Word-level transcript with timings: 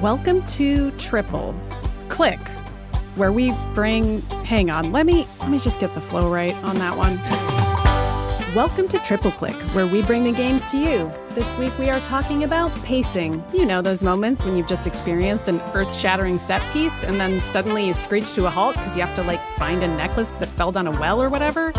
Welcome 0.00 0.44
to 0.46 0.90
Triple 0.92 1.54
Click, 2.08 2.40
where 3.14 3.30
we 3.32 3.52
bring 3.74 4.20
hang 4.42 4.70
on, 4.70 4.90
let 4.92 5.06
me 5.06 5.26
let 5.40 5.50
me 5.50 5.58
just 5.58 5.78
get 5.78 5.94
the 5.94 6.00
flow 6.00 6.32
right 6.32 6.54
on 6.64 6.78
that 6.78 6.96
one. 6.96 7.18
Welcome 8.56 8.88
to 8.88 8.98
Triple 8.98 9.30
Click, 9.32 9.54
where 9.74 9.86
we 9.86 10.02
bring 10.02 10.24
the 10.24 10.32
games 10.32 10.70
to 10.72 10.78
you. 10.78 11.12
This 11.30 11.56
week 11.58 11.76
we 11.78 11.90
are 11.90 12.00
talking 12.00 12.44
about 12.44 12.74
pacing. 12.84 13.42
You 13.52 13.66
know 13.66 13.82
those 13.82 14.04
moments 14.04 14.44
when 14.44 14.56
you've 14.56 14.68
just 14.68 14.86
experienced 14.86 15.48
an 15.48 15.60
earth-shattering 15.74 16.38
set 16.38 16.62
piece 16.72 17.04
and 17.04 17.16
then 17.16 17.40
suddenly 17.42 17.86
you 17.86 17.94
screech 17.94 18.32
to 18.34 18.46
a 18.46 18.50
halt 18.50 18.74
because 18.74 18.96
you 18.96 19.02
have 19.02 19.14
to 19.16 19.22
like 19.22 19.40
find 19.58 19.82
a 19.82 19.88
necklace 19.88 20.38
that 20.38 20.48
fell 20.48 20.72
down 20.72 20.86
a 20.86 20.92
well 20.92 21.22
or 21.22 21.28
whatever. 21.28 21.72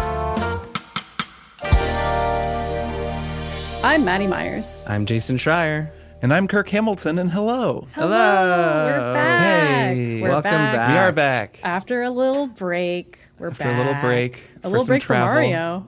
I'm 3.86 4.04
Maddy 4.04 4.26
Myers. 4.26 4.84
I'm 4.90 5.06
Jason 5.06 5.38
Schreier. 5.38 5.92
And 6.24 6.34
I'm 6.34 6.48
Kirk 6.48 6.70
Hamilton, 6.70 7.20
and 7.20 7.30
hello. 7.32 7.88
Hello, 7.94 8.08
we're 8.10 9.14
back. 9.14 9.94
Hey, 9.94 10.22
we're 10.24 10.30
welcome 10.30 10.50
back. 10.52 10.90
We 10.90 10.98
are 10.98 11.12
back. 11.12 11.60
After 11.62 12.02
a 12.02 12.10
little 12.10 12.48
break, 12.48 13.20
we're 13.38 13.50
After 13.52 13.66
back. 13.66 13.76
a 13.76 13.78
little 13.78 14.02
break 14.02 14.38
A 14.38 14.62
for 14.62 14.70
little 14.70 14.86
some 14.86 14.92
break 14.94 15.04
travel. 15.04 15.28
for 15.28 15.34
Mario. 15.34 15.86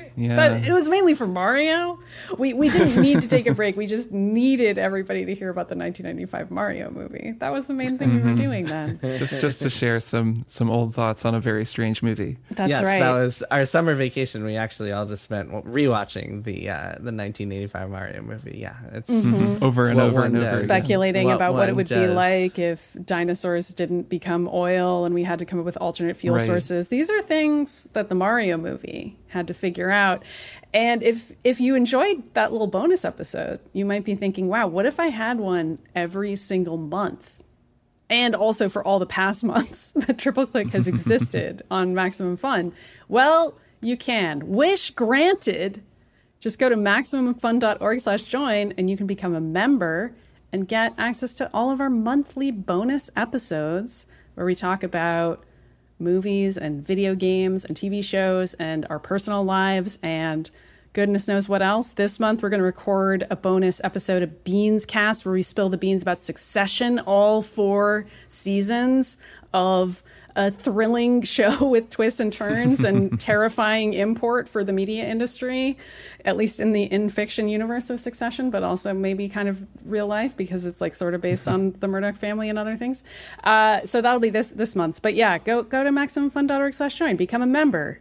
Yeah. 0.16 0.36
But 0.36 0.64
it 0.68 0.72
was 0.72 0.88
mainly 0.88 1.14
for 1.14 1.26
Mario. 1.26 1.98
We 2.38 2.52
we 2.54 2.68
didn't 2.70 3.00
need 3.02 3.22
to 3.22 3.28
take 3.28 3.46
a 3.46 3.54
break. 3.54 3.76
We 3.76 3.86
just 3.86 4.10
needed 4.12 4.78
everybody 4.78 5.24
to 5.26 5.34
hear 5.34 5.50
about 5.50 5.68
the 5.68 5.76
1995 5.76 6.50
Mario 6.50 6.90
movie. 6.90 7.34
That 7.38 7.52
was 7.52 7.66
the 7.66 7.74
main 7.74 7.98
thing 7.98 8.10
Mm-hmm. 8.10 8.24
we 8.26 8.30
were 8.32 8.36
doing 8.42 8.64
then. 8.66 8.98
just 9.18 9.40
just 9.40 9.60
to 9.62 9.70
share 9.70 10.00
some 10.00 10.44
some 10.48 10.70
old 10.70 10.94
thoughts 10.94 11.24
on 11.24 11.34
a 11.34 11.40
very 11.40 11.64
strange 11.64 12.02
movie. 12.02 12.38
That's 12.50 12.68
yes, 12.70 12.82
right. 12.84 13.00
that 13.00 13.12
was 13.12 13.42
our 13.50 13.64
summer 13.66 13.94
vacation. 13.94 14.44
We 14.44 14.56
actually 14.56 14.92
all 14.92 15.06
just 15.06 15.22
spent 15.22 15.50
rewatching 15.50 16.44
the 16.44 16.70
uh, 16.70 16.82
the 17.00 17.12
1985 17.12 17.90
Mario 17.90 18.22
movie. 18.22 18.58
Yeah, 18.58 18.76
it's 18.92 19.10
Mm-hmm. 19.10 19.62
Over 19.64 19.82
It's 19.82 19.90
and 19.90 20.00
over 20.00 20.24
and 20.24 20.36
over 20.36 20.44
does. 20.52 20.60
Speculating 20.62 21.26
What 21.26 21.36
about 21.36 21.54
what 21.54 21.68
it 21.68 21.72
one 21.72 21.76
would 21.76 21.88
be 21.88 22.06
like 22.08 22.58
if 22.58 22.96
dinosaurs 23.04 23.68
didn't 23.68 24.08
become 24.08 24.48
oil 24.52 25.04
and 25.04 25.14
we 25.14 25.24
had 25.24 25.38
to 25.38 25.44
come 25.44 25.58
up 25.58 25.64
with 25.64 25.76
alternate 25.78 26.16
fuel 26.16 26.36
Right. 26.36 26.46
sources. 26.46 26.88
These 26.88 27.10
are 27.10 27.22
things 27.22 27.88
that 27.92 28.08
the 28.08 28.14
Mario 28.14 28.56
movie 28.56 29.16
had 29.28 29.46
to 29.48 29.54
figure 29.54 29.90
out. 29.90 30.22
And 30.74 31.02
if 31.02 31.32
if 31.44 31.60
you 31.60 31.74
enjoyed 31.74 32.34
that 32.34 32.52
little 32.52 32.66
bonus 32.66 33.04
episode, 33.04 33.60
you 33.72 33.86
might 33.86 34.04
be 34.04 34.14
thinking, 34.14 34.48
"Wow, 34.48 34.66
what 34.66 34.84
if 34.84 35.00
I 35.00 35.06
had 35.08 35.38
one 35.38 35.78
every 35.94 36.36
single 36.36 36.76
month?" 36.76 37.44
and 38.10 38.34
also 38.34 38.68
for 38.68 38.84
all 38.86 38.98
the 38.98 39.06
past 39.06 39.42
months 39.54 39.92
that 39.92 40.18
Triple 40.18 40.46
Click 40.46 40.70
has 40.70 40.86
existed 40.86 41.62
on 41.70 41.94
Maximum 41.94 42.36
Fun. 42.36 42.72
Well, 43.08 43.58
you 43.80 43.96
can. 43.96 44.48
Wish 44.48 44.90
granted. 44.90 45.82
Just 46.40 46.58
go 46.58 46.68
to 46.68 46.76
maximumfun.org 46.76 48.00
slash 48.00 48.22
join 48.22 48.72
and 48.76 48.90
you 48.90 48.96
can 48.96 49.06
become 49.06 49.34
a 49.34 49.40
member 49.40 50.14
and 50.52 50.68
get 50.68 50.94
access 50.98 51.34
to 51.34 51.50
all 51.54 51.70
of 51.70 51.80
our 51.80 51.90
monthly 51.90 52.50
bonus 52.50 53.10
episodes 53.16 54.06
where 54.34 54.44
we 54.44 54.54
talk 54.54 54.82
about 54.82 55.42
movies 55.98 56.58
and 56.58 56.86
video 56.86 57.14
games 57.14 57.64
and 57.64 57.76
TV 57.76 58.04
shows 58.04 58.54
and 58.54 58.86
our 58.90 58.98
personal 58.98 59.42
lives 59.42 59.98
and 60.02 60.50
goodness 60.94 61.26
knows 61.26 61.48
what 61.48 61.60
else. 61.60 61.92
This 61.92 62.18
month 62.18 62.40
we're 62.40 62.48
going 62.48 62.60
to 62.60 62.64
record 62.64 63.26
a 63.28 63.36
bonus 63.36 63.80
episode 63.82 64.22
of 64.22 64.44
Beans 64.44 64.86
Cast 64.86 65.26
where 65.26 65.34
we 65.34 65.42
spill 65.42 65.68
the 65.68 65.76
beans 65.76 66.02
about 66.02 66.20
Succession, 66.20 67.00
all 67.00 67.42
four 67.42 68.06
seasons 68.28 69.16
of 69.52 70.04
a 70.36 70.52
thrilling 70.52 71.22
show 71.24 71.66
with 71.66 71.90
twists 71.90 72.20
and 72.20 72.32
turns 72.32 72.84
and 72.84 73.18
terrifying 73.20 73.92
import 73.92 74.48
for 74.48 74.62
the 74.62 74.72
media 74.72 75.04
industry, 75.04 75.76
at 76.24 76.36
least 76.36 76.60
in 76.60 76.70
the 76.70 76.84
in 76.84 77.08
fiction 77.08 77.48
universe 77.48 77.90
of 77.90 77.98
Succession, 77.98 78.50
but 78.50 78.62
also 78.62 78.94
maybe 78.94 79.28
kind 79.28 79.48
of 79.48 79.66
real 79.84 80.06
life 80.06 80.36
because 80.36 80.64
it's 80.64 80.80
like 80.80 80.94
sort 80.94 81.12
of 81.12 81.20
based 81.20 81.48
on 81.48 81.72
the 81.80 81.88
Murdoch 81.88 82.14
family 82.14 82.48
and 82.48 82.56
other 82.56 82.76
things. 82.76 83.02
Uh, 83.42 83.84
so 83.84 84.00
that'll 84.00 84.20
be 84.20 84.30
this 84.30 84.50
this 84.50 84.76
month's. 84.76 85.00
But 85.00 85.14
yeah, 85.14 85.38
go 85.38 85.64
go 85.64 85.82
to 85.82 85.90
maximumfun.org 85.90 86.72
slash 86.72 86.94
join, 86.94 87.16
become 87.16 87.42
a 87.42 87.46
member 87.46 87.98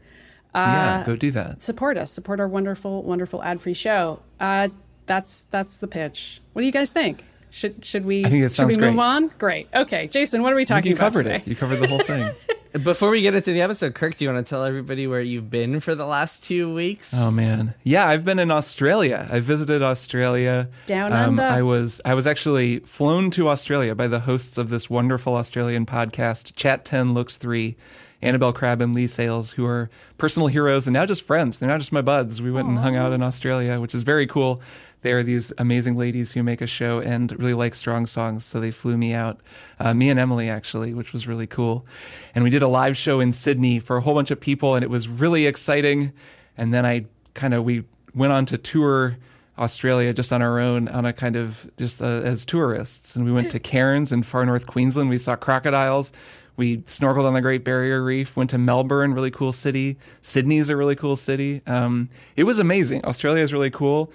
yeah, 0.55 1.03
go 1.05 1.15
do 1.15 1.31
that. 1.31 1.61
support 1.63 1.97
us, 1.97 2.11
support 2.11 2.39
our 2.39 2.47
wonderful, 2.47 3.03
wonderful 3.03 3.41
ad-free 3.43 3.73
show. 3.73 4.21
Uh, 4.39 4.69
that's 5.05 5.45
that's 5.45 5.77
the 5.77 5.87
pitch. 5.87 6.41
What 6.53 6.61
do 6.61 6.65
you 6.65 6.71
guys 6.71 6.91
think? 6.91 7.23
Should 7.49 7.85
should 7.85 8.05
we 8.05 8.25
I 8.25 8.29
think 8.29 8.43
it 8.43 8.51
should 8.51 8.65
we 8.67 8.73
sounds 8.73 8.77
move 8.79 8.95
great. 8.95 9.03
on? 9.03 9.27
Great. 9.37 9.67
Okay, 9.75 10.07
Jason, 10.07 10.41
what 10.41 10.53
are 10.53 10.55
we 10.55 10.63
I 10.63 10.65
think 10.65 10.77
talking 10.77 10.89
you 10.91 10.95
about 10.95 11.11
covered 11.13 11.23
today? 11.23 11.35
it. 11.37 11.47
You 11.47 11.55
covered 11.55 11.77
the 11.77 11.87
whole 11.87 11.99
thing. 11.99 12.31
Before 12.81 13.11
we 13.11 13.21
get 13.21 13.35
into 13.35 13.51
the 13.51 13.61
episode, 13.61 13.93
Kirk, 13.93 14.15
do 14.15 14.25
you 14.25 14.33
want 14.33 14.43
to 14.43 14.49
tell 14.49 14.63
everybody 14.63 15.05
where 15.05 15.21
you've 15.21 15.51
been 15.51 15.79
for 15.79 15.93
the 15.93 16.07
last 16.07 16.43
two 16.43 16.73
weeks? 16.73 17.13
Oh 17.15 17.29
man, 17.29 17.75
yeah, 17.83 18.07
I've 18.07 18.25
been 18.25 18.39
in 18.39 18.49
Australia. 18.49 19.27
I 19.31 19.41
visited 19.41 19.83
Australia. 19.83 20.69
Down 20.87 21.13
Um, 21.13 21.39
under. 21.39 21.43
I 21.43 21.61
was 21.61 22.01
I 22.03 22.15
was 22.15 22.25
actually 22.25 22.79
flown 22.79 23.29
to 23.31 23.49
Australia 23.49 23.93
by 23.93 24.07
the 24.07 24.21
hosts 24.21 24.57
of 24.57 24.69
this 24.69 24.89
wonderful 24.89 25.35
Australian 25.35 25.85
podcast, 25.85 26.55
Chat 26.55 26.83
Ten 26.85 27.13
Looks 27.13 27.37
Three, 27.37 27.75
Annabel 28.23 28.53
Crabb 28.53 28.81
and 28.81 28.95
Leigh 28.95 29.07
Sales, 29.07 29.51
who 29.51 29.65
are 29.65 29.89
personal 30.17 30.47
heroes 30.47 30.87
and 30.87 30.93
now 30.93 31.05
just 31.05 31.23
friends. 31.23 31.57
They're 31.57 31.69
not 31.69 31.79
just 31.79 31.91
my 31.91 32.01
buds. 32.01 32.41
We 32.41 32.51
went 32.51 32.67
and 32.67 32.79
hung 32.79 32.95
out 32.95 33.11
in 33.11 33.21
Australia, 33.21 33.79
which 33.79 33.93
is 33.93 34.03
very 34.03 34.25
cool. 34.25 34.61
They 35.01 35.11
are 35.11 35.21
these 35.21 35.51
amazing 35.57 35.97
ladies 35.97 36.31
who 36.31 36.43
make 36.43 36.61
a 36.61 36.67
show 36.67 36.99
and 37.01 37.31
really 37.37 37.53
like 37.53 37.75
strong 37.75 38.05
songs, 38.05 38.45
so 38.45 38.61
they 38.61 38.71
flew 38.71 38.97
me 38.97 39.13
out, 39.13 39.41
uh, 39.77 39.93
me 39.93 40.09
and 40.09 40.17
Emily 40.17 40.49
actually, 40.49 40.93
which 40.93 41.11
was 41.11 41.27
really 41.27 41.45
cool. 41.45 41.85
And 42.33 42.43
we 42.43 42.49
did 42.49 42.61
a 42.61 42.69
live 42.69 42.95
show 42.95 43.19
in 43.19 43.33
Sydney 43.33 43.79
for 43.79 43.97
a 43.97 44.01
whole 44.01 44.13
bunch 44.13 44.31
of 44.31 44.39
people, 44.39 44.75
and 44.75 44.83
it 44.83 44.89
was 44.89 45.09
really 45.09 45.45
exciting. 45.45 46.13
And 46.57 46.73
then 46.73 46.85
I 46.85 47.05
kind 47.33 47.53
of 47.53 47.65
we 47.65 47.83
went 48.15 48.31
on 48.31 48.45
to 48.45 48.57
tour 48.57 49.17
Australia 49.57 50.13
just 50.13 50.31
on 50.31 50.41
our 50.41 50.59
own, 50.59 50.87
on 50.87 51.05
a 51.05 51.11
kind 51.11 51.35
of 51.35 51.69
just 51.77 52.01
uh, 52.01 52.05
as 52.05 52.45
tourists. 52.45 53.15
And 53.15 53.25
we 53.25 53.31
went 53.31 53.51
to 53.51 53.59
Cairns 53.59 54.11
in 54.13 54.23
far 54.23 54.45
north 54.45 54.67
Queensland. 54.67 55.09
We 55.09 55.17
saw 55.17 55.35
crocodiles. 55.35 56.13
We 56.55 56.77
snorkeled 56.79 57.25
on 57.25 57.33
the 57.33 57.41
Great 57.41 57.63
Barrier 57.63 58.03
Reef. 58.03 58.35
Went 58.35 58.51
to 58.51 58.57
Melbourne, 58.57 59.13
really 59.13 59.31
cool 59.31 59.51
city. 59.51 59.97
Sydney's 60.21 60.69
a 60.69 60.77
really 60.77 60.95
cool 60.95 61.15
city. 61.15 61.61
Um, 61.65 62.09
it 62.35 62.43
was 62.43 62.59
amazing. 62.59 63.05
Australia 63.05 63.43
is 63.43 63.51
really 63.51 63.71
cool. 63.71 64.11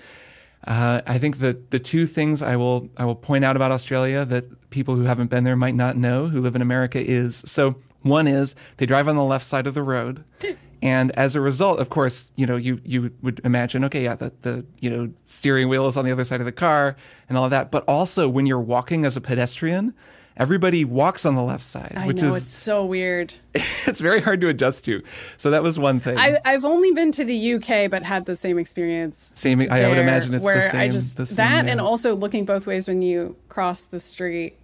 Uh, 0.66 1.00
I 1.06 1.18
think 1.18 1.38
that 1.38 1.70
the 1.70 1.78
two 1.78 2.06
things 2.06 2.42
I 2.42 2.56
will 2.56 2.88
I 2.96 3.04
will 3.04 3.14
point 3.14 3.44
out 3.44 3.56
about 3.56 3.70
Australia 3.70 4.24
that 4.24 4.70
people 4.70 4.96
who 4.96 5.04
haven't 5.04 5.30
been 5.30 5.44
there 5.44 5.56
might 5.56 5.74
not 5.74 5.96
know 5.96 6.28
who 6.28 6.40
live 6.40 6.56
in 6.56 6.62
America 6.62 6.98
is 7.00 7.42
so 7.46 7.76
one 8.02 8.26
is 8.26 8.54
they 8.76 8.86
drive 8.86 9.08
on 9.08 9.16
the 9.16 9.24
left 9.24 9.44
side 9.44 9.66
of 9.66 9.74
the 9.74 9.82
road. 9.82 10.24
And 10.80 11.10
as 11.12 11.34
a 11.34 11.40
result, 11.40 11.80
of 11.80 11.90
course, 11.90 12.30
you 12.36 12.46
know, 12.46 12.56
you, 12.56 12.80
you 12.84 13.12
would 13.22 13.40
imagine, 13.44 13.84
okay, 13.84 14.04
yeah, 14.04 14.14
the, 14.14 14.32
the, 14.42 14.64
you 14.80 14.88
know, 14.88 15.10
steering 15.24 15.68
wheel 15.68 15.86
is 15.86 15.96
on 15.96 16.04
the 16.04 16.12
other 16.12 16.24
side 16.24 16.40
of 16.40 16.46
the 16.46 16.52
car 16.52 16.96
and 17.28 17.36
all 17.36 17.44
of 17.44 17.50
that. 17.50 17.70
But 17.70 17.84
also 17.88 18.28
when 18.28 18.46
you're 18.46 18.60
walking 18.60 19.04
as 19.04 19.16
a 19.16 19.20
pedestrian, 19.20 19.92
everybody 20.38 20.84
walks 20.84 21.26
on 21.26 21.34
the 21.34 21.42
left 21.42 21.64
side, 21.64 21.92
I 21.96 22.06
which 22.06 22.22
know 22.22 22.28
is, 22.28 22.36
it's 22.38 22.46
so 22.46 22.84
weird. 22.84 23.34
it's 23.54 24.00
very 24.00 24.20
hard 24.20 24.40
to 24.40 24.48
adjust 24.48 24.84
to. 24.86 25.02
So 25.36 25.50
that 25.50 25.62
was 25.62 25.78
one 25.78 26.00
thing. 26.00 26.16
I, 26.16 26.38
I've 26.44 26.64
only 26.64 26.92
been 26.92 27.12
to 27.12 27.24
the 27.24 27.54
UK, 27.54 27.90
but 27.90 28.02
had 28.02 28.24
the 28.24 28.36
same 28.36 28.58
experience. 28.58 29.30
Same, 29.34 29.60
I 29.60 29.88
would 29.88 29.98
imagine 29.98 30.34
it's 30.34 30.44
where 30.44 30.56
the 30.56 30.70
same. 30.70 30.80
I 30.80 30.88
just 30.88 31.16
same, 31.16 31.36
that 31.36 31.64
yeah. 31.66 31.72
and 31.72 31.80
also 31.80 32.14
looking 32.14 32.44
both 32.44 32.66
ways 32.66 32.88
when 32.88 33.02
you 33.02 33.36
cross 33.48 33.84
the 33.84 33.98
street. 34.00 34.56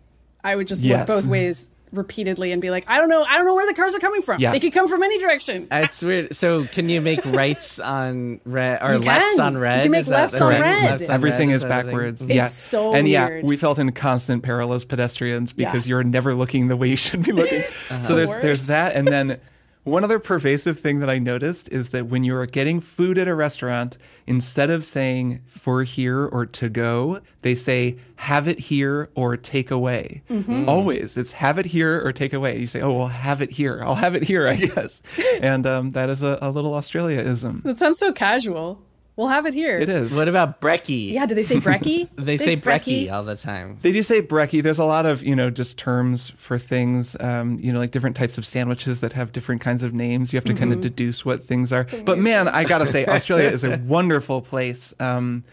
I 0.43 0.57
would 0.57 0.69
just 0.69 0.83
Yes. 0.83 1.09
look 1.09 1.23
both 1.23 1.27
ways 1.27 1.71
repeatedly 1.97 2.53
and 2.53 2.61
be 2.63 2.71
like, 2.71 2.89
I 2.89 2.99
don't 2.99 3.09
know, 3.09 3.23
I 3.25 3.37
don't 3.37 3.47
know 3.47 3.55
where 3.55 3.67
the 3.67 3.75
cars 3.75 3.95
are 3.95 3.99
coming 4.01 4.23
from. 4.23 4.41
Yeah. 4.41 4.51
They 4.53 4.61
could 4.61 4.73
come 4.73 4.89
from 4.89 5.03
any 5.03 5.19
direction. 5.19 5.69
It's 5.71 6.03
weird. 6.03 6.35
So, 6.35 6.65
can 6.65 6.89
you 6.89 7.01
make 7.01 7.25
rights 7.25 7.79
on 7.79 8.41
red 8.45 8.83
or 8.83 8.93
You 8.95 8.99
lefts 9.01 9.37
can. 9.37 9.41
on 9.41 9.53
You 9.55 9.59
red? 9.61 9.83
can 9.83 9.91
make 9.93 10.01
Is 10.03 10.09
lefts 10.09 10.39
the 10.39 10.45
on 10.45 10.51
right- 10.53 10.61
red. 10.61 10.83
lefts 10.91 11.09
on 11.09 11.15
Everything 11.15 11.49
red, 11.49 11.55
is 11.57 11.63
that 11.63 11.69
backwards. 11.69 12.23
It's 12.23 12.31
yeah. 12.31 12.47
so 12.49 12.95
and 12.95 13.09
yeah, 13.09 13.29
weird. 13.29 13.45
we 13.45 13.57
felt 13.57 13.79
in 13.79 13.91
constant 13.93 14.43
peril 14.43 14.73
as 14.73 14.85
pedestrians 14.85 15.53
because 15.53 15.87
Yeah. 15.87 15.91
you're 15.97 16.05
never 16.05 16.35
looking 16.35 16.69
the 16.69 16.77
way 16.77 16.89
you 16.89 16.97
should 16.97 17.23
be 17.23 17.33
looking. 17.33 17.63
Uh-huh. 17.85 18.05
So 18.05 18.17
there's 18.17 18.31
worst. 18.31 18.43
there's 18.43 18.67
that, 18.69 18.97
and 18.97 19.07
then 19.07 19.39
one 19.85 20.03
other 20.03 20.19
pervasive 20.19 20.79
thing 20.81 21.01
that 21.01 21.11
I 21.11 21.19
noticed 21.19 21.69
is 21.71 21.91
that 21.91 22.07
when 22.07 22.25
you 22.25 22.35
are 22.37 22.47
getting 22.47 22.81
food 22.81 23.19
at 23.19 23.29
a 23.29 23.35
restaurant, 23.35 23.99
instead 24.27 24.71
of 24.71 24.83
saying 24.85 25.43
for 25.45 25.85
here 25.85 26.25
or 26.25 26.47
to 26.47 26.69
go, 26.71 27.21
they 27.43 27.55
say 27.55 27.99
have 28.17 28.49
it 28.49 28.59
here 28.59 29.11
or 29.15 29.37
take 29.37 29.71
away. 29.71 30.23
Mm-hmm. 30.31 30.69
Always, 30.69 31.17
it's 31.19 31.33
have 31.33 31.59
it 31.59 31.67
here 31.67 32.01
or 32.05 32.13
take 32.13 32.33
away. 32.33 32.59
You 32.59 32.67
say, 32.67 32.81
oh, 32.81 32.93
well, 32.95 33.09
have 33.09 33.43
it 33.43 33.51
here. 33.51 33.83
I'll 33.85 33.95
have 33.95 34.15
it 34.15 34.25
here, 34.25 34.49
I 34.49 34.57
guess. 34.75 35.03
and 35.43 35.67
um, 35.67 35.93
that 35.93 36.09
is 36.09 36.23
a, 36.23 36.39
a 36.41 36.51
little 36.51 36.73
Australiaism. 36.73 37.63
That 37.65 37.79
sounds 37.79 37.99
so 37.99 38.13
casual. 38.13 38.81
We'll 39.17 39.29
have 39.29 39.47
it 39.47 39.55
here. 39.55 39.79
It 39.79 39.89
is. 39.89 40.13
What 40.13 40.29
about 40.29 40.61
brekkie? 40.61 41.13
Yeah, 41.13 41.27
do 41.27 41.37
they 41.37 41.45
say 41.45 41.57
brekkie? 41.57 42.09
They 42.17 42.37
say 42.37 42.57
brekkie 42.57 43.13
all 43.13 43.23
the 43.23 43.37
time. 43.37 43.79
They 43.81 43.93
do 43.93 44.03
say 44.03 44.21
brekkie. 44.21 44.61
There's 44.61 44.81
a 44.81 44.85
lot 44.85 45.07
of, 45.07 45.23
you 45.23 45.37
know, 45.37 45.51
just 45.51 45.79
terms 45.79 46.31
for 46.31 46.59
things, 46.59 47.17
um, 47.21 47.59
you 47.61 47.73
know, 47.73 47.79
like 47.79 47.93
different 47.93 48.17
types 48.17 48.39
of 48.39 48.47
sandwiches 48.47 49.01
that 49.01 49.13
have 49.13 49.31
different 49.31 49.61
kinds 49.61 49.85
of 49.85 49.95
names. 49.95 50.33
You 50.33 50.39
have 50.39 50.45
to 50.47 50.55
kind 50.55 50.73
of 50.73 50.81
deduce 50.81 51.25
what 51.25 51.45
things 51.45 51.73
are. 51.73 51.87
But 52.05 52.19
man, 52.19 52.49
I 52.49 52.65
got 52.65 52.79
to 52.79 52.87
say, 52.87 53.07
Australia 53.15 53.51
is 53.51 53.63
a 53.63 53.79
wonderful 53.79 54.43
place. 54.43 54.95
Um, 54.99 55.45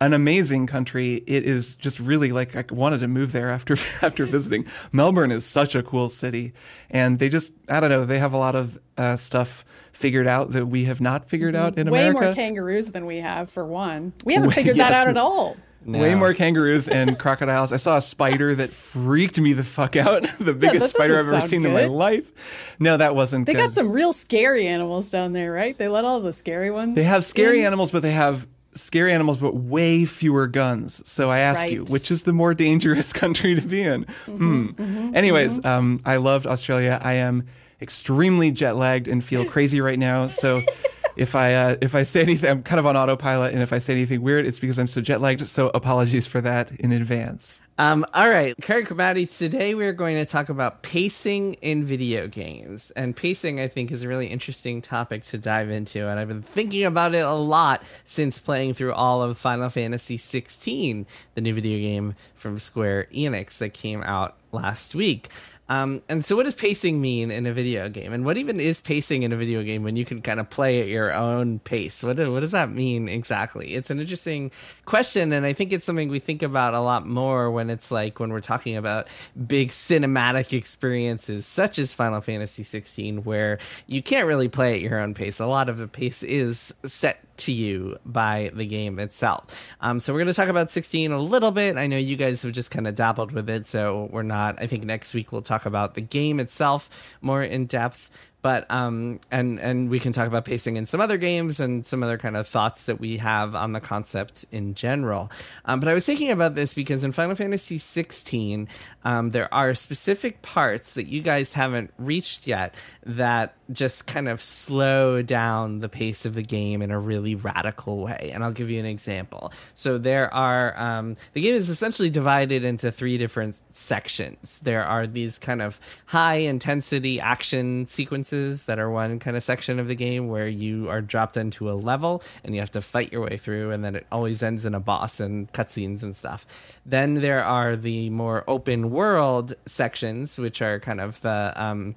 an 0.00 0.12
amazing 0.12 0.66
country. 0.66 1.22
It 1.26 1.44
is 1.44 1.76
just 1.76 1.98
really 1.98 2.32
like 2.32 2.54
I 2.54 2.64
wanted 2.70 3.00
to 3.00 3.08
move 3.08 3.32
there 3.32 3.50
after 3.50 3.74
after 4.02 4.26
visiting. 4.26 4.66
Melbourne 4.92 5.32
is 5.32 5.44
such 5.46 5.74
a 5.74 5.82
cool 5.82 6.08
city, 6.08 6.52
and 6.90 7.18
they 7.18 7.28
just 7.28 7.52
I 7.68 7.80
don't 7.80 7.90
know 7.90 8.04
they 8.04 8.18
have 8.18 8.34
a 8.34 8.38
lot 8.38 8.54
of 8.54 8.78
uh, 8.98 9.16
stuff 9.16 9.64
figured 9.96 10.26
out 10.26 10.50
that 10.52 10.66
we 10.66 10.84
have 10.84 11.00
not 11.00 11.28
figured 11.28 11.56
out 11.56 11.78
in 11.78 11.90
Way 11.90 12.08
America. 12.08 12.18
Way 12.20 12.26
more 12.26 12.34
kangaroos 12.34 12.90
than 12.92 13.06
we 13.06 13.18
have, 13.18 13.50
for 13.50 13.64
one. 13.64 14.12
We 14.24 14.34
haven't 14.34 14.48
Way- 14.50 14.54
figured 14.54 14.76
that 14.76 14.90
yes. 14.90 15.02
out 15.04 15.08
at 15.08 15.16
all. 15.16 15.56
Way 15.84 16.16
more 16.16 16.34
kangaroos 16.34 16.88
and 16.88 17.16
crocodiles. 17.20 17.72
I 17.72 17.76
saw 17.76 17.96
a 17.96 18.00
spider 18.00 18.56
that 18.56 18.72
freaked 18.72 19.38
me 19.40 19.52
the 19.52 19.62
fuck 19.62 19.94
out. 19.94 20.22
the 20.40 20.52
biggest 20.52 20.86
that 20.86 20.88
spider 20.94 21.14
I've 21.14 21.28
ever 21.28 21.30
sound 21.40 21.44
seen 21.44 21.64
in 21.64 21.72
my 21.72 21.84
life. 21.84 22.32
No, 22.80 22.96
that 22.96 23.14
wasn't 23.14 23.46
They 23.46 23.52
good. 23.54 23.60
got 23.60 23.72
some 23.72 23.90
real 23.92 24.12
scary 24.12 24.66
animals 24.66 25.10
down 25.12 25.32
there, 25.32 25.52
right? 25.52 25.78
They 25.78 25.86
let 25.86 26.04
all 26.04 26.18
the 26.20 26.32
scary 26.32 26.72
ones. 26.72 26.96
They 26.96 27.04
have 27.04 27.24
scary 27.24 27.60
in. 27.60 27.66
animals, 27.66 27.92
but 27.92 28.02
they 28.02 28.10
have 28.10 28.48
scary 28.74 29.12
animals, 29.12 29.38
but 29.38 29.54
way 29.54 30.04
fewer 30.04 30.48
guns. 30.48 31.08
So 31.08 31.30
I 31.30 31.38
ask 31.38 31.68
you, 31.68 31.84
which 31.84 32.10
is 32.10 32.24
the 32.24 32.32
more 32.32 32.52
dangerous 32.52 33.12
country 33.12 33.54
to 33.54 33.60
be 33.60 33.82
in? 33.82 34.02
hmm. 34.24 35.12
Anyways, 35.14 35.64
um, 35.64 36.00
I 36.04 36.16
loved 36.16 36.48
Australia. 36.48 36.98
I 37.00 37.12
am 37.14 37.46
extremely 37.80 38.50
jet 38.50 38.76
lagged 38.76 39.08
and 39.08 39.22
feel 39.24 39.44
crazy 39.44 39.80
right 39.80 39.98
now. 39.98 40.28
So. 40.28 40.62
If 41.16 41.34
I 41.34 41.54
uh, 41.54 41.76
if 41.80 41.94
I 41.94 42.02
say 42.02 42.20
anything, 42.20 42.50
I'm 42.50 42.62
kind 42.62 42.78
of 42.78 42.84
on 42.84 42.94
autopilot, 42.94 43.54
and 43.54 43.62
if 43.62 43.72
I 43.72 43.78
say 43.78 43.94
anything 43.94 44.20
weird, 44.20 44.44
it's 44.44 44.58
because 44.58 44.78
I'm 44.78 44.86
so 44.86 45.00
jet 45.00 45.22
lagged. 45.22 45.46
So 45.46 45.70
apologies 45.72 46.26
for 46.26 46.42
that 46.42 46.72
in 46.72 46.92
advance. 46.92 47.62
Um, 47.78 48.06
all 48.14 48.28
right, 48.28 48.54
Kirk 48.62 48.94
Maddy, 48.94 49.26
today 49.26 49.74
we're 49.74 49.92
going 49.92 50.16
to 50.16 50.24
talk 50.24 50.48
about 50.48 50.82
pacing 50.82 51.54
in 51.54 51.84
video 51.84 52.26
games. 52.26 52.90
And 52.92 53.14
pacing, 53.14 53.60
I 53.60 53.68
think, 53.68 53.92
is 53.92 54.02
a 54.02 54.08
really 54.08 54.28
interesting 54.28 54.80
topic 54.80 55.24
to 55.24 55.38
dive 55.38 55.68
into. 55.68 56.08
And 56.08 56.18
I've 56.18 56.28
been 56.28 56.42
thinking 56.42 56.84
about 56.84 57.14
it 57.14 57.24
a 57.24 57.34
lot 57.34 57.82
since 58.04 58.38
playing 58.38 58.74
through 58.74 58.94
all 58.94 59.22
of 59.22 59.36
Final 59.36 59.68
Fantasy 59.68 60.16
XVI, 60.16 61.04
the 61.34 61.40
new 61.42 61.52
video 61.52 61.78
game 61.78 62.14
from 62.34 62.58
Square 62.58 63.08
Enix 63.12 63.58
that 63.58 63.74
came 63.74 64.02
out 64.02 64.36
last 64.52 64.94
week. 64.94 65.28
Um, 65.68 66.02
and 66.08 66.24
so, 66.24 66.36
what 66.36 66.44
does 66.44 66.54
pacing 66.54 67.00
mean 67.00 67.30
in 67.30 67.46
a 67.46 67.52
video 67.52 67.88
game? 67.88 68.12
And 68.12 68.24
what 68.24 68.36
even 68.36 68.60
is 68.60 68.80
pacing 68.80 69.22
in 69.24 69.32
a 69.32 69.36
video 69.36 69.62
game 69.62 69.82
when 69.82 69.96
you 69.96 70.04
can 70.04 70.22
kind 70.22 70.38
of 70.38 70.48
play 70.48 70.80
at 70.80 70.88
your 70.88 71.12
own 71.12 71.58
pace? 71.58 72.02
What, 72.02 72.18
what 72.18 72.40
does 72.40 72.52
that 72.52 72.70
mean 72.70 73.08
exactly? 73.08 73.74
It's 73.74 73.90
an 73.90 73.98
interesting 73.98 74.52
question. 74.84 75.32
And 75.32 75.44
I 75.44 75.52
think 75.52 75.72
it's 75.72 75.84
something 75.84 76.08
we 76.08 76.20
think 76.20 76.42
about 76.42 76.74
a 76.74 76.80
lot 76.80 77.06
more 77.06 77.50
when 77.50 77.68
it's 77.68 77.90
like 77.90 78.20
when 78.20 78.30
we're 78.30 78.40
talking 78.40 78.76
about 78.76 79.08
big 79.46 79.70
cinematic 79.70 80.52
experiences, 80.52 81.46
such 81.46 81.78
as 81.78 81.92
Final 81.92 82.20
Fantasy 82.20 82.62
16, 82.62 83.24
where 83.24 83.58
you 83.88 84.02
can't 84.02 84.28
really 84.28 84.48
play 84.48 84.74
at 84.74 84.80
your 84.80 85.00
own 85.00 85.14
pace. 85.14 85.40
A 85.40 85.46
lot 85.46 85.68
of 85.68 85.78
the 85.78 85.88
pace 85.88 86.22
is 86.22 86.72
set 86.84 87.25
to 87.38 87.52
you 87.52 87.98
by 88.04 88.50
the 88.54 88.66
game 88.66 88.98
itself. 88.98 89.44
Um, 89.80 90.00
so 90.00 90.12
we're 90.12 90.20
going 90.20 90.28
to 90.28 90.34
talk 90.34 90.48
about 90.48 90.70
16 90.70 91.12
a 91.12 91.18
little 91.18 91.50
bit. 91.50 91.76
I 91.76 91.86
know 91.86 91.96
you 91.96 92.16
guys 92.16 92.42
have 92.42 92.52
just 92.52 92.70
kind 92.70 92.86
of 92.86 92.94
dabbled 92.94 93.32
with 93.32 93.48
it, 93.48 93.66
so 93.66 94.08
we're 94.10 94.22
not. 94.22 94.60
I 94.60 94.66
think 94.66 94.84
next 94.84 95.14
week 95.14 95.32
we'll 95.32 95.42
talk 95.42 95.66
about 95.66 95.94
the 95.94 96.00
game 96.00 96.40
itself 96.40 96.88
more 97.20 97.42
in 97.42 97.66
depth. 97.66 98.10
But 98.46 98.70
um, 98.70 99.18
and 99.32 99.58
and 99.58 99.90
we 99.90 99.98
can 99.98 100.12
talk 100.12 100.28
about 100.28 100.44
pacing 100.44 100.76
in 100.76 100.86
some 100.86 101.00
other 101.00 101.16
games 101.18 101.58
and 101.58 101.84
some 101.84 102.04
other 102.04 102.16
kind 102.16 102.36
of 102.36 102.46
thoughts 102.46 102.86
that 102.86 103.00
we 103.00 103.16
have 103.16 103.56
on 103.56 103.72
the 103.72 103.80
concept 103.80 104.44
in 104.52 104.74
general. 104.74 105.32
Um, 105.64 105.80
but 105.80 105.88
I 105.88 105.94
was 105.94 106.06
thinking 106.06 106.30
about 106.30 106.54
this 106.54 106.72
because 106.72 107.02
in 107.02 107.10
Final 107.10 107.34
Fantasy 107.34 107.78
16, 107.78 108.68
um, 109.04 109.32
there 109.32 109.52
are 109.52 109.74
specific 109.74 110.42
parts 110.42 110.92
that 110.92 111.06
you 111.06 111.22
guys 111.22 111.54
haven't 111.54 111.92
reached 111.98 112.46
yet 112.46 112.76
that 113.04 113.56
just 113.72 114.06
kind 114.06 114.28
of 114.28 114.42
slow 114.42 115.22
down 115.22 115.80
the 115.80 115.88
pace 115.88 116.24
of 116.24 116.34
the 116.34 116.42
game 116.42 116.82
in 116.82 116.90
a 116.90 116.98
really 116.98 117.34
radical 117.34 117.98
way. 117.98 118.30
And 118.32 118.44
I'll 118.44 118.52
give 118.52 118.70
you 118.70 118.78
an 118.78 118.86
example. 118.86 119.52
So 119.74 119.98
there 119.98 120.32
are 120.32 120.74
um, 120.78 121.16
the 121.32 121.40
game 121.40 121.54
is 121.54 121.68
essentially 121.68 122.10
divided 122.10 122.64
into 122.64 122.92
three 122.92 123.18
different 123.18 123.60
sections. 123.70 124.60
There 124.60 124.84
are 124.84 125.06
these 125.06 125.38
kind 125.38 125.62
of 125.62 125.80
high 126.06 126.36
intensity 126.36 127.20
action 127.20 127.86
sequences 127.86 128.64
that 128.64 128.78
are 128.78 128.90
one 128.90 129.18
kind 129.18 129.36
of 129.36 129.42
section 129.42 129.78
of 129.78 129.88
the 129.88 129.94
game 129.94 130.28
where 130.28 130.48
you 130.48 130.88
are 130.88 131.00
dropped 131.00 131.36
into 131.36 131.70
a 131.70 131.74
level 131.74 132.22
and 132.44 132.54
you 132.54 132.60
have 132.60 132.70
to 132.72 132.80
fight 132.80 133.12
your 133.12 133.22
way 133.22 133.36
through, 133.36 133.72
and 133.72 133.84
then 133.84 133.96
it 133.96 134.06
always 134.12 134.42
ends 134.42 134.66
in 134.66 134.74
a 134.74 134.80
boss 134.80 135.20
and 135.20 135.52
cutscenes 135.52 136.02
and 136.02 136.14
stuff. 136.14 136.46
Then 136.84 137.14
there 137.14 137.44
are 137.44 137.76
the 137.76 138.10
more 138.10 138.44
open 138.46 138.90
world 138.90 139.54
sections, 139.66 140.38
which 140.38 140.62
are 140.62 140.78
kind 140.80 141.00
of 141.00 141.20
the 141.20 141.52
um, 141.56 141.96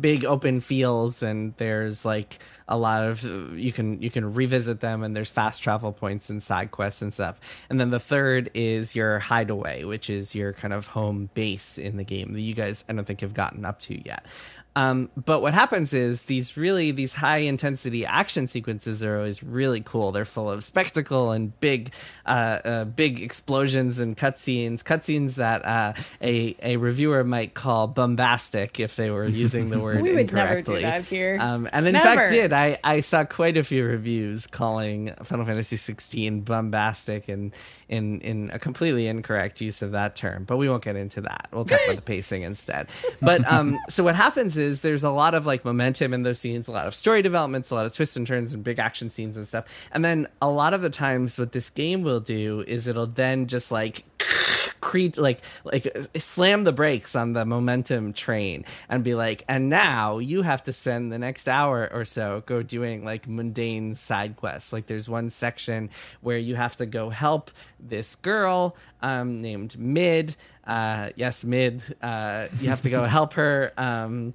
big 0.00 0.24
open 0.24 0.60
fields 0.60 1.22
and 1.22 1.54
there's 1.56 2.04
like 2.04 2.38
a 2.68 2.76
lot 2.76 3.04
of 3.04 3.22
you 3.58 3.72
can 3.72 4.00
you 4.00 4.10
can 4.10 4.34
revisit 4.34 4.80
them 4.80 5.02
and 5.02 5.14
there's 5.14 5.30
fast 5.30 5.62
travel 5.62 5.92
points 5.92 6.30
and 6.30 6.42
side 6.42 6.70
quests 6.70 7.02
and 7.02 7.12
stuff 7.12 7.38
and 7.68 7.78
then 7.78 7.90
the 7.90 8.00
third 8.00 8.50
is 8.54 8.96
your 8.96 9.18
hideaway 9.18 9.84
which 9.84 10.08
is 10.08 10.34
your 10.34 10.52
kind 10.52 10.72
of 10.72 10.86
home 10.88 11.28
base 11.34 11.76
in 11.76 11.96
the 11.96 12.04
game 12.04 12.32
that 12.32 12.40
you 12.40 12.54
guys 12.54 12.84
i 12.88 12.92
don't 12.92 13.04
think 13.04 13.20
have 13.20 13.34
gotten 13.34 13.64
up 13.64 13.80
to 13.80 14.02
yet 14.06 14.24
um, 14.76 15.10
but 15.16 15.40
what 15.40 15.54
happens 15.54 15.94
is 15.94 16.22
these 16.22 16.56
really 16.56 16.90
these 16.90 17.14
high 17.14 17.38
intensity 17.38 18.04
action 18.04 18.48
sequences 18.48 19.04
are 19.04 19.18
always 19.18 19.42
really 19.42 19.80
cool. 19.80 20.10
They're 20.10 20.24
full 20.24 20.50
of 20.50 20.64
spectacle 20.64 21.30
and 21.30 21.58
big, 21.60 21.92
uh, 22.26 22.58
uh, 22.64 22.84
big 22.84 23.22
explosions 23.22 24.00
and 24.00 24.16
cutscenes. 24.16 24.82
Cutscenes 24.82 25.34
that 25.34 25.64
uh, 25.64 25.92
a 26.20 26.56
a 26.60 26.76
reviewer 26.78 27.22
might 27.22 27.54
call 27.54 27.86
bombastic 27.86 28.80
if 28.80 28.96
they 28.96 29.10
were 29.10 29.26
using 29.26 29.70
the 29.70 29.78
word 29.80 30.02
We 30.02 30.12
would 30.14 30.32
never 30.32 30.56
incorrectly. 30.56 30.76
do 30.76 30.82
that 30.82 31.04
here. 31.04 31.38
Um, 31.40 31.68
and 31.72 31.86
in 31.86 31.92
Never. 31.92 32.04
fact, 32.04 32.32
did 32.32 32.52
I 32.54 32.78
I 32.84 33.00
saw 33.00 33.24
quite 33.24 33.56
a 33.56 33.64
few 33.64 33.84
reviews 33.84 34.46
calling 34.46 35.12
Final 35.22 35.44
Fantasy 35.44 35.76
16 35.76 36.42
bombastic 36.42 37.28
and 37.28 37.52
in 37.88 38.20
in 38.20 38.50
a 38.52 38.58
completely 38.58 39.06
incorrect 39.06 39.60
use 39.60 39.82
of 39.82 39.92
that 39.92 40.16
term. 40.16 40.44
But 40.44 40.56
we 40.56 40.68
won't 40.68 40.84
get 40.84 40.96
into 40.96 41.20
that. 41.22 41.48
We'll 41.52 41.64
talk 41.64 41.80
about 41.84 41.96
the 41.96 42.02
pacing 42.14 42.42
instead. 42.42 42.88
But 43.20 43.50
um, 43.50 43.78
so 43.88 44.04
what 44.04 44.16
happens 44.16 44.56
is 44.56 44.80
there's 44.80 45.04
a 45.04 45.10
lot 45.10 45.34
of 45.34 45.46
like 45.46 45.64
momentum 45.64 46.14
in 46.14 46.22
those 46.22 46.38
scenes, 46.38 46.68
a 46.68 46.72
lot 46.72 46.86
of 46.86 46.94
story 46.94 47.22
developments, 47.22 47.70
a 47.70 47.74
lot 47.74 47.86
of 47.86 47.94
twists 47.94 48.16
and 48.16 48.26
turns 48.26 48.54
and 48.54 48.64
big 48.64 48.78
action 48.78 49.10
scenes 49.10 49.36
and 49.36 49.46
stuff. 49.46 49.66
And 49.92 50.04
then 50.04 50.28
a 50.40 50.48
lot 50.48 50.74
of 50.74 50.82
the 50.82 50.90
times, 50.90 51.38
what 51.38 51.52
this 51.52 51.70
game 51.70 52.02
will 52.02 52.20
do 52.20 52.64
is 52.66 52.86
it'll 52.86 53.06
then 53.06 53.46
just 53.46 53.70
like 53.70 54.04
create 54.84 55.16
like 55.16 55.40
like 55.64 55.88
slam 56.18 56.64
the 56.64 56.72
brakes 56.72 57.16
on 57.16 57.32
the 57.32 57.44
momentum 57.46 58.12
train 58.12 58.64
and 58.90 59.02
be 59.02 59.14
like 59.14 59.42
and 59.48 59.70
now 59.70 60.18
you 60.18 60.42
have 60.42 60.62
to 60.62 60.72
spend 60.72 61.10
the 61.10 61.18
next 61.18 61.48
hour 61.48 61.88
or 61.92 62.04
so 62.04 62.42
go 62.44 62.62
doing 62.62 63.02
like 63.02 63.26
mundane 63.26 63.94
side 63.94 64.36
quests. 64.36 64.72
Like 64.74 64.86
there's 64.86 65.08
one 65.08 65.30
section 65.30 65.88
where 66.20 66.36
you 66.36 66.54
have 66.54 66.76
to 66.76 66.86
go 66.86 67.08
help 67.08 67.50
this 67.80 68.14
girl 68.14 68.76
um 69.00 69.40
named 69.40 69.78
mid. 69.78 70.36
Uh 70.66 71.10
yes 71.16 71.44
mid 71.44 71.82
uh 72.02 72.48
you 72.60 72.68
have 72.68 72.82
to 72.82 72.90
go 72.90 73.04
help 73.16 73.32
her 73.34 73.72
um 73.78 74.34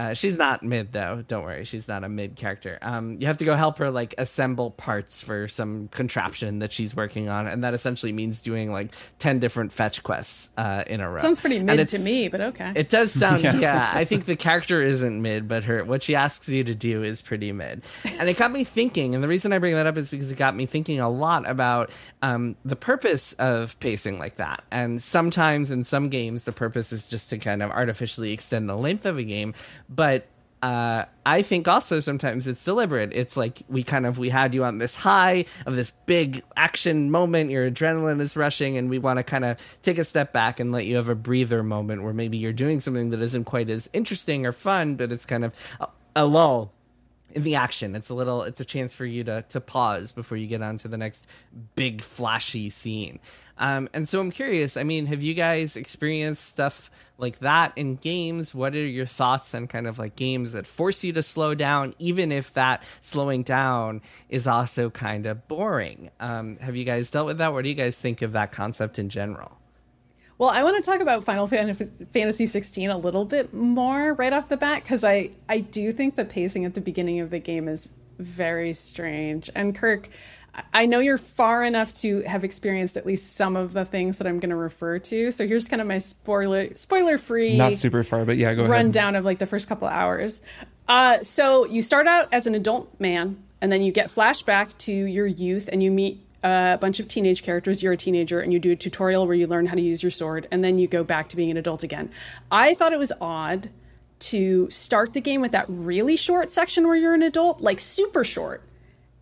uh, 0.00 0.14
she's 0.14 0.38
not 0.38 0.62
mid 0.62 0.94
though. 0.94 1.22
Don't 1.28 1.44
worry, 1.44 1.66
she's 1.66 1.86
not 1.86 2.04
a 2.04 2.08
mid 2.08 2.34
character. 2.34 2.78
Um, 2.80 3.18
you 3.18 3.26
have 3.26 3.36
to 3.36 3.44
go 3.44 3.54
help 3.54 3.76
her 3.76 3.90
like 3.90 4.14
assemble 4.16 4.70
parts 4.70 5.22
for 5.22 5.46
some 5.46 5.88
contraption 5.88 6.60
that 6.60 6.72
she's 6.72 6.96
working 6.96 7.28
on, 7.28 7.46
and 7.46 7.62
that 7.64 7.74
essentially 7.74 8.10
means 8.10 8.40
doing 8.40 8.72
like 8.72 8.94
ten 9.18 9.40
different 9.40 9.74
fetch 9.74 10.02
quests 10.02 10.48
uh, 10.56 10.84
in 10.86 11.02
a 11.02 11.10
row. 11.10 11.18
Sounds 11.18 11.38
pretty 11.38 11.58
And 11.58 11.66
mid 11.66 11.86
to 11.90 11.98
me, 11.98 12.28
but 12.28 12.40
okay. 12.40 12.72
It 12.74 12.88
does 12.88 13.12
sound 13.20 13.42
Yeah. 13.42 13.56
yeah. 13.56 13.90
I 13.92 14.06
think 14.06 14.24
the 14.24 14.36
character 14.36 14.80
isn't 14.80 15.20
mid, 15.20 15.46
but 15.46 15.64
her 15.64 15.84
what 15.84 16.02
she 16.02 16.14
asks 16.14 16.48
you 16.48 16.64
to 16.64 16.74
do 16.74 17.02
is 17.02 17.20
pretty 17.20 17.52
mid. 17.52 17.82
And 18.04 18.26
it 18.26 18.38
got 18.38 18.52
me 18.52 18.64
thinking, 18.64 19.14
and 19.14 19.22
the 19.22 19.28
reason 19.28 19.52
I 19.52 19.58
bring 19.58 19.74
that 19.74 19.86
up 19.86 19.98
is 19.98 20.08
because 20.08 20.32
it 20.32 20.38
got 20.38 20.56
me 20.56 20.64
thinking 20.64 20.98
a 20.98 21.10
lot 21.10 21.46
about 21.46 21.90
um, 22.22 22.56
the 22.64 22.76
purpose 22.76 23.34
of 23.34 23.78
pacing 23.80 24.18
like 24.18 24.36
that. 24.36 24.64
And 24.70 25.02
sometimes 25.02 25.70
in 25.70 25.82
some 25.84 26.08
games 26.08 26.44
the 26.44 26.52
purpose 26.52 26.90
is 26.90 27.06
just 27.06 27.28
to 27.28 27.38
kind 27.38 27.62
of 27.62 27.70
artificially 27.70 28.32
extend 28.32 28.66
the 28.66 28.76
length 28.78 29.04
of 29.04 29.18
a 29.18 29.24
game, 29.24 29.52
but 29.90 30.26
uh, 30.62 31.06
I 31.24 31.42
think 31.42 31.68
also 31.68 32.00
sometimes 32.00 32.46
it's 32.46 32.64
deliberate. 32.64 33.12
It's 33.14 33.36
like 33.36 33.62
we 33.68 33.82
kind 33.82 34.04
of 34.04 34.18
we 34.18 34.28
had 34.28 34.54
you 34.54 34.64
on 34.64 34.78
this 34.78 34.94
high 34.94 35.46
of 35.64 35.74
this 35.74 35.90
big 35.90 36.42
action 36.56 37.10
moment. 37.10 37.50
Your 37.50 37.70
adrenaline 37.70 38.20
is 38.20 38.36
rushing, 38.36 38.76
and 38.76 38.90
we 38.90 38.98
want 38.98 39.18
to 39.18 39.22
kind 39.22 39.44
of 39.44 39.78
take 39.82 39.98
a 39.98 40.04
step 40.04 40.32
back 40.32 40.60
and 40.60 40.70
let 40.70 40.84
you 40.84 40.96
have 40.96 41.08
a 41.08 41.14
breather 41.14 41.62
moment 41.62 42.02
where 42.02 42.12
maybe 42.12 42.36
you're 42.36 42.52
doing 42.52 42.80
something 42.80 43.10
that 43.10 43.20
isn't 43.20 43.44
quite 43.44 43.70
as 43.70 43.88
interesting 43.92 44.44
or 44.44 44.52
fun, 44.52 44.96
but 44.96 45.10
it's 45.10 45.24
kind 45.24 45.44
of 45.44 45.54
a, 45.80 45.88
a 46.16 46.26
lull 46.26 46.72
in 47.32 47.42
the 47.42 47.54
action. 47.54 47.94
It's 47.94 48.08
a 48.08 48.14
little. 48.14 48.42
It's 48.42 48.60
a 48.60 48.64
chance 48.64 48.94
for 48.94 49.04
you 49.04 49.24
to 49.24 49.42
to 49.48 49.60
pause 49.60 50.12
before 50.12 50.36
you 50.36 50.46
get 50.46 50.62
on 50.62 50.76
to 50.78 50.88
the 50.88 50.98
next 50.98 51.26
big 51.74 52.00
flashy 52.00 52.70
scene. 52.70 53.20
Um, 53.58 53.90
and 53.92 54.08
so 54.08 54.20
I'm 54.20 54.30
curious. 54.30 54.76
I 54.78 54.84
mean, 54.84 55.06
have 55.06 55.22
you 55.22 55.34
guys 55.34 55.76
experienced 55.76 56.48
stuff 56.48 56.90
like 57.18 57.40
that 57.40 57.72
in 57.76 57.96
games? 57.96 58.54
What 58.54 58.74
are 58.74 58.86
your 58.86 59.04
thoughts 59.04 59.54
on 59.54 59.66
kind 59.66 59.86
of 59.86 59.98
like 59.98 60.16
games 60.16 60.52
that 60.52 60.66
force 60.66 61.04
you 61.04 61.12
to 61.12 61.22
slow 61.22 61.54
down, 61.54 61.94
even 61.98 62.32
if 62.32 62.54
that 62.54 62.82
slowing 63.02 63.42
down 63.42 64.00
is 64.30 64.46
also 64.46 64.88
kind 64.88 65.26
of 65.26 65.46
boring? 65.46 66.10
Um, 66.20 66.56
have 66.58 66.74
you 66.74 66.84
guys 66.84 67.10
dealt 67.10 67.26
with 67.26 67.38
that? 67.38 67.52
What 67.52 67.64
do 67.64 67.68
you 67.68 67.74
guys 67.74 67.96
think 67.96 68.22
of 68.22 68.32
that 68.32 68.50
concept 68.50 68.98
in 68.98 69.10
general? 69.10 69.59
Well, 70.40 70.48
I 70.48 70.62
want 70.62 70.82
to 70.82 70.90
talk 70.90 71.02
about 71.02 71.22
Final 71.22 71.46
Fantasy 71.46 72.46
16 72.46 72.88
a 72.88 72.96
little 72.96 73.26
bit 73.26 73.52
more 73.52 74.14
right 74.14 74.32
off 74.32 74.48
the 74.48 74.56
bat 74.56 74.82
because 74.82 75.04
I 75.04 75.32
I 75.50 75.58
do 75.58 75.92
think 75.92 76.16
the 76.16 76.24
pacing 76.24 76.64
at 76.64 76.72
the 76.72 76.80
beginning 76.80 77.20
of 77.20 77.28
the 77.28 77.38
game 77.38 77.68
is 77.68 77.90
very 78.18 78.72
strange. 78.72 79.50
And 79.54 79.74
Kirk, 79.74 80.08
I 80.72 80.86
know 80.86 80.98
you're 80.98 81.18
far 81.18 81.62
enough 81.62 81.92
to 81.96 82.22
have 82.22 82.42
experienced 82.42 82.96
at 82.96 83.04
least 83.04 83.36
some 83.36 83.54
of 83.54 83.74
the 83.74 83.84
things 83.84 84.16
that 84.16 84.26
I'm 84.26 84.40
going 84.40 84.48
to 84.48 84.56
refer 84.56 84.98
to. 84.98 85.30
So 85.30 85.46
here's 85.46 85.68
kind 85.68 85.82
of 85.82 85.86
my 85.86 85.98
spoiler 85.98 86.74
spoiler 86.74 87.18
free 87.18 87.58
Not 87.58 87.74
super 87.74 88.02
far, 88.02 88.24
but 88.24 88.38
yeah, 88.38 88.54
go 88.54 88.62
ahead. 88.62 88.70
rundown 88.70 89.16
of 89.16 89.26
like 89.26 89.40
the 89.40 89.46
first 89.46 89.68
couple 89.68 89.88
hours. 89.88 90.40
Uh, 90.88 91.22
so 91.22 91.66
you 91.66 91.82
start 91.82 92.06
out 92.06 92.32
as 92.32 92.46
an 92.46 92.54
adult 92.54 92.98
man, 92.98 93.42
and 93.60 93.70
then 93.70 93.82
you 93.82 93.92
get 93.92 94.06
flashback 94.06 94.78
to 94.78 94.90
your 94.90 95.26
youth, 95.26 95.68
and 95.70 95.82
you 95.82 95.90
meet 95.90 96.24
a 96.42 96.78
bunch 96.80 97.00
of 97.00 97.08
teenage 97.08 97.42
characters. 97.42 97.82
You're 97.82 97.92
a 97.92 97.96
teenager, 97.96 98.40
and 98.40 98.52
you 98.52 98.58
do 98.58 98.72
a 98.72 98.76
tutorial 98.76 99.26
where 99.26 99.36
you 99.36 99.46
learn 99.46 99.66
how 99.66 99.74
to 99.74 99.80
use 99.80 100.02
your 100.02 100.10
sword, 100.10 100.48
and 100.50 100.64
then 100.64 100.78
you 100.78 100.86
go 100.86 101.04
back 101.04 101.28
to 101.30 101.36
being 101.36 101.50
an 101.50 101.56
adult 101.56 101.82
again. 101.82 102.10
I 102.50 102.74
thought 102.74 102.92
it 102.92 102.98
was 102.98 103.12
odd 103.20 103.70
to 104.20 104.68
start 104.70 105.14
the 105.14 105.20
game 105.20 105.40
with 105.40 105.52
that 105.52 105.66
really 105.68 106.16
short 106.16 106.50
section 106.50 106.86
where 106.86 106.96
you're 106.96 107.14
an 107.14 107.22
adult, 107.22 107.60
like 107.60 107.80
super 107.80 108.24
short, 108.24 108.62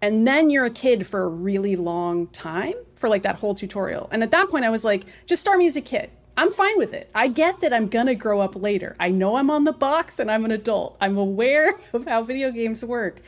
and 0.01 0.27
then 0.27 0.51
you're 0.51 0.65
a 0.65 0.71
kid 0.71 1.07
for 1.07 1.23
a 1.23 1.29
really 1.29 1.77
long 1.77 2.29
time 2.29 2.75
for 2.95 3.09
like 3.09 3.23
that 3.23 3.37
whole 3.37 3.55
tutorial. 3.55 4.09
And 4.13 4.23
at 4.23 4.31
that 4.33 4.49
point, 4.49 4.65
I 4.65 4.71
was 4.71 4.85
like, 4.85 5.05
just 5.27 5.41
start 5.41 5.59
me 5.59 5.67
as 5.67 5.77
a 5.77 5.81
kid. 5.81 6.11
I'm 6.37 6.53
fine 6.53 6.79
with 6.79 6.93
it. 6.93 7.11
I 7.17 7.27
get 7.27 7.61
that 7.61 7.73
I'm 7.73 7.89
gonna 7.89 8.15
grow 8.15 8.41
up 8.41 8.55
later. 8.55 8.95
I 9.01 9.11
know 9.11 9.37
I'm 9.37 9.51
on 9.51 9.65
the 9.65 9.73
box 9.73 10.21
and 10.21 10.31
I'm 10.31 10.45
an 10.45 10.53
adult. 10.53 10.97
I'm 11.01 11.17
aware 11.17 11.75
of 11.93 12.07
how 12.07 12.23
video 12.23 12.53
games 12.53 12.85
work. 12.85 13.21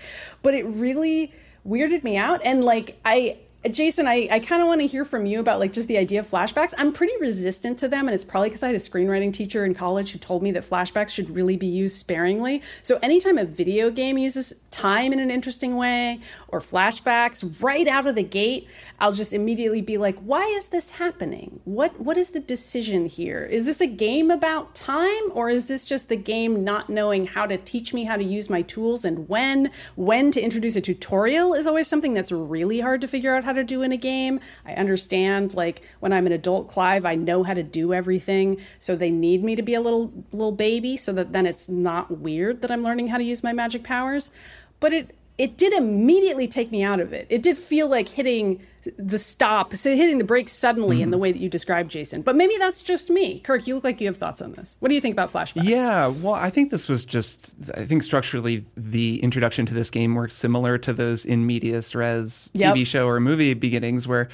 But 0.42 0.54
it 0.54 0.64
really 0.64 1.32
weirded 1.66 2.04
me 2.04 2.16
out. 2.16 2.40
And 2.44 2.64
like, 2.64 3.00
I, 3.04 3.38
Jason, 3.68 4.08
I, 4.08 4.26
I 4.30 4.40
kind 4.40 4.62
of 4.62 4.68
want 4.68 4.80
to 4.80 4.86
hear 4.86 5.04
from 5.04 5.26
you 5.26 5.38
about 5.38 5.58
like 5.58 5.74
just 5.74 5.86
the 5.86 5.98
idea 5.98 6.20
of 6.20 6.26
flashbacks. 6.26 6.72
I'm 6.78 6.94
pretty 6.94 7.12
resistant 7.20 7.78
to 7.80 7.88
them, 7.88 8.08
and 8.08 8.14
it's 8.14 8.24
probably 8.24 8.48
because 8.48 8.62
I 8.62 8.68
had 8.68 8.76
a 8.76 8.78
screenwriting 8.78 9.34
teacher 9.34 9.66
in 9.66 9.74
college 9.74 10.12
who 10.12 10.18
told 10.18 10.42
me 10.42 10.50
that 10.52 10.62
flashbacks 10.62 11.10
should 11.10 11.28
really 11.28 11.58
be 11.58 11.66
used 11.66 11.96
sparingly. 11.96 12.62
So 12.82 12.98
anytime 13.02 13.36
a 13.36 13.44
video 13.44 13.90
game 13.90 14.16
uses 14.16 14.54
time 14.70 15.12
in 15.12 15.18
an 15.18 15.30
interesting 15.30 15.76
way 15.76 16.20
or 16.48 16.60
flashbacks 16.60 17.54
right 17.60 17.86
out 17.86 18.06
of 18.06 18.14
the 18.14 18.22
gate, 18.22 18.66
I'll 18.98 19.12
just 19.12 19.34
immediately 19.34 19.82
be 19.82 19.98
like, 19.98 20.18
why 20.20 20.44
is 20.46 20.68
this 20.68 20.92
happening? 20.92 21.60
What 21.64 22.00
what 22.00 22.16
is 22.16 22.30
the 22.30 22.40
decision 22.40 23.06
here? 23.06 23.44
Is 23.44 23.66
this 23.66 23.82
a 23.82 23.86
game 23.86 24.30
about 24.30 24.74
time 24.74 25.32
or 25.32 25.50
is 25.50 25.66
this 25.66 25.84
just 25.84 26.08
the 26.08 26.16
game 26.16 26.64
not 26.64 26.88
knowing 26.88 27.26
how 27.26 27.44
to 27.44 27.58
teach 27.58 27.92
me 27.92 28.04
how 28.04 28.16
to 28.16 28.24
use 28.24 28.48
my 28.48 28.62
tools 28.62 29.04
and 29.04 29.28
when 29.28 29.70
when 29.96 30.30
to 30.30 30.40
introduce 30.40 30.76
a 30.76 30.80
tutorial 30.80 31.52
is 31.52 31.66
always 31.66 31.88
something 31.88 32.14
that's 32.14 32.32
really 32.32 32.80
hard 32.80 33.02
to 33.02 33.08
figure 33.08 33.34
out 33.34 33.44
how 33.50 33.54
to 33.54 33.64
do 33.64 33.82
in 33.82 33.90
a 33.92 33.96
game. 33.96 34.38
I 34.64 34.74
understand 34.74 35.54
like 35.54 35.82
when 35.98 36.12
I'm 36.12 36.26
an 36.26 36.32
adult 36.32 36.68
Clive, 36.68 37.04
I 37.04 37.16
know 37.16 37.42
how 37.42 37.54
to 37.54 37.62
do 37.62 37.92
everything, 37.92 38.58
so 38.78 38.94
they 38.94 39.10
need 39.10 39.42
me 39.42 39.56
to 39.56 39.62
be 39.62 39.74
a 39.74 39.80
little 39.80 40.12
little 40.32 40.52
baby 40.52 40.96
so 40.96 41.12
that 41.14 41.32
then 41.32 41.46
it's 41.46 41.68
not 41.68 42.18
weird 42.18 42.62
that 42.62 42.70
I'm 42.70 42.84
learning 42.84 43.08
how 43.08 43.18
to 43.18 43.24
use 43.24 43.42
my 43.42 43.52
magic 43.52 43.82
powers. 43.82 44.30
But 44.78 44.92
it 44.92 45.16
it 45.36 45.56
did 45.56 45.72
immediately 45.72 46.46
take 46.46 46.70
me 46.70 46.82
out 46.82 47.00
of 47.00 47.12
it. 47.12 47.26
It 47.30 47.42
did 47.42 47.58
feel 47.58 47.88
like 47.88 48.10
hitting 48.10 48.60
the 48.96 49.18
stop, 49.18 49.74
so 49.74 49.94
hitting 49.94 50.18
the 50.18 50.24
brakes 50.24 50.52
suddenly 50.52 50.98
mm. 50.98 51.02
in 51.02 51.10
the 51.10 51.18
way 51.18 51.32
that 51.32 51.40
you 51.40 51.48
described, 51.48 51.90
Jason. 51.90 52.22
But 52.22 52.36
maybe 52.36 52.56
that's 52.58 52.82
just 52.82 53.10
me. 53.10 53.38
Kirk, 53.40 53.66
you 53.66 53.74
look 53.74 53.84
like 53.84 54.00
you 54.00 54.06
have 54.06 54.16
thoughts 54.16 54.40
on 54.40 54.52
this. 54.52 54.76
What 54.80 54.88
do 54.88 54.94
you 54.94 55.00
think 55.00 55.14
about 55.14 55.30
flashbacks? 55.30 55.64
Yeah, 55.64 56.08
well, 56.08 56.34
I 56.34 56.50
think 56.50 56.70
this 56.70 56.88
was 56.88 57.04
just, 57.04 57.54
I 57.74 57.84
think 57.84 58.02
structurally 58.02 58.64
the 58.76 59.22
introduction 59.22 59.66
to 59.66 59.74
this 59.74 59.90
game 59.90 60.14
works 60.14 60.34
similar 60.34 60.78
to 60.78 60.92
those 60.92 61.24
in 61.26 61.46
medias 61.46 61.94
res 61.94 62.50
yep. 62.52 62.74
TV 62.74 62.86
show 62.86 63.06
or 63.06 63.20
movie 63.20 63.54
beginnings 63.54 64.08
where 64.08 64.28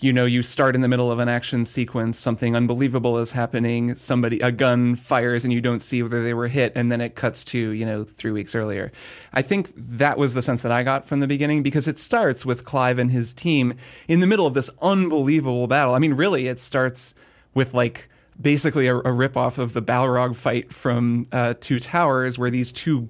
you 0.00 0.12
know, 0.12 0.24
you 0.24 0.42
start 0.42 0.76
in 0.76 0.80
the 0.80 0.88
middle 0.88 1.10
of 1.10 1.18
an 1.18 1.28
action 1.28 1.64
sequence, 1.64 2.18
something 2.18 2.54
unbelievable 2.54 3.18
is 3.18 3.32
happening, 3.32 3.96
somebody, 3.96 4.38
a 4.40 4.52
gun 4.52 4.94
fires 4.94 5.44
and 5.44 5.52
you 5.52 5.60
don't 5.60 5.80
see 5.80 6.02
whether 6.02 6.22
they 6.22 6.34
were 6.34 6.46
hit, 6.46 6.72
and 6.76 6.92
then 6.92 7.00
it 7.00 7.16
cuts 7.16 7.42
to, 7.44 7.70
you 7.70 7.84
know, 7.84 8.04
three 8.04 8.30
weeks 8.30 8.54
earlier. 8.54 8.92
I 9.32 9.42
think 9.42 9.72
that 9.76 10.16
was 10.16 10.34
the 10.34 10.42
sense 10.42 10.62
that 10.62 10.70
I 10.70 10.84
got 10.84 11.06
from 11.06 11.18
the 11.18 11.26
beginning 11.26 11.64
because 11.64 11.88
it 11.88 11.98
starts 11.98 12.46
with 12.46 12.64
Clive 12.64 12.98
and 12.98 13.10
his 13.10 13.32
team 13.32 13.74
in 14.06 14.20
the 14.20 14.26
middle 14.26 14.46
of 14.46 14.54
this 14.54 14.70
unbelievable 14.82 15.66
battle. 15.66 15.94
I 15.94 15.98
mean, 15.98 16.14
really, 16.14 16.46
it 16.46 16.60
starts 16.60 17.14
with 17.54 17.74
like, 17.74 18.08
basically 18.40 18.86
a, 18.86 18.96
a 18.96 19.02
ripoff 19.02 19.58
of 19.58 19.72
the 19.72 19.82
Balrog 19.82 20.36
fight 20.36 20.72
from 20.72 21.26
uh, 21.32 21.54
Two 21.60 21.80
Towers, 21.80 22.38
where 22.38 22.50
these 22.50 22.70
two 22.70 23.08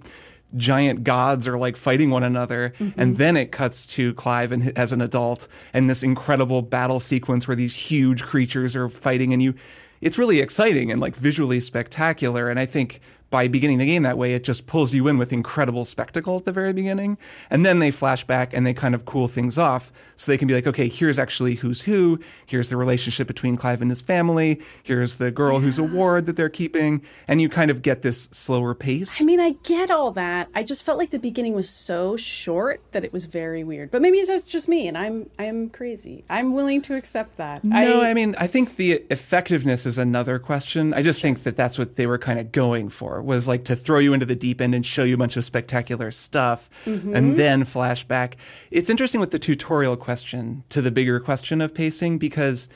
giant 0.56 1.04
gods 1.04 1.46
are 1.46 1.58
like 1.58 1.76
fighting 1.76 2.10
one 2.10 2.22
another 2.22 2.72
mm-hmm. 2.78 2.98
and 2.98 3.18
then 3.18 3.36
it 3.36 3.52
cuts 3.52 3.84
to 3.84 4.14
clive 4.14 4.50
and 4.50 4.76
as 4.78 4.92
an 4.92 5.00
adult 5.02 5.46
and 5.74 5.90
this 5.90 6.02
incredible 6.02 6.62
battle 6.62 7.00
sequence 7.00 7.46
where 7.46 7.54
these 7.54 7.74
huge 7.74 8.24
creatures 8.24 8.74
are 8.74 8.88
fighting 8.88 9.34
and 9.34 9.42
you 9.42 9.54
it's 10.00 10.16
really 10.16 10.40
exciting 10.40 10.90
and 10.90 11.02
like 11.02 11.14
visually 11.14 11.60
spectacular 11.60 12.48
and 12.48 12.58
i 12.58 12.64
think 12.64 13.00
by 13.30 13.46
beginning 13.46 13.78
the 13.78 13.86
game 13.86 14.02
that 14.04 14.16
way, 14.16 14.32
it 14.32 14.44
just 14.44 14.66
pulls 14.66 14.94
you 14.94 15.06
in 15.06 15.18
with 15.18 15.32
incredible 15.32 15.84
spectacle 15.84 16.36
at 16.36 16.44
the 16.44 16.52
very 16.52 16.72
beginning. 16.72 17.18
And 17.50 17.64
then 17.64 17.78
they 17.78 17.90
flash 17.90 18.24
back 18.24 18.54
and 18.54 18.66
they 18.66 18.72
kind 18.72 18.94
of 18.94 19.04
cool 19.04 19.28
things 19.28 19.58
off. 19.58 19.92
So 20.16 20.32
they 20.32 20.38
can 20.38 20.48
be 20.48 20.54
like, 20.54 20.66
okay, 20.66 20.88
here's 20.88 21.18
actually 21.18 21.56
who's 21.56 21.82
who. 21.82 22.18
Here's 22.46 22.70
the 22.70 22.76
relationship 22.76 23.26
between 23.26 23.56
Clive 23.56 23.82
and 23.82 23.90
his 23.90 24.00
family. 24.00 24.60
Here's 24.82 25.16
the 25.16 25.30
girl 25.30 25.54
yeah. 25.54 25.60
who's 25.60 25.78
a 25.78 25.82
ward 25.82 26.26
that 26.26 26.36
they're 26.36 26.48
keeping. 26.48 27.02
And 27.26 27.42
you 27.42 27.48
kind 27.48 27.70
of 27.70 27.82
get 27.82 28.02
this 28.02 28.28
slower 28.32 28.74
pace. 28.74 29.20
I 29.20 29.24
mean, 29.24 29.40
I 29.40 29.50
get 29.62 29.90
all 29.90 30.10
that. 30.12 30.48
I 30.54 30.62
just 30.62 30.82
felt 30.82 30.98
like 30.98 31.10
the 31.10 31.18
beginning 31.18 31.54
was 31.54 31.68
so 31.68 32.16
short 32.16 32.80
that 32.92 33.04
it 33.04 33.12
was 33.12 33.26
very 33.26 33.62
weird. 33.62 33.90
But 33.90 34.02
maybe 34.02 34.18
it's 34.18 34.50
just 34.50 34.68
me 34.68 34.88
and 34.88 34.96
I'm 34.96 35.30
I'm 35.38 35.68
crazy. 35.68 36.24
I'm 36.30 36.54
willing 36.54 36.80
to 36.82 36.96
accept 36.96 37.36
that. 37.36 37.62
No, 37.62 38.00
I, 38.00 38.10
I 38.10 38.14
mean, 38.14 38.34
I 38.38 38.46
think 38.46 38.76
the 38.76 39.04
effectiveness 39.10 39.84
is 39.86 39.98
another 39.98 40.38
question. 40.38 40.94
I 40.94 41.02
just 41.02 41.20
think 41.20 41.42
that 41.42 41.56
that's 41.56 41.78
what 41.78 41.96
they 41.96 42.06
were 42.06 42.18
kind 42.18 42.38
of 42.38 42.52
going 42.52 42.88
for 42.88 43.17
was 43.22 43.48
like 43.48 43.64
to 43.64 43.76
throw 43.76 43.98
you 43.98 44.12
into 44.12 44.26
the 44.26 44.34
deep 44.34 44.60
end 44.60 44.74
and 44.74 44.84
show 44.84 45.02
you 45.02 45.14
a 45.14 45.18
bunch 45.18 45.36
of 45.36 45.44
spectacular 45.44 46.10
stuff 46.10 46.68
mm-hmm. 46.84 47.14
and 47.14 47.36
then 47.36 47.64
flashback. 47.64 48.34
It's 48.70 48.90
interesting 48.90 49.20
with 49.20 49.30
the 49.30 49.38
tutorial 49.38 49.96
question 49.96 50.64
to 50.70 50.82
the 50.82 50.90
bigger 50.90 51.20
question 51.20 51.60
of 51.60 51.74
pacing 51.74 52.18
because 52.18 52.68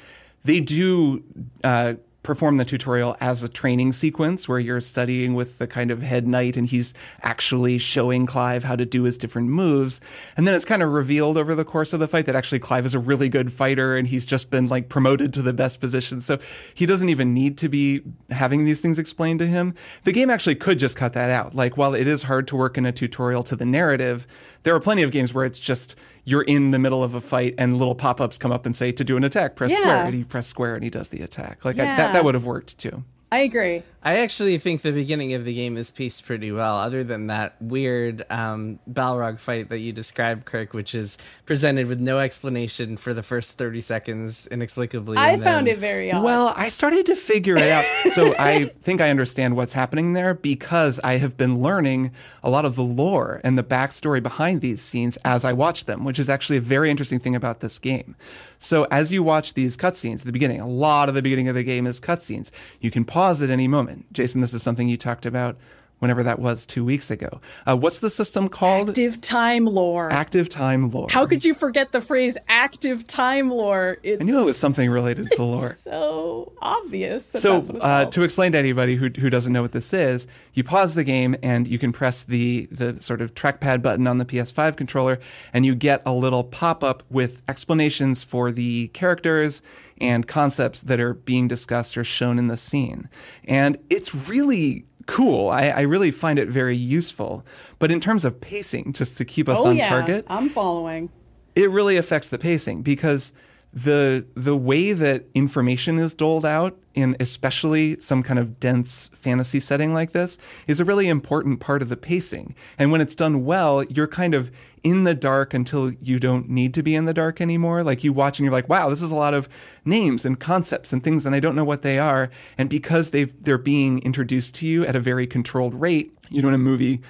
they 0.44 0.60
do 0.60 1.22
uh, 1.62 1.94
perform 2.22 2.56
the 2.56 2.64
tutorial 2.64 3.16
as 3.20 3.42
a 3.42 3.48
training 3.48 3.92
sequence 3.92 4.48
where 4.48 4.60
you're 4.60 4.80
studying 4.80 5.34
with 5.34 5.58
the 5.58 5.66
kind 5.66 5.90
of 5.90 6.02
head 6.02 6.26
knight 6.26 6.56
and 6.56 6.68
he's 6.68 6.94
actually 7.22 7.78
showing 7.78 8.26
Clive 8.26 8.64
how 8.64 8.76
to 8.76 8.86
do 8.86 9.02
his 9.02 9.18
different 9.18 9.48
moves. 9.48 10.00
And 10.36 10.46
then 10.46 10.54
it's 10.54 10.64
kind 10.64 10.82
of 10.82 10.92
revealed 10.92 11.36
over 11.36 11.54
the 11.54 11.64
course 11.64 11.92
of 11.92 12.00
the 12.00 12.06
fight 12.06 12.26
that 12.26 12.36
actually 12.36 12.60
Clive 12.60 12.86
is 12.86 12.94
a 12.94 13.00
really 13.00 13.28
good 13.28 13.52
fighter 13.52 13.96
and 13.96 14.06
he's 14.06 14.24
just 14.24 14.50
been 14.50 14.68
like 14.68 14.88
promoted 14.88 15.32
to 15.34 15.42
the 15.42 15.52
best 15.52 15.80
position. 15.80 16.20
So 16.20 16.38
he 16.74 16.86
doesn't 16.86 17.08
even 17.08 17.34
need 17.34 17.58
to 17.58 17.68
be 17.68 18.02
having 18.30 18.64
these 18.64 18.80
things 18.80 18.98
explained 18.98 19.40
to 19.40 19.46
him. 19.46 19.74
The 20.04 20.12
game 20.12 20.30
actually 20.30 20.54
could 20.54 20.78
just 20.78 20.96
cut 20.96 21.14
that 21.14 21.30
out. 21.30 21.54
Like 21.54 21.76
while 21.76 21.94
it 21.94 22.06
is 22.06 22.24
hard 22.24 22.46
to 22.48 22.56
work 22.56 22.78
in 22.78 22.86
a 22.86 22.92
tutorial 22.92 23.42
to 23.44 23.56
the 23.56 23.66
narrative, 23.66 24.26
there 24.62 24.74
are 24.74 24.80
plenty 24.80 25.02
of 25.02 25.10
games 25.10 25.34
where 25.34 25.44
it's 25.44 25.58
just 25.58 25.96
you're 26.24 26.42
in 26.42 26.70
the 26.70 26.78
middle 26.78 27.02
of 27.02 27.14
a 27.14 27.20
fight 27.20 27.54
and 27.58 27.78
little 27.78 27.94
pop-ups 27.94 28.38
come 28.38 28.52
up 28.52 28.66
and 28.66 28.76
say 28.76 28.92
to 28.92 29.04
do 29.04 29.16
an 29.16 29.24
attack 29.24 29.56
press 29.56 29.70
yeah. 29.70 29.76
square 29.78 30.04
and 30.04 30.14
he 30.14 30.24
press 30.24 30.46
square 30.46 30.74
and 30.74 30.84
he 30.84 30.90
does 30.90 31.08
the 31.08 31.22
attack 31.22 31.64
like 31.64 31.76
yeah. 31.76 31.94
I, 31.94 31.96
that, 31.96 32.12
that 32.12 32.24
would 32.24 32.34
have 32.34 32.44
worked 32.44 32.78
too 32.78 33.04
I 33.32 33.38
agree. 33.38 33.82
I 34.02 34.18
actually 34.18 34.58
think 34.58 34.82
the 34.82 34.92
beginning 34.92 35.32
of 35.32 35.46
the 35.46 35.54
game 35.54 35.78
is 35.78 35.90
paced 35.90 36.26
pretty 36.26 36.52
well, 36.52 36.76
other 36.76 37.02
than 37.02 37.28
that 37.28 37.54
weird 37.62 38.26
um, 38.28 38.78
Balrog 38.90 39.40
fight 39.40 39.70
that 39.70 39.78
you 39.78 39.90
described, 39.90 40.44
Kirk, 40.44 40.74
which 40.74 40.94
is 40.94 41.16
presented 41.46 41.86
with 41.86 41.98
no 41.98 42.18
explanation 42.18 42.98
for 42.98 43.14
the 43.14 43.22
first 43.22 43.56
30 43.56 43.80
seconds 43.80 44.46
inexplicably. 44.48 45.16
I 45.16 45.38
found 45.38 45.66
then... 45.66 45.76
it 45.76 45.78
very 45.78 46.12
odd. 46.12 46.22
Well, 46.22 46.52
I 46.56 46.68
started 46.68 47.06
to 47.06 47.14
figure 47.14 47.56
it 47.56 47.70
out. 47.70 47.86
so 48.12 48.34
I 48.38 48.66
think 48.66 49.00
I 49.00 49.08
understand 49.08 49.56
what's 49.56 49.72
happening 49.72 50.12
there 50.12 50.34
because 50.34 51.00
I 51.02 51.16
have 51.16 51.38
been 51.38 51.62
learning 51.62 52.12
a 52.42 52.50
lot 52.50 52.66
of 52.66 52.76
the 52.76 52.84
lore 52.84 53.40
and 53.42 53.56
the 53.56 53.64
backstory 53.64 54.22
behind 54.22 54.60
these 54.60 54.82
scenes 54.82 55.16
as 55.24 55.42
I 55.42 55.54
watch 55.54 55.86
them, 55.86 56.04
which 56.04 56.18
is 56.18 56.28
actually 56.28 56.58
a 56.58 56.60
very 56.60 56.90
interesting 56.90 57.18
thing 57.18 57.34
about 57.34 57.60
this 57.60 57.78
game. 57.78 58.14
So 58.62 58.86
as 58.92 59.10
you 59.10 59.24
watch 59.24 59.54
these 59.54 59.76
cutscenes 59.76 60.20
at 60.20 60.26
the 60.26 60.32
beginning, 60.32 60.60
a 60.60 60.68
lot 60.68 61.08
of 61.08 61.16
the 61.16 61.22
beginning 61.22 61.48
of 61.48 61.56
the 61.56 61.64
game 61.64 61.84
is 61.84 61.98
cutscenes. 61.98 62.52
You 62.80 62.92
can 62.92 63.04
pause 63.04 63.42
at 63.42 63.50
any 63.50 63.66
moment. 63.66 64.12
Jason, 64.12 64.40
this 64.40 64.54
is 64.54 64.62
something 64.62 64.88
you 64.88 64.96
talked 64.96 65.26
about 65.26 65.56
whenever 66.02 66.24
that 66.24 66.40
was 66.40 66.66
two 66.66 66.84
weeks 66.84 67.12
ago. 67.12 67.40
Uh, 67.64 67.76
what's 67.76 68.00
the 68.00 68.10
system 68.10 68.48
called? 68.48 68.88
Active 68.88 69.20
time 69.20 69.66
lore. 69.66 70.10
Active 70.10 70.48
time 70.48 70.90
lore. 70.90 71.06
How 71.08 71.26
could 71.26 71.44
you 71.44 71.54
forget 71.54 71.92
the 71.92 72.00
phrase 72.00 72.36
active 72.48 73.06
time 73.06 73.50
lore? 73.50 73.98
It's 74.02 74.20
I 74.20 74.24
knew 74.24 74.40
it 74.40 74.44
was 74.44 74.58
something 74.58 74.90
related 74.90 75.30
to 75.30 75.44
lore. 75.44 75.74
so 75.74 76.54
obvious. 76.60 77.30
so 77.30 77.60
uh, 77.80 78.06
to 78.06 78.24
explain 78.24 78.50
to 78.50 78.58
anybody 78.58 78.96
who, 78.96 79.10
who 79.10 79.30
doesn't 79.30 79.52
know 79.52 79.62
what 79.62 79.70
this 79.70 79.92
is, 79.92 80.26
you 80.54 80.64
pause 80.64 80.94
the 80.94 81.04
game 81.04 81.36
and 81.40 81.68
you 81.68 81.78
can 81.78 81.92
press 81.92 82.24
the, 82.24 82.66
the 82.72 83.00
sort 83.00 83.22
of 83.22 83.34
trackpad 83.34 83.80
button 83.80 84.08
on 84.08 84.18
the 84.18 84.24
PS5 84.24 84.76
controller 84.76 85.20
and 85.52 85.64
you 85.64 85.76
get 85.76 86.02
a 86.04 86.12
little 86.12 86.42
pop 86.42 86.82
up 86.82 87.04
with 87.10 87.42
explanations 87.48 88.24
for 88.24 88.50
the 88.50 88.88
characters 88.88 89.62
and 90.02 90.26
concepts 90.26 90.80
that 90.80 90.98
are 90.98 91.14
being 91.14 91.46
discussed 91.46 91.96
or 91.96 92.02
shown 92.02 92.36
in 92.38 92.48
the 92.48 92.56
scene. 92.56 93.08
And 93.44 93.78
it's 93.88 94.12
really 94.12 94.84
cool. 95.06 95.48
I, 95.50 95.68
I, 95.68 95.80
really 95.82 96.10
find 96.10 96.38
it 96.38 96.48
very 96.48 96.76
useful. 96.76 97.44
But 97.78 97.90
in 97.90 98.00
terms 98.00 98.24
of 98.24 98.40
pacing, 98.40 98.92
just 98.92 99.18
to 99.18 99.24
keep 99.24 99.48
us 99.48 99.58
oh, 99.60 99.70
on 99.70 99.76
yeah. 99.76 99.88
target, 99.88 100.26
I'm 100.28 100.48
following. 100.48 101.10
It 101.54 101.70
really 101.70 101.96
affects 101.96 102.28
the 102.28 102.38
pacing 102.38 102.82
because 102.82 103.32
the 103.72 104.26
the 104.34 104.56
way 104.56 104.92
that 104.92 105.24
information 105.34 105.98
is 105.98 106.12
doled 106.12 106.44
out 106.44 106.78
in 106.94 107.16
especially 107.18 107.98
some 108.00 108.22
kind 108.22 108.38
of 108.38 108.60
dense 108.60 109.08
fantasy 109.14 109.58
setting 109.58 109.94
like 109.94 110.12
this 110.12 110.36
is 110.66 110.78
a 110.78 110.84
really 110.84 111.08
important 111.08 111.58
part 111.58 111.80
of 111.80 111.88
the 111.88 111.96
pacing. 111.96 112.54
And 112.78 112.92
when 112.92 113.00
it's 113.00 113.14
done 113.14 113.46
well, 113.46 113.82
you're 113.84 114.06
kind 114.06 114.34
of 114.34 114.50
in 114.82 115.04
the 115.04 115.14
dark 115.14 115.54
until 115.54 115.90
you 115.92 116.18
don't 116.18 116.50
need 116.50 116.74
to 116.74 116.82
be 116.82 116.94
in 116.94 117.06
the 117.06 117.14
dark 117.14 117.40
anymore. 117.40 117.82
Like 117.82 118.04
you 118.04 118.12
watch 118.12 118.38
and 118.38 118.44
you're 118.44 118.52
like, 118.52 118.68
wow, 118.68 118.90
this 118.90 119.00
is 119.00 119.10
a 119.10 119.16
lot 119.16 119.32
of 119.32 119.48
names 119.86 120.26
and 120.26 120.38
concepts 120.38 120.92
and 120.92 121.02
things 121.02 121.24
and 121.24 121.34
I 121.34 121.40
don't 121.40 121.56
know 121.56 121.64
what 121.64 121.80
they 121.80 121.98
are. 121.98 122.30
And 122.58 122.68
because 122.68 123.10
they've 123.10 123.32
they're 123.42 123.56
being 123.56 124.00
introduced 124.00 124.54
to 124.56 124.66
you 124.66 124.84
at 124.84 124.96
a 124.96 125.00
very 125.00 125.26
controlled 125.26 125.80
rate, 125.80 126.14
you 126.28 126.42
know, 126.42 126.48
in 126.48 126.54
a 126.54 126.58
movie 126.58 127.00